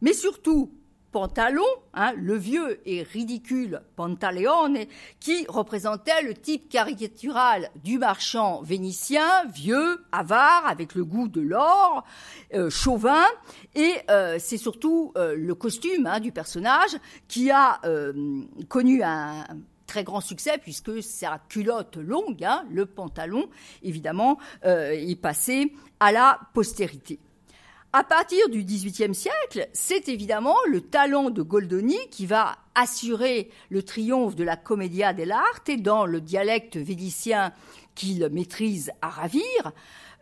mais 0.00 0.12
surtout 0.12 0.70
Pantalon, 1.14 1.62
hein, 1.92 2.12
le 2.16 2.36
vieux 2.36 2.80
et 2.86 3.04
ridicule 3.04 3.82
Pantaleone, 3.94 4.78
qui 5.20 5.46
représentait 5.48 6.22
le 6.24 6.34
type 6.34 6.68
caricatural 6.68 7.70
du 7.84 7.98
marchand 7.98 8.62
vénitien, 8.62 9.44
vieux, 9.44 10.04
avare, 10.10 10.66
avec 10.66 10.96
le 10.96 11.04
goût 11.04 11.28
de 11.28 11.40
l'or, 11.40 12.02
euh, 12.52 12.68
chauvin, 12.68 13.22
et 13.76 13.92
euh, 14.10 14.38
c'est 14.40 14.56
surtout 14.56 15.12
euh, 15.16 15.36
le 15.36 15.54
costume 15.54 16.08
hein, 16.08 16.18
du 16.18 16.32
personnage 16.32 16.96
qui 17.28 17.52
a 17.52 17.80
connu 18.68 19.04
un 19.04 19.44
très 19.86 20.02
grand 20.02 20.20
succès 20.20 20.58
puisque 20.58 21.00
sa 21.00 21.40
culotte 21.48 21.96
longue, 21.96 22.42
hein, 22.42 22.64
le 22.72 22.86
pantalon, 22.86 23.48
évidemment, 23.84 24.38
est 24.64 25.20
passé 25.20 25.72
à 26.00 26.10
la 26.10 26.40
postérité. 26.54 27.20
À 27.96 28.02
partir 28.02 28.48
du 28.48 28.64
XVIIIe 28.64 29.14
siècle, 29.14 29.68
c'est 29.72 30.08
évidemment 30.08 30.56
le 30.68 30.80
talent 30.80 31.30
de 31.30 31.42
Goldoni 31.42 31.96
qui 32.10 32.26
va 32.26 32.56
assurer 32.74 33.52
le 33.68 33.84
triomphe 33.84 34.34
de 34.34 34.42
la 34.42 34.56
commedia 34.56 35.12
dell'arte 35.12 35.70
dans 35.78 36.04
le 36.04 36.20
dialecte 36.20 36.76
védicien 36.76 37.52
qu'il 37.94 38.28
maîtrise 38.30 38.90
à 39.00 39.10
ravir. 39.10 39.44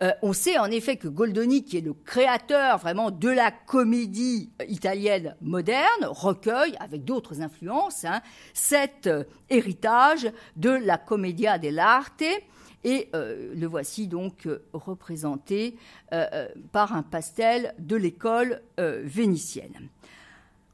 Euh, 0.03 0.11
on 0.20 0.35
sait 0.35 0.59
en 0.59 0.66
effet 0.66 0.99
que 0.99 1.09
Goldoni, 1.09 1.64
qui 1.64 1.79
est 1.79 1.81
le 1.81 1.95
créateur 1.95 2.77
vraiment 2.77 3.11
de 3.11 3.31
la 3.31 3.51
comédie 3.51 4.51
italienne 4.68 5.35
moderne, 5.41 6.05
recueille, 6.05 6.77
avec 6.79 7.07
d'autres 7.07 7.41
influences, 7.41 8.05
hein, 8.05 8.20
cet 8.53 9.07
euh, 9.07 9.25
héritage 9.49 10.31
de 10.57 10.68
la 10.68 10.99
commedia 10.99 11.57
dell'arte 11.57 12.23
et 12.85 13.09
euh, 13.14 13.55
le 13.55 13.66
voici 13.66 14.09
donc 14.09 14.47
euh, 14.47 14.64
représenté 14.72 15.76
euh, 16.12 16.49
par 16.72 16.95
un 16.95 17.03
pastel 17.03 17.74
de 17.78 17.97
l'école 17.97 18.62
vénitienne. 18.78 19.89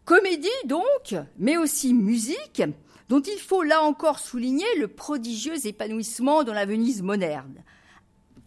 Comédie 0.04 0.48
donc, 0.64 1.14
mais 1.38 1.58
aussi 1.58 1.92
musique, 1.92 2.62
dont 3.08 3.20
il 3.20 3.38
faut 3.38 3.62
là 3.62 3.82
encore 3.82 4.18
souligner 4.18 4.66
le 4.78 4.88
prodigieux 4.88 5.66
épanouissement 5.66 6.44
dans 6.44 6.54
la 6.54 6.64
Venise 6.64 7.02
moderne. 7.02 7.62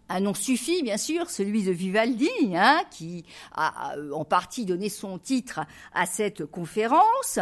Un 0.10 0.22
nom 0.22 0.34
suffit, 0.34 0.84
bien 0.84 0.98
sûr, 0.98 1.30
celui 1.30 1.64
de 1.64 1.72
Vivaldi, 1.72 2.30
hein, 2.56 2.82
qui 2.90 3.24
a 3.54 3.96
en 4.14 4.26
partie 4.26 4.66
donné 4.66 4.90
son 4.90 5.20
titre 5.20 5.62
à 5.94 6.06
cette 6.06 6.46
conférence, 6.46 7.40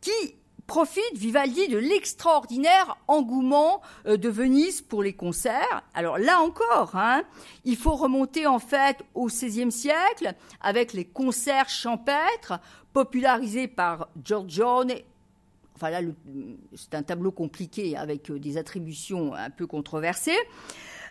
qui 0.00 0.36
profite 0.66 1.14
Vivaldi 1.14 1.68
de 1.68 1.78
l'extraordinaire 1.78 2.96
engouement 3.08 3.80
euh, 4.06 4.16
de 4.16 4.28
Venise 4.28 4.82
pour 4.82 5.02
les 5.02 5.12
concerts. 5.12 5.82
Alors 5.94 6.18
là 6.18 6.40
encore, 6.40 6.96
hein, 6.96 7.22
il 7.64 7.76
faut 7.76 7.94
remonter 7.94 8.46
en 8.46 8.58
fait 8.58 9.02
au 9.14 9.26
XVIe 9.26 9.72
siècle 9.72 10.34
avec 10.60 10.92
les 10.92 11.04
concerts 11.04 11.68
champêtres 11.68 12.60
popularisés 12.92 13.68
par 13.68 14.08
Giorgione. 14.22 14.92
Enfin 15.74 15.90
là, 15.90 16.00
c'est 16.74 16.94
un 16.94 17.02
tableau 17.02 17.30
compliqué 17.30 17.96
avec 17.96 18.30
euh, 18.30 18.38
des 18.38 18.56
attributions 18.56 19.34
un 19.34 19.50
peu 19.50 19.66
controversées. 19.66 20.38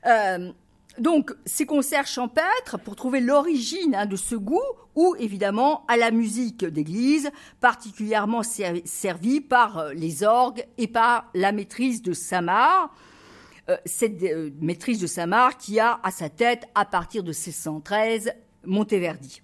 Euh, 0.05 0.51
donc, 0.97 1.33
ces 1.45 1.65
concerts 1.65 2.07
champêtres, 2.07 2.77
pour 2.83 2.95
trouver 2.95 3.19
l'origine 3.19 3.95
hein, 3.95 4.05
de 4.05 4.15
ce 4.15 4.35
goût, 4.35 4.61
ou 4.95 5.15
évidemment 5.19 5.85
à 5.87 5.97
la 5.97 6.11
musique 6.11 6.63
d'église, 6.63 7.31
particulièrement 7.59 8.43
servie 8.43 9.41
par 9.41 9.77
euh, 9.77 9.93
les 9.93 10.23
orgues 10.23 10.65
et 10.77 10.87
par 10.87 11.29
la 11.33 11.51
maîtrise 11.51 12.01
de 12.01 12.13
Samar. 12.13 12.93
Euh, 13.69 13.75
cette 13.85 14.23
euh, 14.23 14.51
maîtrise 14.61 14.99
de 15.01 15.07
Samar 15.07 15.57
qui 15.57 15.79
a 15.79 15.99
à 16.01 16.11
sa 16.11 16.29
tête, 16.29 16.65
à 16.75 16.85
partir 16.85 17.23
de 17.23 17.31
1613, 17.31 18.31
Monteverdi. 18.65 19.41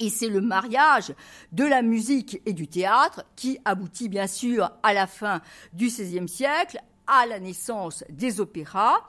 Et 0.00 0.10
c'est 0.10 0.28
le 0.28 0.40
mariage 0.40 1.12
de 1.50 1.64
la 1.64 1.82
musique 1.82 2.40
et 2.46 2.52
du 2.52 2.68
théâtre 2.68 3.24
qui 3.34 3.58
aboutit 3.64 4.08
bien 4.08 4.28
sûr 4.28 4.70
à 4.84 4.92
la 4.92 5.08
fin 5.08 5.40
du 5.72 5.86
XVIe 5.86 6.28
siècle 6.28 6.78
à 7.08 7.26
la 7.26 7.40
naissance 7.40 8.04
des 8.08 8.40
opéras 8.40 9.02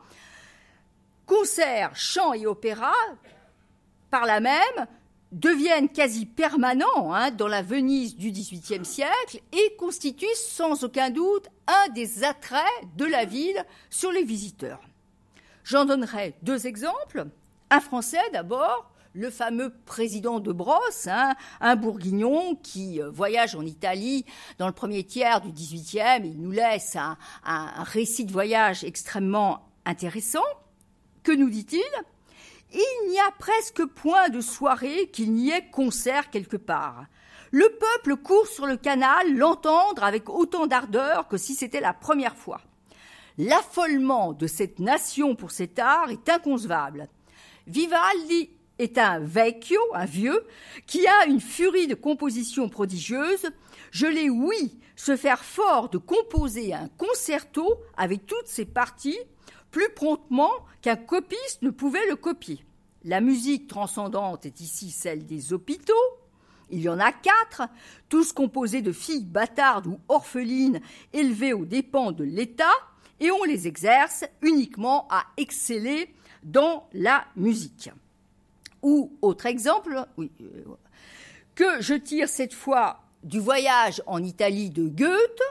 concerts, 1.30 1.96
chants 1.96 2.34
et 2.34 2.48
opéras, 2.48 2.92
par 4.10 4.26
là 4.26 4.40
même, 4.40 4.88
deviennent 5.32 5.90
quasi 5.90 6.26
permanents 6.26 7.14
hein, 7.14 7.30
dans 7.30 7.48
la 7.48 7.62
Venise 7.62 8.18
du 8.18 8.32
XVIIIe 8.32 8.84
siècle 8.84 9.40
et 9.54 9.76
constituent 9.78 10.26
sans 10.36 10.84
aucun 10.84 11.12
doute 11.12 11.48
un 11.68 11.90
des 11.94 12.24
attraits 12.24 12.64
de 12.98 13.06
la 13.06 13.26
ville 13.26 13.64
sur 13.92 14.12
les 14.12 14.24
visiteurs. 14.24 14.82
J'en 15.64 15.86
donnerai 15.86 16.34
deux 16.42 16.66
exemples. 16.66 17.28
Un 17.70 17.80
Français 17.80 18.18
d'abord, 18.34 18.92
le 19.14 19.30
fameux 19.30 19.72
président 19.86 20.40
de 20.40 20.52
Brosse, 20.52 21.06
hein, 21.06 21.36
un 21.62 21.76
bourguignon 21.76 22.56
qui 22.56 23.00
euh, 23.00 23.12
voyage 23.12 23.56
en 23.56 23.62
Italie 23.62 24.26
dans 24.58 24.66
le 24.66 24.74
premier 24.74 25.04
tiers 25.04 25.42
du 25.42 25.52
XVIIIe. 25.52 26.24
Il 26.24 26.42
nous 26.42 26.52
laisse 26.52 26.96
un 26.96 27.84
récit 27.84 28.26
de 28.26 28.32
voyage 28.32 28.84
extrêmement 28.84 29.70
intéressant. 29.86 30.42
Que 31.24 31.32
nous 31.32 31.50
dit-il? 31.50 31.82
Il 32.72 33.10
n'y 33.10 33.20
a 33.20 33.32
presque 33.38 33.84
point 33.86 34.30
de 34.30 34.42
soirée 34.42 35.10
qu'il 35.12 35.34
n'y 35.34 35.50
ait 35.50 35.70
concert 35.72 36.30
quelque 36.30 36.58
part. 36.58 37.06
Le 37.52 37.68
peuple 37.68 38.16
court 38.16 38.48
sur 38.48 38.68
le 38.68 38.78
canal 38.78 39.36
l'entendre 39.36 40.04
avec 40.04 40.30
autant 40.30 40.68
d'ardeur 40.68 41.28
que 41.28 41.38
si 41.38 41.56
c'était 41.56 41.82
la 41.82 41.94
première 41.94 42.36
fois. 42.36 42.62
L'affolement 43.40 44.34
de 44.34 44.48
cette 44.48 44.80
nation 44.80 45.36
pour 45.36 45.52
cet 45.52 45.80
art 45.80 46.12
est 46.12 46.30
inconcevable. 46.30 47.10
Vivaldi 47.66 48.52
est 48.78 48.98
un 48.98 49.20
vecchio, 49.20 49.80
un 49.94 50.06
vieux, 50.06 50.46
qui 50.86 51.08
a 51.08 51.26
une 51.26 51.42
furie 51.42 51.88
de 51.88 51.96
composition 51.96 52.70
prodigieuse. 52.70 53.50
Je 53.92 54.06
l'ai, 54.06 54.30
oui, 54.30 54.80
se 54.96 55.16
faire 55.16 55.44
fort 55.44 55.90
de 55.90 55.98
composer 55.98 56.74
un 56.74 56.88
concerto 56.98 57.80
avec 57.98 58.26
toutes 58.26 58.48
ses 58.48 58.66
parties 58.66 59.20
plus 59.72 59.90
promptement 59.96 60.52
qu'un 60.82 60.96
copiste 60.96 61.62
ne 61.62 61.70
pouvait 61.70 62.08
le 62.08 62.16
copier. 62.16 62.64
La 63.04 63.22
musique 63.22 63.68
transcendante 63.68 64.46
est 64.46 64.60
ici 64.60 64.92
celle 64.92 65.26
des 65.26 65.54
hôpitaux. 65.54 65.94
Il 66.70 66.82
y 66.82 66.90
en 66.90 67.00
a 67.00 67.12
quatre, 67.12 67.64
tous 68.10 68.34
composés 68.34 68.82
de 68.82 68.92
filles 68.92 69.26
bâtardes 69.26 69.88
ou 69.88 70.00
orphelines 70.08 70.82
élevées 71.14 71.54
aux 71.54 71.66
dépens 71.66 72.12
de 72.12 72.24
l'État, 72.24 72.74
et 73.20 73.32
on 73.32 73.44
les 73.44 73.68
exerce 73.68 74.26
uniquement 74.42 75.08
à 75.10 75.26
exceller 75.38 76.14
dans 76.44 76.88
la 76.94 77.26
musique. 77.36 77.90
Ou, 78.82 79.12
autre 79.22 79.46
exemple, 79.46 80.06
euh, 80.20 80.28
que 81.56 81.82
je 81.82 81.96
tire 81.96 82.30
cette 82.30 82.54
fois 82.54 83.04
du 83.24 83.40
voyage 83.40 84.02
en 84.06 84.24
Italie 84.24 84.70
de 84.70 84.88
Goethe, 84.88 85.42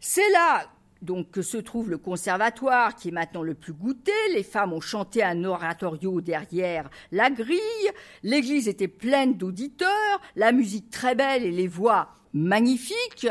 c'est 0.00 0.30
là 0.30 0.66
donc 1.02 1.30
que 1.30 1.42
se 1.42 1.56
trouve 1.58 1.90
le 1.90 1.98
conservatoire 1.98 2.94
qui 2.94 3.08
est 3.08 3.12
maintenant 3.12 3.42
le 3.42 3.54
plus 3.54 3.72
goûté? 3.72 4.12
Les 4.32 4.42
femmes 4.42 4.72
ont 4.72 4.80
chanté 4.80 5.22
un 5.22 5.44
oratorio 5.44 6.20
derrière 6.20 6.88
la 7.10 7.30
grille. 7.30 7.90
L'église 8.22 8.68
était 8.68 8.88
pleine 8.88 9.34
d'auditeurs, 9.34 10.20
la 10.36 10.52
musique 10.52 10.90
très 10.90 11.14
belle 11.14 11.44
et 11.44 11.50
les 11.50 11.68
voix 11.68 12.08
magnifiques. 12.32 13.28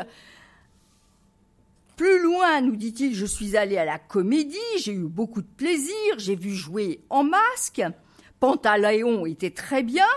Plus 1.95 2.21
loin, 2.21 2.61
nous 2.61 2.75
dit-il, 2.75 3.13
je 3.15 3.25
suis 3.25 3.55
allé 3.55 3.77
à 3.77 3.85
la 3.85 3.99
comédie, 3.99 4.57
j'ai 4.77 4.93
eu 4.93 5.07
beaucoup 5.07 5.41
de 5.41 5.47
plaisir, 5.47 6.17
j'ai 6.17 6.35
vu 6.35 6.51
jouer 6.51 7.03
en 7.09 7.23
masque. 7.23 7.83
Pantaleon 8.39 9.25
était 9.25 9.51
très 9.51 9.83
bien. 9.83 10.07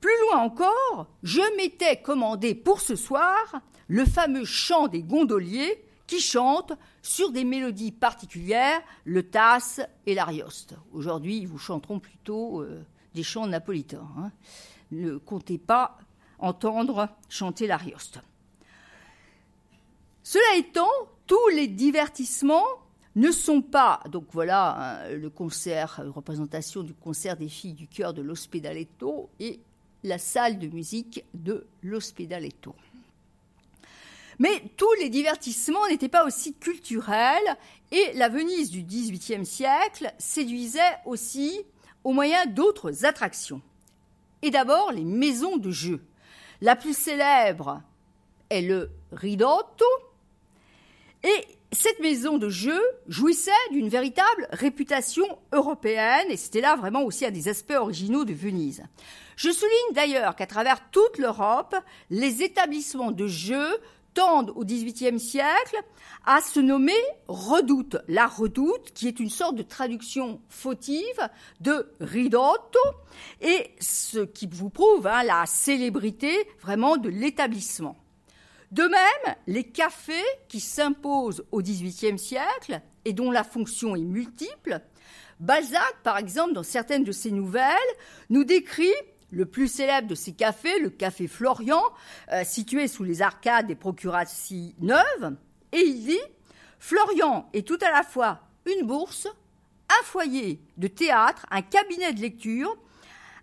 Plus 0.00 0.18
loin 0.22 0.38
encore, 0.38 1.08
je 1.22 1.42
m'étais 1.56 2.00
commandé 2.00 2.54
pour 2.54 2.80
ce 2.80 2.96
soir 2.96 3.60
le 3.88 4.04
fameux 4.04 4.44
chant 4.44 4.86
des 4.86 5.02
gondoliers 5.02 5.84
qui 6.10 6.20
chantent 6.20 6.72
sur 7.02 7.30
des 7.30 7.44
mélodies 7.44 7.92
particulières, 7.92 8.82
le 9.04 9.22
tasse 9.22 9.80
et 10.06 10.14
l'arioste. 10.16 10.74
Aujourd'hui, 10.92 11.38
ils 11.38 11.46
vous 11.46 11.56
chanteront 11.56 12.00
plutôt 12.00 12.62
euh, 12.62 12.84
des 13.14 13.22
chants 13.22 13.46
napolitains. 13.46 14.08
Hein. 14.18 14.32
Ne 14.90 15.18
comptez 15.18 15.56
pas 15.56 15.98
entendre 16.40 17.08
chanter 17.28 17.68
l'arioste. 17.68 18.18
Cela 20.24 20.58
étant, 20.58 20.90
tous 21.28 21.48
les 21.54 21.68
divertissements 21.68 22.66
ne 23.14 23.30
sont 23.30 23.62
pas, 23.62 24.00
donc 24.10 24.24
voilà 24.32 25.04
hein, 25.04 25.10
le 25.10 25.30
concert, 25.30 26.00
une 26.04 26.10
représentation 26.10 26.82
du 26.82 26.92
concert 26.92 27.36
des 27.36 27.48
filles 27.48 27.74
du 27.74 27.86
cœur 27.86 28.14
de 28.14 28.22
l'Ospedaletto 28.22 29.30
et 29.38 29.60
la 30.02 30.18
salle 30.18 30.58
de 30.58 30.66
musique 30.66 31.24
de 31.34 31.68
l'Ospedaletto. 31.84 32.74
Mais 34.40 34.62
tous 34.78 34.92
les 35.00 35.10
divertissements 35.10 35.86
n'étaient 35.86 36.08
pas 36.08 36.24
aussi 36.24 36.54
culturels 36.54 37.56
et 37.92 38.12
la 38.14 38.30
Venise 38.30 38.70
du 38.70 38.82
XVIIIe 38.82 39.44
siècle 39.44 40.10
séduisait 40.18 40.80
aussi 41.04 41.60
au 42.04 42.12
moyen 42.12 42.46
d'autres 42.46 43.04
attractions. 43.04 43.60
Et 44.40 44.50
d'abord 44.50 44.92
les 44.92 45.04
maisons 45.04 45.58
de 45.58 45.70
jeu. 45.70 46.00
La 46.62 46.74
plus 46.74 46.96
célèbre 46.96 47.82
est 48.48 48.62
le 48.62 48.90
Ridotto. 49.12 49.84
Et 51.22 51.44
cette 51.70 52.00
maison 52.00 52.38
de 52.38 52.48
jeu 52.48 52.80
jouissait 53.08 53.50
d'une 53.72 53.90
véritable 53.90 54.48
réputation 54.52 55.26
européenne 55.52 56.30
et 56.30 56.38
c'était 56.38 56.62
là 56.62 56.76
vraiment 56.76 57.02
aussi 57.02 57.26
un 57.26 57.30
des 57.30 57.48
aspects 57.48 57.74
originaux 57.78 58.24
de 58.24 58.32
Venise. 58.32 58.84
Je 59.36 59.50
souligne 59.50 59.94
d'ailleurs 59.94 60.34
qu'à 60.34 60.46
travers 60.46 60.90
toute 60.90 61.18
l'Europe, 61.18 61.76
les 62.08 62.42
établissements 62.42 63.12
de 63.12 63.26
jeu 63.26 63.66
tendent 64.14 64.52
au 64.56 64.64
XVIIIe 64.64 65.20
siècle 65.20 65.76
à 66.24 66.40
se 66.40 66.60
nommer 66.60 66.92
redoute. 67.28 67.96
La 68.08 68.26
redoute, 68.26 68.92
qui 68.92 69.08
est 69.08 69.20
une 69.20 69.30
sorte 69.30 69.56
de 69.56 69.62
traduction 69.62 70.40
fautive 70.48 71.28
de 71.60 71.92
ridotto, 72.00 72.80
et 73.40 73.74
ce 73.80 74.20
qui 74.20 74.48
vous 74.50 74.70
prouve 74.70 75.06
hein, 75.06 75.22
la 75.22 75.46
célébrité 75.46 76.32
vraiment 76.60 76.96
de 76.96 77.08
l'établissement. 77.08 77.96
De 78.70 78.84
même, 78.84 79.34
les 79.46 79.64
cafés 79.64 80.12
qui 80.48 80.60
s'imposent 80.60 81.44
au 81.50 81.60
XVIIIe 81.60 82.18
siècle 82.18 82.80
et 83.04 83.12
dont 83.12 83.30
la 83.30 83.42
fonction 83.42 83.96
est 83.96 84.04
multiple, 84.04 84.80
Balzac, 85.40 85.96
par 86.04 86.18
exemple, 86.18 86.52
dans 86.52 86.62
certaines 86.62 87.02
de 87.02 87.12
ses 87.12 87.30
nouvelles, 87.30 87.76
nous 88.28 88.44
décrit 88.44 88.92
le 89.30 89.46
plus 89.46 89.68
célèbre 89.68 90.08
de 90.08 90.14
ces 90.14 90.32
cafés, 90.32 90.78
le 90.80 90.90
café 90.90 91.26
Florian, 91.26 91.82
euh, 92.32 92.44
situé 92.44 92.88
sous 92.88 93.04
les 93.04 93.22
arcades 93.22 93.66
des 93.66 93.74
Procuraties 93.74 94.74
neuves, 94.80 95.36
et 95.72 95.80
il 95.80 96.04
dit 96.04 96.20
Florian 96.78 97.48
est 97.52 97.66
tout 97.66 97.78
à 97.82 97.90
la 97.90 98.02
fois 98.02 98.40
une 98.66 98.86
bourse, 98.86 99.28
un 99.88 100.04
foyer 100.04 100.60
de 100.76 100.88
théâtre, 100.88 101.46
un 101.50 101.62
cabinet 101.62 102.12
de 102.12 102.20
lecture, 102.20 102.76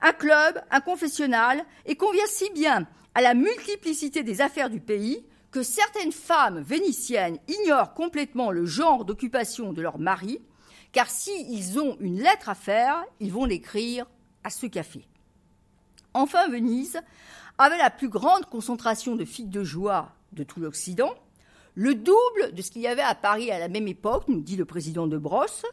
un 0.02 0.14
club, 0.14 0.62
un 0.72 0.82
confessionnal, 0.82 1.64
et 1.86 1.96
convient 1.96 2.26
si 2.28 2.50
bien 2.52 2.88
à 3.16 3.22
la 3.22 3.34
multiplicité 3.34 4.24
des 4.24 4.42
affaires 4.42 4.70
du 4.70 4.80
pays 4.80 5.26
que 5.52 5.64
certaines 5.64 6.12
femmes 6.12 6.60
vénitiennes 6.60 7.40
ignorent 7.48 7.94
complètement 7.94 8.52
le 8.52 8.66
genre 8.66 9.06
d'occupation 9.06 9.74
de 9.74 9.82
leur 9.82 9.98
mari, 9.98 10.40
car 10.92 11.10
s'ils 11.10 11.80
ont 11.80 11.98
une 12.00 12.22
lettre 12.22 12.50
à 12.50 12.56
faire, 12.56 13.04
ils 13.20 13.32
vont 13.32 13.46
l'écrire 13.46 14.06
à 14.44 14.50
ce 14.50 14.68
café. 14.68 15.06
Enfin, 16.18 16.48
Venise 16.50 17.00
avait 17.60 17.78
la 17.78 17.92
plus 17.92 18.10
grande 18.10 18.48
concentration 18.48 19.16
de 19.16 19.24
filles 19.24 19.50
de 19.50 19.64
joie 19.64 20.14
de 20.32 20.44
tout 20.44 20.60
l'Occident, 20.60 21.14
le 21.76 21.94
double 21.94 22.54
de 22.54 22.62
ce 22.64 22.72
qu'il 22.72 22.82
y 22.82 22.88
avait 22.88 23.04
à 23.04 23.14
Paris 23.14 23.52
à 23.52 23.60
la 23.60 23.68
même 23.68 23.88
époque, 23.88 24.24
nous 24.28 24.42
dit 24.42 24.56
le 24.56 24.66
président 24.66 25.06
de 25.06 25.20
Brosse. 25.20 25.64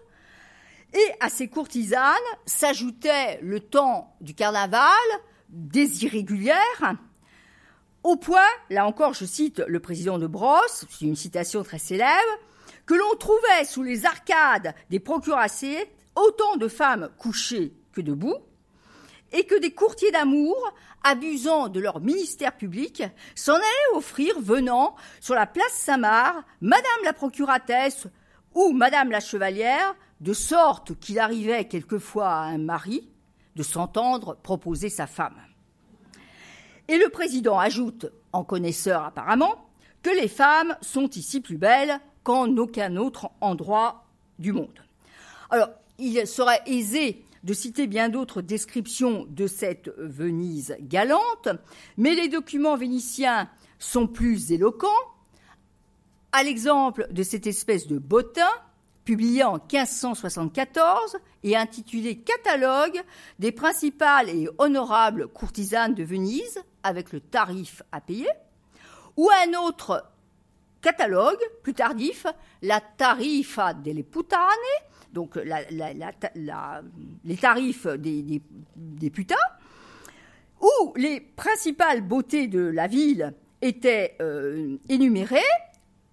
Et 0.92 1.12
à 1.20 1.30
ces 1.30 1.48
courtisanes 1.48 2.12
s'ajoutait 2.44 3.40
le 3.40 3.58
temps 3.58 4.14
du 4.20 4.34
carnaval, 4.34 4.90
des 5.48 6.04
irrégulières, 6.04 6.94
Au 8.02 8.16
point, 8.16 8.50
là 8.68 8.86
encore 8.86 9.14
je 9.14 9.24
cite 9.24 9.62
le 9.66 9.80
président 9.80 10.18
de 10.18 10.26
Brosse, 10.26 10.84
c'est 10.90 11.06
une 11.06 11.16
citation 11.16 11.62
très 11.62 11.78
célèbre, 11.78 12.38
que 12.84 12.92
l'on 12.92 13.16
trouvait 13.18 13.64
sous 13.64 13.82
les 13.82 14.04
arcades 14.04 14.74
des 14.90 15.00
procuraciers 15.00 15.90
autant 16.16 16.56
de 16.58 16.68
femmes 16.68 17.08
couchées 17.16 17.72
que 17.92 18.02
debout, 18.02 18.36
et 19.34 19.44
que 19.44 19.58
des 19.60 19.72
courtiers 19.72 20.12
d'amour, 20.12 20.56
abusant 21.02 21.68
de 21.68 21.80
leur 21.80 22.00
ministère 22.00 22.56
public, 22.56 23.02
s'en 23.34 23.54
allaient 23.54 23.96
offrir 23.96 24.40
venant 24.40 24.94
sur 25.20 25.34
la 25.34 25.46
place 25.46 25.72
Saint-Marc, 25.72 26.46
Madame 26.60 26.84
la 27.04 27.12
procuratesse 27.12 28.06
ou 28.54 28.72
Madame 28.72 29.10
la 29.10 29.20
chevalière, 29.20 29.96
de 30.20 30.32
sorte 30.32 30.98
qu'il 31.00 31.18
arrivait 31.18 31.66
quelquefois 31.66 32.28
à 32.28 32.44
un 32.44 32.58
mari 32.58 33.10
de 33.56 33.64
s'entendre 33.64 34.36
proposer 34.40 34.88
sa 34.88 35.08
femme. 35.08 35.36
Et 36.86 36.96
le 36.96 37.08
président 37.08 37.58
ajoute, 37.58 38.06
en 38.32 38.44
connaisseur 38.44 39.02
apparemment, 39.02 39.68
que 40.02 40.10
les 40.10 40.28
femmes 40.28 40.76
sont 40.80 41.08
ici 41.10 41.40
plus 41.40 41.58
belles 41.58 41.98
qu'en 42.22 42.56
aucun 42.56 42.96
autre 42.96 43.30
endroit 43.40 44.06
du 44.38 44.52
monde. 44.52 44.80
Alors, 45.50 45.70
il 45.98 46.26
serait 46.26 46.62
aisé 46.66 47.24
de 47.44 47.54
citer 47.54 47.86
bien 47.86 48.08
d'autres 48.08 48.42
descriptions 48.42 49.26
de 49.28 49.46
cette 49.46 49.90
Venise 49.98 50.76
galante, 50.80 51.48
mais 51.96 52.14
les 52.14 52.28
documents 52.28 52.76
vénitiens 52.76 53.48
sont 53.78 54.06
plus 54.06 54.50
éloquents. 54.50 54.88
À 56.32 56.42
l'exemple 56.42 57.06
de 57.10 57.22
cette 57.22 57.46
espèce 57.46 57.86
de 57.86 57.98
bottin, 57.98 58.48
publié 59.04 59.44
en 59.44 59.54
1574 59.54 61.18
et 61.42 61.56
intitulé 61.56 62.16
Catalogue 62.16 63.00
des 63.38 63.52
principales 63.52 64.30
et 64.30 64.48
honorables 64.58 65.28
courtisanes 65.28 65.94
de 65.94 66.02
Venise, 66.02 66.62
avec 66.82 67.12
le 67.12 67.20
tarif 67.20 67.82
à 67.92 68.00
payer, 68.00 68.28
ou 69.16 69.28
un 69.30 69.58
autre 69.60 70.10
catalogue 70.84 71.40
plus 71.62 71.72
tardif, 71.72 72.26
la 72.60 72.78
Tarifa 72.78 73.72
delle 73.72 74.04
Putane, 74.04 74.38
donc 75.14 75.36
les 75.36 77.36
tarifs 77.36 77.86
des, 77.86 79.10
putains, 79.10 79.36
où 80.60 80.92
les 80.96 81.20
principales 81.20 82.02
beautés 82.02 82.48
de 82.48 82.60
la 82.60 82.86
ville 82.86 83.32
étaient 83.62 84.16
euh, 84.20 84.76
énumérées. 84.90 85.38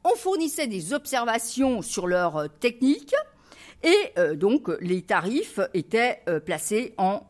On 0.06 0.16
fournissait 0.16 0.68
des 0.68 0.94
observations 0.94 1.82
sur 1.82 2.08
leur 2.08 2.48
technique 2.60 3.14
et 3.84 4.14
euh, 4.18 4.36
donc 4.36 4.70
les 4.80 5.02
tarifs 5.02 5.60
étaient 5.74 6.22
euh, 6.30 6.40
placés 6.40 6.94
en 6.98 7.28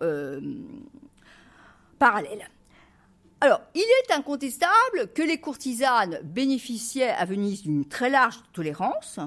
parallèle. 1.97 2.47
Alors, 3.41 3.61
il 3.73 3.81
est 3.81 4.13
incontestable 4.13 5.11
que 5.15 5.23
les 5.23 5.39
courtisanes 5.39 6.19
bénéficiaient 6.23 7.09
à 7.09 7.25
Venise 7.25 7.63
d'une 7.63 7.85
très 7.85 8.09
large 8.09 8.39
tolérance, 8.53 9.19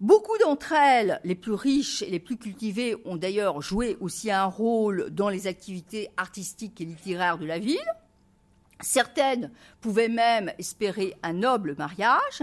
Beaucoup 0.00 0.36
d'entre 0.38 0.72
elles, 0.72 1.20
les 1.24 1.34
plus 1.34 1.54
riches 1.54 2.02
et 2.02 2.10
les 2.10 2.18
plus 2.18 2.36
cultivées, 2.36 2.96
ont 3.06 3.16
d'ailleurs 3.16 3.62
joué 3.62 3.96
aussi 4.00 4.30
un 4.30 4.44
rôle 4.44 5.08
dans 5.10 5.28
les 5.28 5.46
activités 5.46 6.10
artistiques 6.18 6.80
et 6.80 6.84
littéraires 6.84 7.38
de 7.38 7.46
la 7.46 7.58
ville. 7.58 7.78
Certaines 8.80 9.50
pouvaient 9.80 10.08
même 10.10 10.52
espérer 10.58 11.14
un 11.22 11.32
noble 11.32 11.74
mariage. 11.78 12.42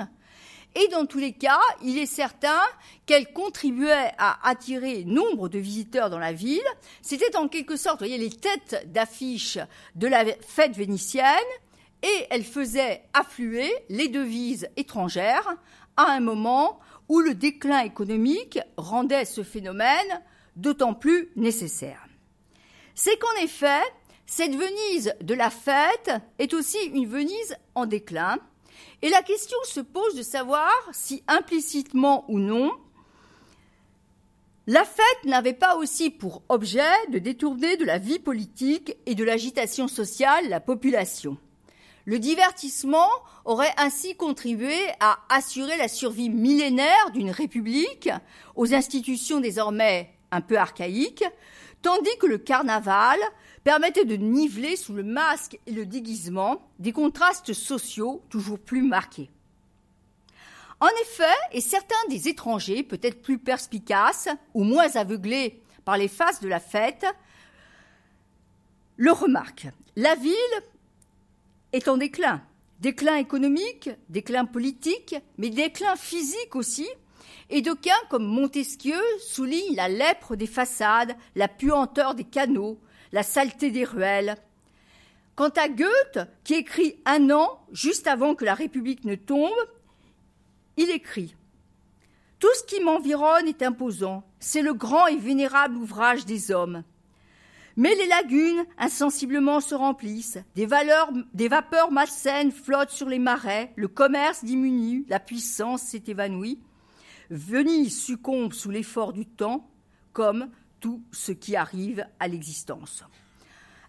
Et 0.75 0.87
dans 0.87 1.05
tous 1.05 1.17
les 1.17 1.33
cas, 1.33 1.59
il 1.83 1.97
est 1.97 2.05
certain 2.05 2.61
qu'elles 3.05 3.33
contribuaient 3.33 4.11
à 4.17 4.47
attirer 4.47 5.03
nombre 5.03 5.49
de 5.49 5.59
visiteurs 5.59 6.09
dans 6.09 6.19
la 6.19 6.31
ville. 6.31 6.61
C'était 7.01 7.35
en 7.35 7.47
quelque 7.49 7.75
sorte, 7.75 7.99
vous 7.99 8.07
voyez, 8.07 8.17
les 8.17 8.29
têtes 8.29 8.89
d'affiche 8.91 9.57
de 9.95 10.07
la 10.07 10.25
fête 10.41 10.77
vénitienne 10.77 11.25
et 12.03 12.27
elles 12.29 12.45
faisaient 12.45 13.03
affluer 13.13 13.71
les 13.89 14.07
devises 14.07 14.69
étrangères 14.77 15.55
à 15.97 16.11
un 16.11 16.21
moment 16.21 16.79
où 17.09 17.19
le 17.19 17.35
déclin 17.35 17.81
économique 17.81 18.59
rendait 18.77 19.25
ce 19.25 19.43
phénomène 19.43 20.21
d'autant 20.55 20.93
plus 20.93 21.29
nécessaire. 21.35 22.05
C'est 22.95 23.17
qu'en 23.17 23.43
effet, 23.43 23.81
cette 24.25 24.55
Venise 24.55 25.13
de 25.21 25.33
la 25.33 25.49
fête 25.49 26.11
est 26.39 26.53
aussi 26.53 26.77
une 26.93 27.07
Venise 27.07 27.55
en 27.75 27.85
déclin, 27.85 28.37
et 29.01 29.09
la 29.09 29.21
question 29.23 29.57
se 29.63 29.79
pose 29.79 30.15
de 30.15 30.23
savoir 30.23 30.71
si 30.91 31.23
implicitement 31.27 32.25
ou 32.27 32.39
non, 32.39 32.71
la 34.67 34.85
fête 34.85 35.25
n'avait 35.25 35.53
pas 35.53 35.75
aussi 35.75 36.11
pour 36.11 36.43
objet 36.47 36.81
de 37.11 37.17
détourner 37.17 37.77
de 37.77 37.85
la 37.85 37.97
vie 37.97 38.19
politique 38.19 38.95
et 39.05 39.15
de 39.15 39.23
l'agitation 39.23 39.87
sociale 39.87 40.49
la 40.49 40.59
population. 40.59 41.37
Le 42.05 42.19
divertissement 42.19 43.09
aurait 43.45 43.73
ainsi 43.77 44.15
contribué 44.15 44.77
à 44.99 45.19
assurer 45.29 45.77
la 45.77 45.87
survie 45.87 46.29
millénaire 46.29 47.11
d'une 47.13 47.31
république 47.31 48.09
aux 48.55 48.73
institutions 48.73 49.39
désormais 49.39 50.13
un 50.31 50.41
peu 50.41 50.57
archaïques, 50.57 51.25
tandis 51.81 52.17
que 52.19 52.27
le 52.27 52.37
carnaval 52.37 53.19
permettait 53.63 54.05
de 54.05 54.15
niveler 54.15 54.75
sous 54.75 54.93
le 54.93 55.03
masque 55.03 55.59
et 55.67 55.71
le 55.71 55.85
déguisement 55.85 56.67
des 56.79 56.91
contrastes 56.91 57.53
sociaux 57.53 58.23
toujours 58.29 58.59
plus 58.59 58.81
marqués. 58.81 59.29
En 60.79 60.89
effet, 61.03 61.37
et 61.51 61.61
certains 61.61 62.07
des 62.09 62.27
étrangers, 62.27 62.81
peut-être 62.81 63.21
plus 63.21 63.37
perspicaces 63.37 64.29
ou 64.55 64.63
moins 64.63 64.95
aveuglés 64.95 65.61
par 65.85 65.95
les 65.95 66.07
faces 66.07 66.41
de 66.41 66.47
la 66.47 66.59
fête, 66.59 67.05
le 68.97 69.11
remarquent. 69.11 69.67
La 69.95 70.15
ville 70.15 70.35
est 71.71 71.87
en 71.87 71.97
déclin. 71.97 72.41
Déclin 72.79 73.17
économique, 73.17 73.91
déclin 74.09 74.45
politique, 74.45 75.15
mais 75.37 75.51
déclin 75.51 75.95
physique 75.95 76.55
aussi. 76.55 76.87
Et 77.49 77.61
d'aucuns, 77.61 77.91
comme 78.09 78.25
Montesquieu, 78.25 78.99
soulignent 79.19 79.75
la 79.75 79.89
lèpre 79.89 80.35
des 80.35 80.47
façades, 80.47 81.15
la 81.35 81.47
puanteur 81.47 82.15
des 82.15 82.23
canaux, 82.23 82.79
la 83.11 83.23
saleté 83.23 83.71
des 83.71 83.83
ruelles. 83.83 84.37
Quant 85.35 85.49
à 85.49 85.69
Goethe, 85.69 86.27
qui 86.43 86.55
écrit 86.55 86.97
un 87.05 87.29
an 87.31 87.59
juste 87.71 88.07
avant 88.07 88.35
que 88.35 88.45
la 88.45 88.53
République 88.53 89.05
ne 89.05 89.15
tombe, 89.15 89.49
il 90.77 90.89
écrit 90.89 91.35
Tout 92.39 92.53
ce 92.55 92.63
qui 92.63 92.83
m'environne 92.83 93.47
est 93.47 93.61
imposant, 93.61 94.23
c'est 94.39 94.61
le 94.61 94.73
grand 94.73 95.07
et 95.07 95.17
vénérable 95.17 95.77
ouvrage 95.77 96.25
des 96.25 96.51
hommes. 96.51 96.83
Mais 97.77 97.95
les 97.95 98.07
lagunes 98.07 98.65
insensiblement 98.77 99.61
se 99.61 99.75
remplissent, 99.75 100.39
des, 100.55 100.67
des 101.33 101.47
vapeurs 101.47 101.91
malsaines 101.91 102.51
flottent 102.51 102.89
sur 102.91 103.07
les 103.07 103.19
marais, 103.19 103.71
le 103.75 103.87
commerce 103.87 104.43
diminue, 104.43 105.05
la 105.07 105.19
puissance 105.19 105.81
s'est 105.81 106.03
évanouie. 106.07 106.59
Venise 107.31 108.03
succombe 108.03 108.51
sous 108.51 108.69
l'effort 108.69 109.13
du 109.13 109.25
temps, 109.25 109.69
comme 110.11 110.49
tout 110.81 111.01
ce 111.13 111.31
qui 111.31 111.55
arrive 111.55 112.05
à 112.19 112.27
l'existence. 112.27 113.05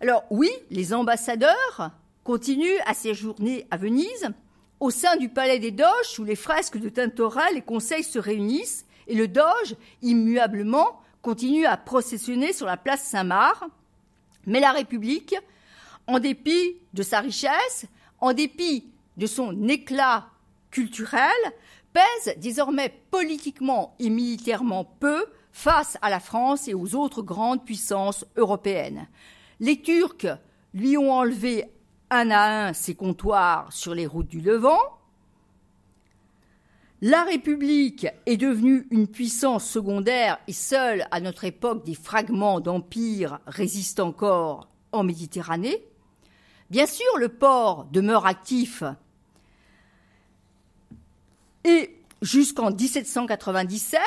Alors 0.01 0.25
oui, 0.31 0.49
les 0.71 0.95
ambassadeurs 0.95 1.91
continuent 2.23 2.81
à 2.87 2.95
séjourner 2.95 3.67
à 3.73 3.77
Venise. 3.77 4.31
Au 4.79 4.91
sein 4.91 5.17
du 5.17 5.29
palais 5.29 5.59
des 5.59 5.73
Doges, 5.73 6.05
sous 6.05 6.23
les 6.23 6.37
fresques 6.37 6.79
de 6.79 6.89
Tintoret, 6.89 7.53
les 7.53 7.63
conseils 7.63 8.05
se 8.05 8.21
réunissent 8.21 8.87
et 9.09 9.17
le 9.17 9.27
Doge, 9.27 9.75
immuablement, 10.03 11.01
continue 11.21 11.67
à 11.67 11.77
processionner 11.77 12.53
sur 12.53 12.67
la 12.67 12.77
place 12.77 13.03
Saint-Marc. 13.03 13.65
Mais 14.47 14.61
la 14.61 14.71
République, 14.71 15.35
en 16.07 16.21
dépit 16.21 16.77
de 16.95 17.03
sa 17.03 17.21
richesse, 17.21 17.87
en 18.21 18.33
dépit 18.33 18.87
de 19.17 19.27
son 19.27 19.69
éclat 19.69 20.29
culturel, 20.71 21.31
pèse 21.93 22.35
désormais 22.39 22.93
politiquement 23.11 23.95
et 23.99 24.11
militairement 24.11 24.85
peu 24.85 25.27
face 25.53 25.99
à 26.03 26.11
la 26.11 26.21
France 26.21 26.69
et 26.69 26.75
aux 26.75 26.95
autres 26.95 27.23
grandes 27.23 27.65
puissances 27.65 28.25
européennes. 28.37 29.09
Les 29.61 29.81
Turcs 29.81 30.27
lui 30.75 30.97
ont 30.97 31.13
enlevé 31.13 31.67
un 32.11 32.31
à 32.31 32.67
un 32.67 32.73
ses 32.73 32.95
comptoirs 32.95 33.73
sur 33.73 33.95
les 33.95 34.07
routes 34.07 34.29
du 34.29 34.41
Levant, 34.41 34.81
la 37.05 37.25
République 37.25 38.07
est 38.27 38.37
devenue 38.37 38.87
une 38.93 39.09
puissance 39.09 39.69
secondaire 39.69 40.39
et 40.47 40.53
seule 40.53 41.05
à 41.11 41.19
notre 41.19 41.43
époque 41.43 41.85
des 41.85 41.97
fragments 41.97 42.61
d'empire 42.61 43.41
résistent 43.49 43.99
encore 43.99 44.69
en 44.93 45.03
Méditerranée. 45.03 45.85
Bien 46.71 46.87
sûr, 46.87 47.19
le 47.19 47.29
port 47.29 47.87
demeure 47.91 48.25
actif 48.25 48.85
et 51.65 51.97
jusqu'en 52.23 52.71
1797, 52.71 54.01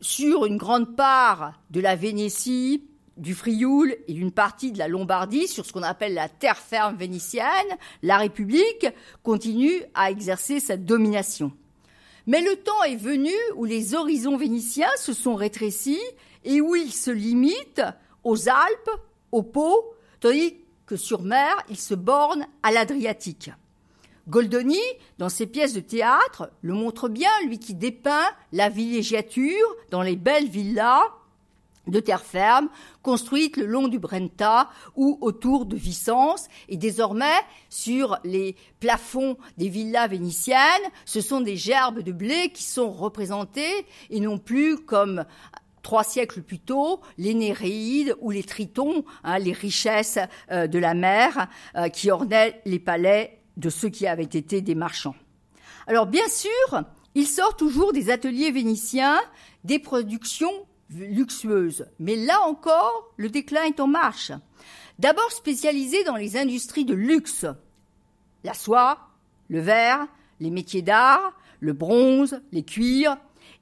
sur 0.00 0.46
une 0.46 0.56
grande 0.56 0.96
part 0.96 1.60
de 1.70 1.80
la 1.80 1.96
Vénétie, 1.96 2.84
du 3.16 3.34
Frioul 3.34 3.96
et 4.08 4.12
d'une 4.12 4.32
partie 4.32 4.72
de 4.72 4.78
la 4.78 4.88
Lombardie, 4.88 5.48
sur 5.48 5.64
ce 5.64 5.72
qu'on 5.72 5.82
appelle 5.82 6.14
la 6.14 6.28
terre 6.28 6.58
ferme 6.58 6.96
vénitienne, 6.96 7.46
la 8.02 8.18
République 8.18 8.86
continue 9.22 9.82
à 9.94 10.10
exercer 10.10 10.60
sa 10.60 10.76
domination. 10.76 11.52
Mais 12.26 12.42
le 12.42 12.56
temps 12.56 12.82
est 12.82 12.96
venu 12.96 13.32
où 13.54 13.64
les 13.64 13.94
horizons 13.94 14.36
vénitiens 14.36 14.90
se 14.98 15.12
sont 15.12 15.34
rétrécis 15.34 16.00
et 16.44 16.60
où 16.60 16.74
ils 16.74 16.92
se 16.92 17.10
limitent 17.10 17.82
aux 18.24 18.48
Alpes, 18.48 18.90
aux 19.32 19.42
Pô, 19.42 19.94
tandis 20.20 20.56
que 20.84 20.96
sur 20.96 21.22
mer, 21.22 21.56
il 21.70 21.78
se 21.78 21.94
borne 21.94 22.46
à 22.62 22.72
l'Adriatique. 22.72 23.50
Goldoni, 24.28 24.80
dans 25.18 25.28
ses 25.28 25.46
pièces 25.46 25.72
de 25.72 25.80
théâtre, 25.80 26.50
le 26.62 26.74
montre 26.74 27.08
bien, 27.08 27.30
lui 27.46 27.58
qui 27.58 27.74
dépeint 27.74 28.26
la 28.52 28.68
villégiature 28.68 29.76
dans 29.90 30.02
les 30.02 30.16
belles 30.16 30.48
villas 30.48 31.04
de 31.86 32.00
terre 32.00 32.24
ferme, 32.24 32.68
construites 33.02 33.56
le 33.56 33.66
long 33.66 33.86
du 33.86 34.00
Brenta 34.00 34.68
ou 34.96 35.18
autour 35.20 35.66
de 35.66 35.76
Vicence. 35.76 36.48
Et 36.68 36.76
désormais, 36.76 37.38
sur 37.68 38.18
les 38.24 38.56
plafonds 38.80 39.36
des 39.56 39.68
villas 39.68 40.08
vénitiennes, 40.08 40.58
ce 41.04 41.20
sont 41.20 41.40
des 41.40 41.56
gerbes 41.56 42.00
de 42.00 42.10
blé 42.10 42.50
qui 42.52 42.64
sont 42.64 42.90
représentées 42.90 43.86
et 44.10 44.18
non 44.18 44.38
plus 44.38 44.78
comme 44.78 45.24
trois 45.82 46.02
siècles 46.02 46.42
plus 46.42 46.58
tôt, 46.58 47.00
les 47.16 47.32
Néréides 47.32 48.16
ou 48.20 48.32
les 48.32 48.42
Tritons, 48.42 49.04
hein, 49.22 49.38
les 49.38 49.52
richesses 49.52 50.18
euh, 50.50 50.66
de 50.66 50.80
la 50.80 50.94
mer 50.94 51.46
euh, 51.76 51.88
qui 51.88 52.10
ornaient 52.10 52.60
les 52.64 52.80
palais 52.80 53.35
de 53.56 53.70
ceux 53.70 53.88
qui 53.88 54.06
avaient 54.06 54.22
été 54.24 54.60
des 54.60 54.74
marchands. 54.74 55.14
Alors 55.86 56.06
bien 56.06 56.28
sûr, 56.28 56.84
il 57.14 57.26
sort 57.26 57.56
toujours 57.56 57.92
des 57.92 58.10
ateliers 58.10 58.50
vénitiens 58.50 59.20
des 59.64 59.78
productions 59.78 60.52
luxueuses, 60.90 61.86
mais 61.98 62.16
là 62.16 62.40
encore, 62.46 63.12
le 63.16 63.28
déclin 63.28 63.64
est 63.64 63.80
en 63.80 63.86
marche. 63.86 64.32
D'abord 64.98 65.30
spécialisé 65.32 66.04
dans 66.04 66.16
les 66.16 66.36
industries 66.36 66.84
de 66.84 66.94
luxe, 66.94 67.46
la 68.44 68.54
soie, 68.54 68.98
le 69.48 69.60
verre, 69.60 70.06
les 70.40 70.50
métiers 70.50 70.82
d'art, 70.82 71.32
le 71.60 71.72
bronze, 71.72 72.40
les 72.52 72.62
cuirs, 72.62 73.16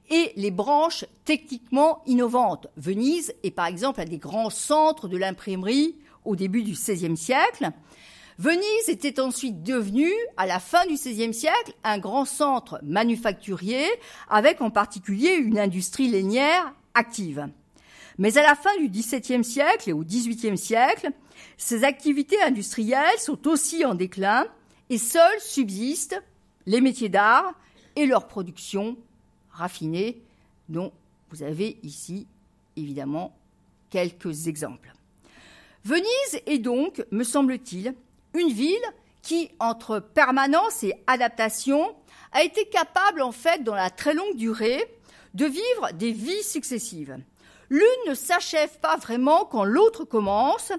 et 0.09 0.31
les 0.35 0.51
branches 0.51 1.05
techniquement 1.23 2.03
innovantes. 2.05 2.67
Venise 2.77 3.33
est 3.43 3.51
par 3.51 3.65
exemple 3.65 4.01
un 4.01 4.05
des 4.05 4.17
grands 4.17 4.49
centres 4.49 5.07
de 5.07 5.17
l'imprimerie 5.17 5.95
au 6.25 6.35
début 6.35 6.63
du 6.63 6.73
XVIe 6.73 7.17
siècle. 7.17 7.71
Venise 8.37 8.89
était 8.89 9.21
ensuite 9.21 9.63
devenue, 9.63 10.11
à 10.35 10.45
la 10.45 10.59
fin 10.59 10.85
du 10.87 10.95
XVIe 10.95 11.33
siècle, 11.33 11.73
un 11.85 11.99
grand 11.99 12.25
centre 12.25 12.79
manufacturier, 12.83 13.85
avec 14.29 14.59
en 14.59 14.69
particulier 14.69 15.35
une 15.35 15.57
industrie 15.57 16.09
lainière 16.09 16.73
active. 16.95 17.47
Mais 18.17 18.37
à 18.37 18.43
la 18.43 18.55
fin 18.55 18.75
du 18.77 18.89
XVIIe 18.89 19.43
siècle 19.43 19.89
et 19.89 19.93
au 19.93 20.03
XVIIIe 20.03 20.57
siècle, 20.57 21.11
ces 21.57 21.85
activités 21.85 22.41
industrielles 22.41 23.19
sont 23.19 23.47
aussi 23.47 23.85
en 23.85 23.95
déclin 23.95 24.45
et 24.89 24.97
seuls 24.97 25.39
subsistent 25.39 26.21
les 26.65 26.81
métiers 26.81 27.09
d'art 27.09 27.53
et 27.95 28.05
leur 28.05 28.27
production 28.27 28.97
raffinés 29.49 30.21
dont 30.67 30.91
vous 31.29 31.41
avez 31.41 31.77
ici 31.83 32.27
évidemment 32.75 33.33
quelques 33.89 34.47
exemples. 34.47 34.93
Venise 35.85 36.41
est 36.47 36.57
donc, 36.57 37.05
me 37.11 37.23
semble-t-il, 37.23 37.93
une 38.37 38.51
ville 38.51 38.75
qui, 39.21 39.49
entre 39.59 39.99
permanence 39.99 40.83
et 40.83 40.93
adaptation, 41.07 41.95
a 42.31 42.43
été 42.43 42.65
capable, 42.65 43.21
en 43.21 43.31
fait, 43.31 43.63
dans 43.63 43.75
la 43.75 43.89
très 43.89 44.13
longue 44.13 44.35
durée, 44.35 44.83
de 45.33 45.45
vivre 45.45 45.91
des 45.93 46.11
vies 46.11 46.43
successives. 46.43 47.17
L'une 47.69 47.81
ne 48.07 48.13
s'achève 48.13 48.79
pas 48.79 48.95
vraiment 48.97 49.45
quand 49.45 49.63
l'autre 49.63 50.03
commence, 50.03 50.71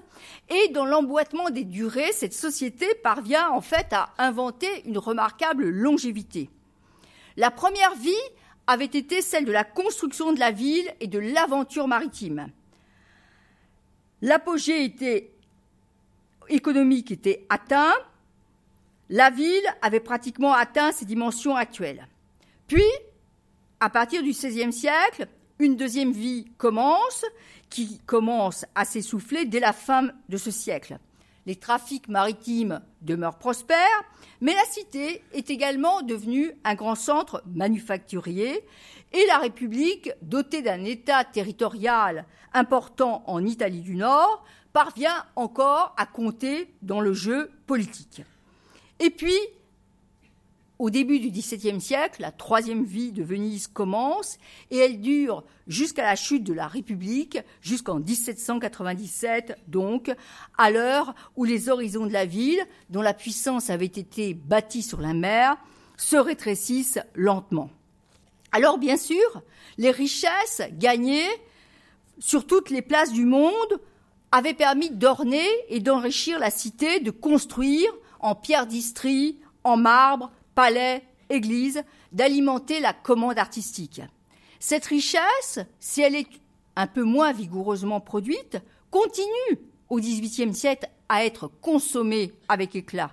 et 0.49 0.69
dans 0.69 0.85
l'emboîtement 0.85 1.49
des 1.49 1.65
durées, 1.65 2.13
cette 2.13 2.33
société 2.33 2.87
parvient 3.03 3.49
en 3.49 3.61
fait 3.61 3.91
à 3.91 4.09
inventer 4.17 4.69
une 4.85 4.97
remarquable 4.97 5.67
longévité. 5.67 6.49
La 7.35 7.51
première 7.51 7.95
vie 7.95 8.13
avait 8.67 8.85
été 8.85 9.21
celle 9.21 9.45
de 9.45 9.51
la 9.51 9.63
construction 9.63 10.31
de 10.33 10.39
la 10.39 10.51
ville 10.51 10.89
et 10.99 11.07
de 11.07 11.19
l'aventure 11.19 11.87
maritime. 11.87 12.49
L'apogée 14.21 14.83
était 14.83 15.31
économique 16.49 17.11
était 17.11 17.45
atteint, 17.49 17.93
la 19.09 19.29
ville 19.29 19.65
avait 19.81 19.99
pratiquement 19.99 20.53
atteint 20.53 20.91
ses 20.91 21.05
dimensions 21.05 21.55
actuelles. 21.55 22.07
Puis, 22.67 22.83
à 23.79 23.89
partir 23.89 24.23
du 24.23 24.31
XVIe 24.31 24.73
siècle, 24.73 25.27
une 25.59 25.75
deuxième 25.75 26.11
vie 26.11 26.45
commence, 26.57 27.25
qui 27.69 27.99
commence 28.05 28.65
à 28.75 28.85
s'essouffler 28.85 29.45
dès 29.45 29.59
la 29.59 29.73
fin 29.73 30.09
de 30.29 30.37
ce 30.37 30.51
siècle. 30.51 30.99
Les 31.45 31.55
trafics 31.55 32.09
maritimes 32.09 32.81
demeurent 33.01 33.37
prospères, 33.37 34.03
mais 34.41 34.53
la 34.53 34.65
cité 34.65 35.23
est 35.33 35.49
également 35.49 36.01
devenue 36.01 36.51
un 36.63 36.75
grand 36.75 36.95
centre 36.95 37.41
manufacturier 37.45 38.65
et 39.13 39.25
la 39.27 39.37
République, 39.37 40.11
dotée 40.21 40.61
d'un 40.61 40.83
État 40.83 41.23
territorial 41.23 42.25
important 42.53 43.23
en 43.27 43.45
Italie 43.45 43.81
du 43.81 43.95
Nord, 43.95 44.43
parvient 44.77 45.25
encore 45.35 45.95
à 45.97 46.05
compter 46.05 46.71
dans 46.83 47.01
le 47.01 47.11
jeu 47.11 47.49
politique. 47.65 48.21
Et 48.99 49.09
puis, 49.09 49.33
au 50.77 50.91
début 50.91 51.19
du 51.19 51.31
XVIIe 51.31 51.81
siècle, 51.81 52.21
la 52.21 52.31
troisième 52.31 52.83
vie 52.83 53.11
de 53.11 53.23
Venise 53.23 53.65
commence 53.65 54.37
et 54.69 54.77
elle 54.77 55.01
dure 55.01 55.43
jusqu'à 55.65 56.03
la 56.03 56.15
chute 56.15 56.43
de 56.43 56.53
la 56.53 56.67
République, 56.67 57.39
jusqu'en 57.59 57.95
1797 57.95 59.57
donc, 59.67 60.11
à 60.59 60.69
l'heure 60.69 61.15
où 61.35 61.43
les 61.43 61.69
horizons 61.69 62.05
de 62.05 62.13
la 62.13 62.27
ville, 62.27 62.63
dont 62.91 63.01
la 63.01 63.15
puissance 63.15 63.71
avait 63.71 63.87
été 63.87 64.35
bâtie 64.35 64.83
sur 64.83 65.01
la 65.01 65.15
mer, 65.15 65.57
se 65.97 66.17
rétrécissent 66.17 66.99
lentement. 67.15 67.71
Alors 68.51 68.77
bien 68.77 68.97
sûr, 68.97 69.41
les 69.79 69.89
richesses 69.89 70.61
gagnées 70.73 71.25
sur 72.19 72.45
toutes 72.45 72.69
les 72.69 72.83
places 72.83 73.11
du 73.11 73.25
monde 73.25 73.79
avaient 74.31 74.53
permis 74.53 74.89
d'orner 74.89 75.47
et 75.69 75.79
d'enrichir 75.79 76.39
la 76.39 76.49
cité, 76.49 76.99
de 76.99 77.11
construire 77.11 77.91
en 78.19 78.35
pierre 78.35 78.67
d'Istrie, 78.67 79.39
en 79.63 79.77
marbre, 79.77 80.31
palais, 80.55 81.03
églises, 81.29 81.83
d'alimenter 82.11 82.79
la 82.79 82.93
commande 82.93 83.37
artistique. 83.37 84.01
Cette 84.59 84.85
richesse, 84.85 85.59
si 85.79 86.01
elle 86.01 86.15
est 86.15 86.27
un 86.75 86.87
peu 86.87 87.03
moins 87.03 87.31
vigoureusement 87.31 87.99
produite, 87.99 88.57
continue 88.91 89.59
au 89.89 89.99
XVIIIe 89.99 90.53
siècle 90.53 90.89
à 91.09 91.25
être 91.25 91.47
consommée 91.61 92.33
avec 92.49 92.75
éclat. 92.75 93.11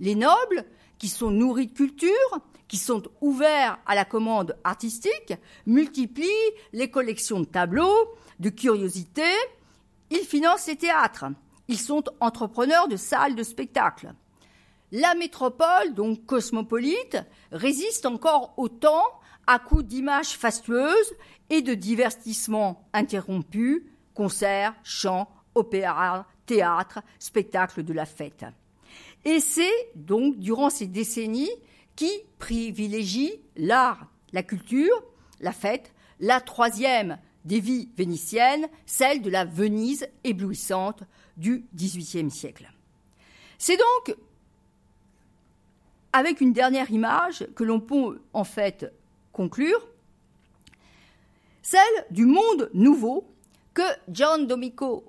Les 0.00 0.14
nobles, 0.14 0.64
qui 0.98 1.08
sont 1.08 1.30
nourris 1.30 1.66
de 1.66 1.72
culture, 1.72 2.38
qui 2.68 2.76
sont 2.76 3.02
ouverts 3.20 3.78
à 3.86 3.94
la 3.94 4.04
commande 4.04 4.56
artistique, 4.64 5.34
multiplient 5.66 6.28
les 6.72 6.90
collections 6.90 7.40
de 7.40 7.44
tableaux, 7.44 8.08
de 8.40 8.50
curiosités, 8.50 9.22
ils 10.12 10.26
financent 10.26 10.66
les 10.66 10.76
théâtres, 10.76 11.24
ils 11.68 11.78
sont 11.78 12.04
entrepreneurs 12.20 12.88
de 12.88 12.96
salles 12.96 13.34
de 13.34 13.42
spectacle 13.42 14.14
la 14.92 15.14
métropole, 15.14 15.94
donc 15.94 16.26
cosmopolite, 16.26 17.18
résiste 17.50 18.04
encore 18.04 18.52
autant 18.58 19.04
à 19.46 19.58
coups 19.58 19.84
d'images 19.84 20.36
fastueuses 20.36 21.14
et 21.50 21.62
de 21.62 21.74
divertissements 21.74 22.86
interrompus, 22.92 23.82
concerts, 24.14 24.74
chants, 24.84 25.28
opéras, 25.54 26.26
théâtres, 26.44 27.00
spectacles 27.18 27.82
de 27.82 27.94
la 27.94 28.04
fête. 28.04 28.44
Et 29.24 29.40
c'est 29.40 29.90
donc 29.94 30.38
durant 30.38 30.68
ces 30.68 30.86
décennies 30.86 31.50
qui 31.96 32.10
privilégie 32.38 33.32
l'art, 33.56 34.08
la 34.32 34.42
culture, 34.42 35.02
la 35.40 35.52
fête, 35.52 35.92
la 36.20 36.40
troisième 36.40 37.18
des 37.44 37.60
vies 37.60 37.88
vénitiennes, 37.96 38.68
celle 38.86 39.22
de 39.22 39.30
la 39.30 39.44
Venise 39.44 40.08
éblouissante 40.24 41.02
du 41.36 41.66
XVIIIe 41.74 42.30
siècle. 42.30 42.70
C'est 43.58 43.76
donc 43.76 44.16
avec 46.12 46.40
une 46.40 46.52
dernière 46.52 46.90
image 46.90 47.46
que 47.54 47.64
l'on 47.64 47.80
peut 47.80 48.20
en 48.32 48.44
fait 48.44 48.92
conclure, 49.32 49.88
celle 51.62 51.80
du 52.10 52.26
monde 52.26 52.70
nouveau 52.74 53.24
que 53.72 53.82
Gian 54.12 54.38
Domenico, 54.38 55.04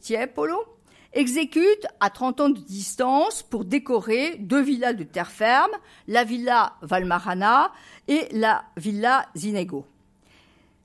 Tiepolo 0.00 0.64
exécute 1.12 1.86
à 2.00 2.10
30 2.10 2.40
ans 2.40 2.48
de 2.50 2.60
distance 2.60 3.42
pour 3.42 3.64
décorer 3.64 4.36
deux 4.38 4.62
villas 4.62 4.94
de 4.94 5.04
terre 5.04 5.30
ferme, 5.30 5.72
la 6.06 6.24
villa 6.24 6.74
Valmarana 6.82 7.72
et 8.08 8.28
la 8.32 8.64
villa 8.76 9.26
Zinego. 9.36 9.86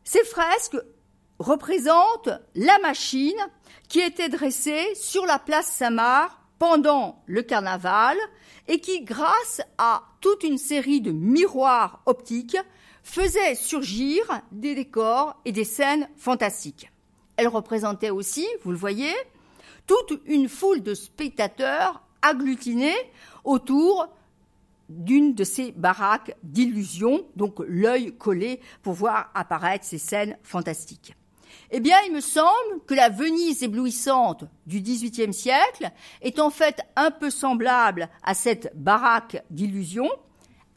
Ces 0.08 0.24
fresques 0.24 0.78
représentent 1.38 2.30
la 2.56 2.80
machine 2.80 3.36
qui 3.90 4.00
était 4.00 4.30
dressée 4.30 4.96
sur 4.96 5.26
la 5.26 5.38
place 5.38 5.68
Saint-Marc 5.68 6.32
pendant 6.60 7.22
le 7.26 7.42
carnaval 7.42 8.16
et 8.70 8.80
qui, 8.80 9.04
grâce 9.04 9.62
à 9.78 10.04
toute 10.22 10.44
une 10.44 10.58
série 10.58 11.02
de 11.02 11.12
miroirs 11.12 12.04
optiques, 12.06 12.56
faisait 13.04 13.56
surgir 13.56 14.24
des 14.54 14.76
décors 14.76 15.36
et 15.44 15.52
des 15.52 15.66
scènes 15.66 16.08
fantastiques. 16.16 16.90
Elle 17.36 17.50
représentait 17.50 18.10
aussi, 18.10 18.48
vous 18.64 18.72
le 18.72 18.78
voyez, 18.78 19.14
toute 19.88 20.22
une 20.26 20.48
foule 20.48 20.84
de 20.84 20.94
spectateurs 20.94 22.02
agglutinés 22.22 22.96
autour 23.44 24.08
d'une 24.90 25.34
de 25.34 25.44
ces 25.44 25.72
baraques 25.74 26.36
d'illusions, 26.44 27.26
donc 27.36 27.60
l'œil 27.68 28.16
collé 28.18 28.62
pour 28.82 28.94
voir 28.94 29.32
apparaître 29.34 29.86
ces 29.86 29.98
scènes 29.98 30.38
fantastiques. 30.44 31.16
Eh 31.72 31.80
bien, 31.80 31.98
il 32.06 32.14
me 32.14 32.22
semble 32.22 32.82
que 32.86 32.94
la 32.94 33.10
Venise 33.10 33.64
éblouissante 33.64 34.46
du 34.66 34.82
XVIIIe 34.82 35.34
siècle 35.34 35.92
est 36.22 36.40
en 36.40 36.50
fait 36.50 36.80
un 36.96 37.12
peu 37.12 37.30
semblable 37.30 38.10
à 38.24 38.34
cette 38.34 38.72
baraque 38.76 39.44
d'illusions. 39.50 40.10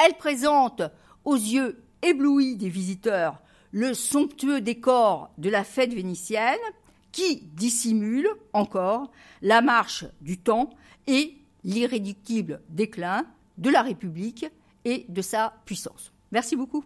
Elle 0.05 0.15
présente 0.15 0.83
aux 1.25 1.37
yeux 1.37 1.83
éblouis 2.03 2.57
des 2.57 2.69
visiteurs 2.69 3.41
le 3.73 3.95
somptueux 3.95 4.61
décor 4.61 5.31
de 5.39 5.49
la 5.49 5.63
fête 5.63 5.95
vénitienne 5.95 6.59
qui 7.13 7.43
dissimule 7.55 8.29
encore 8.53 9.11
la 9.43 9.61
marche 9.61 10.05
du 10.21 10.39
temps 10.39 10.71
et 11.07 11.37
l'irréductible 11.65 12.63
déclin 12.69 13.27
de 13.61 13.71
la 13.71 13.83
République 13.83 14.47
et 14.85 15.07
de 15.09 15.23
sa 15.23 15.55
puissance. 15.65 16.13
Merci 16.33 16.57
beaucoup. 16.57 16.85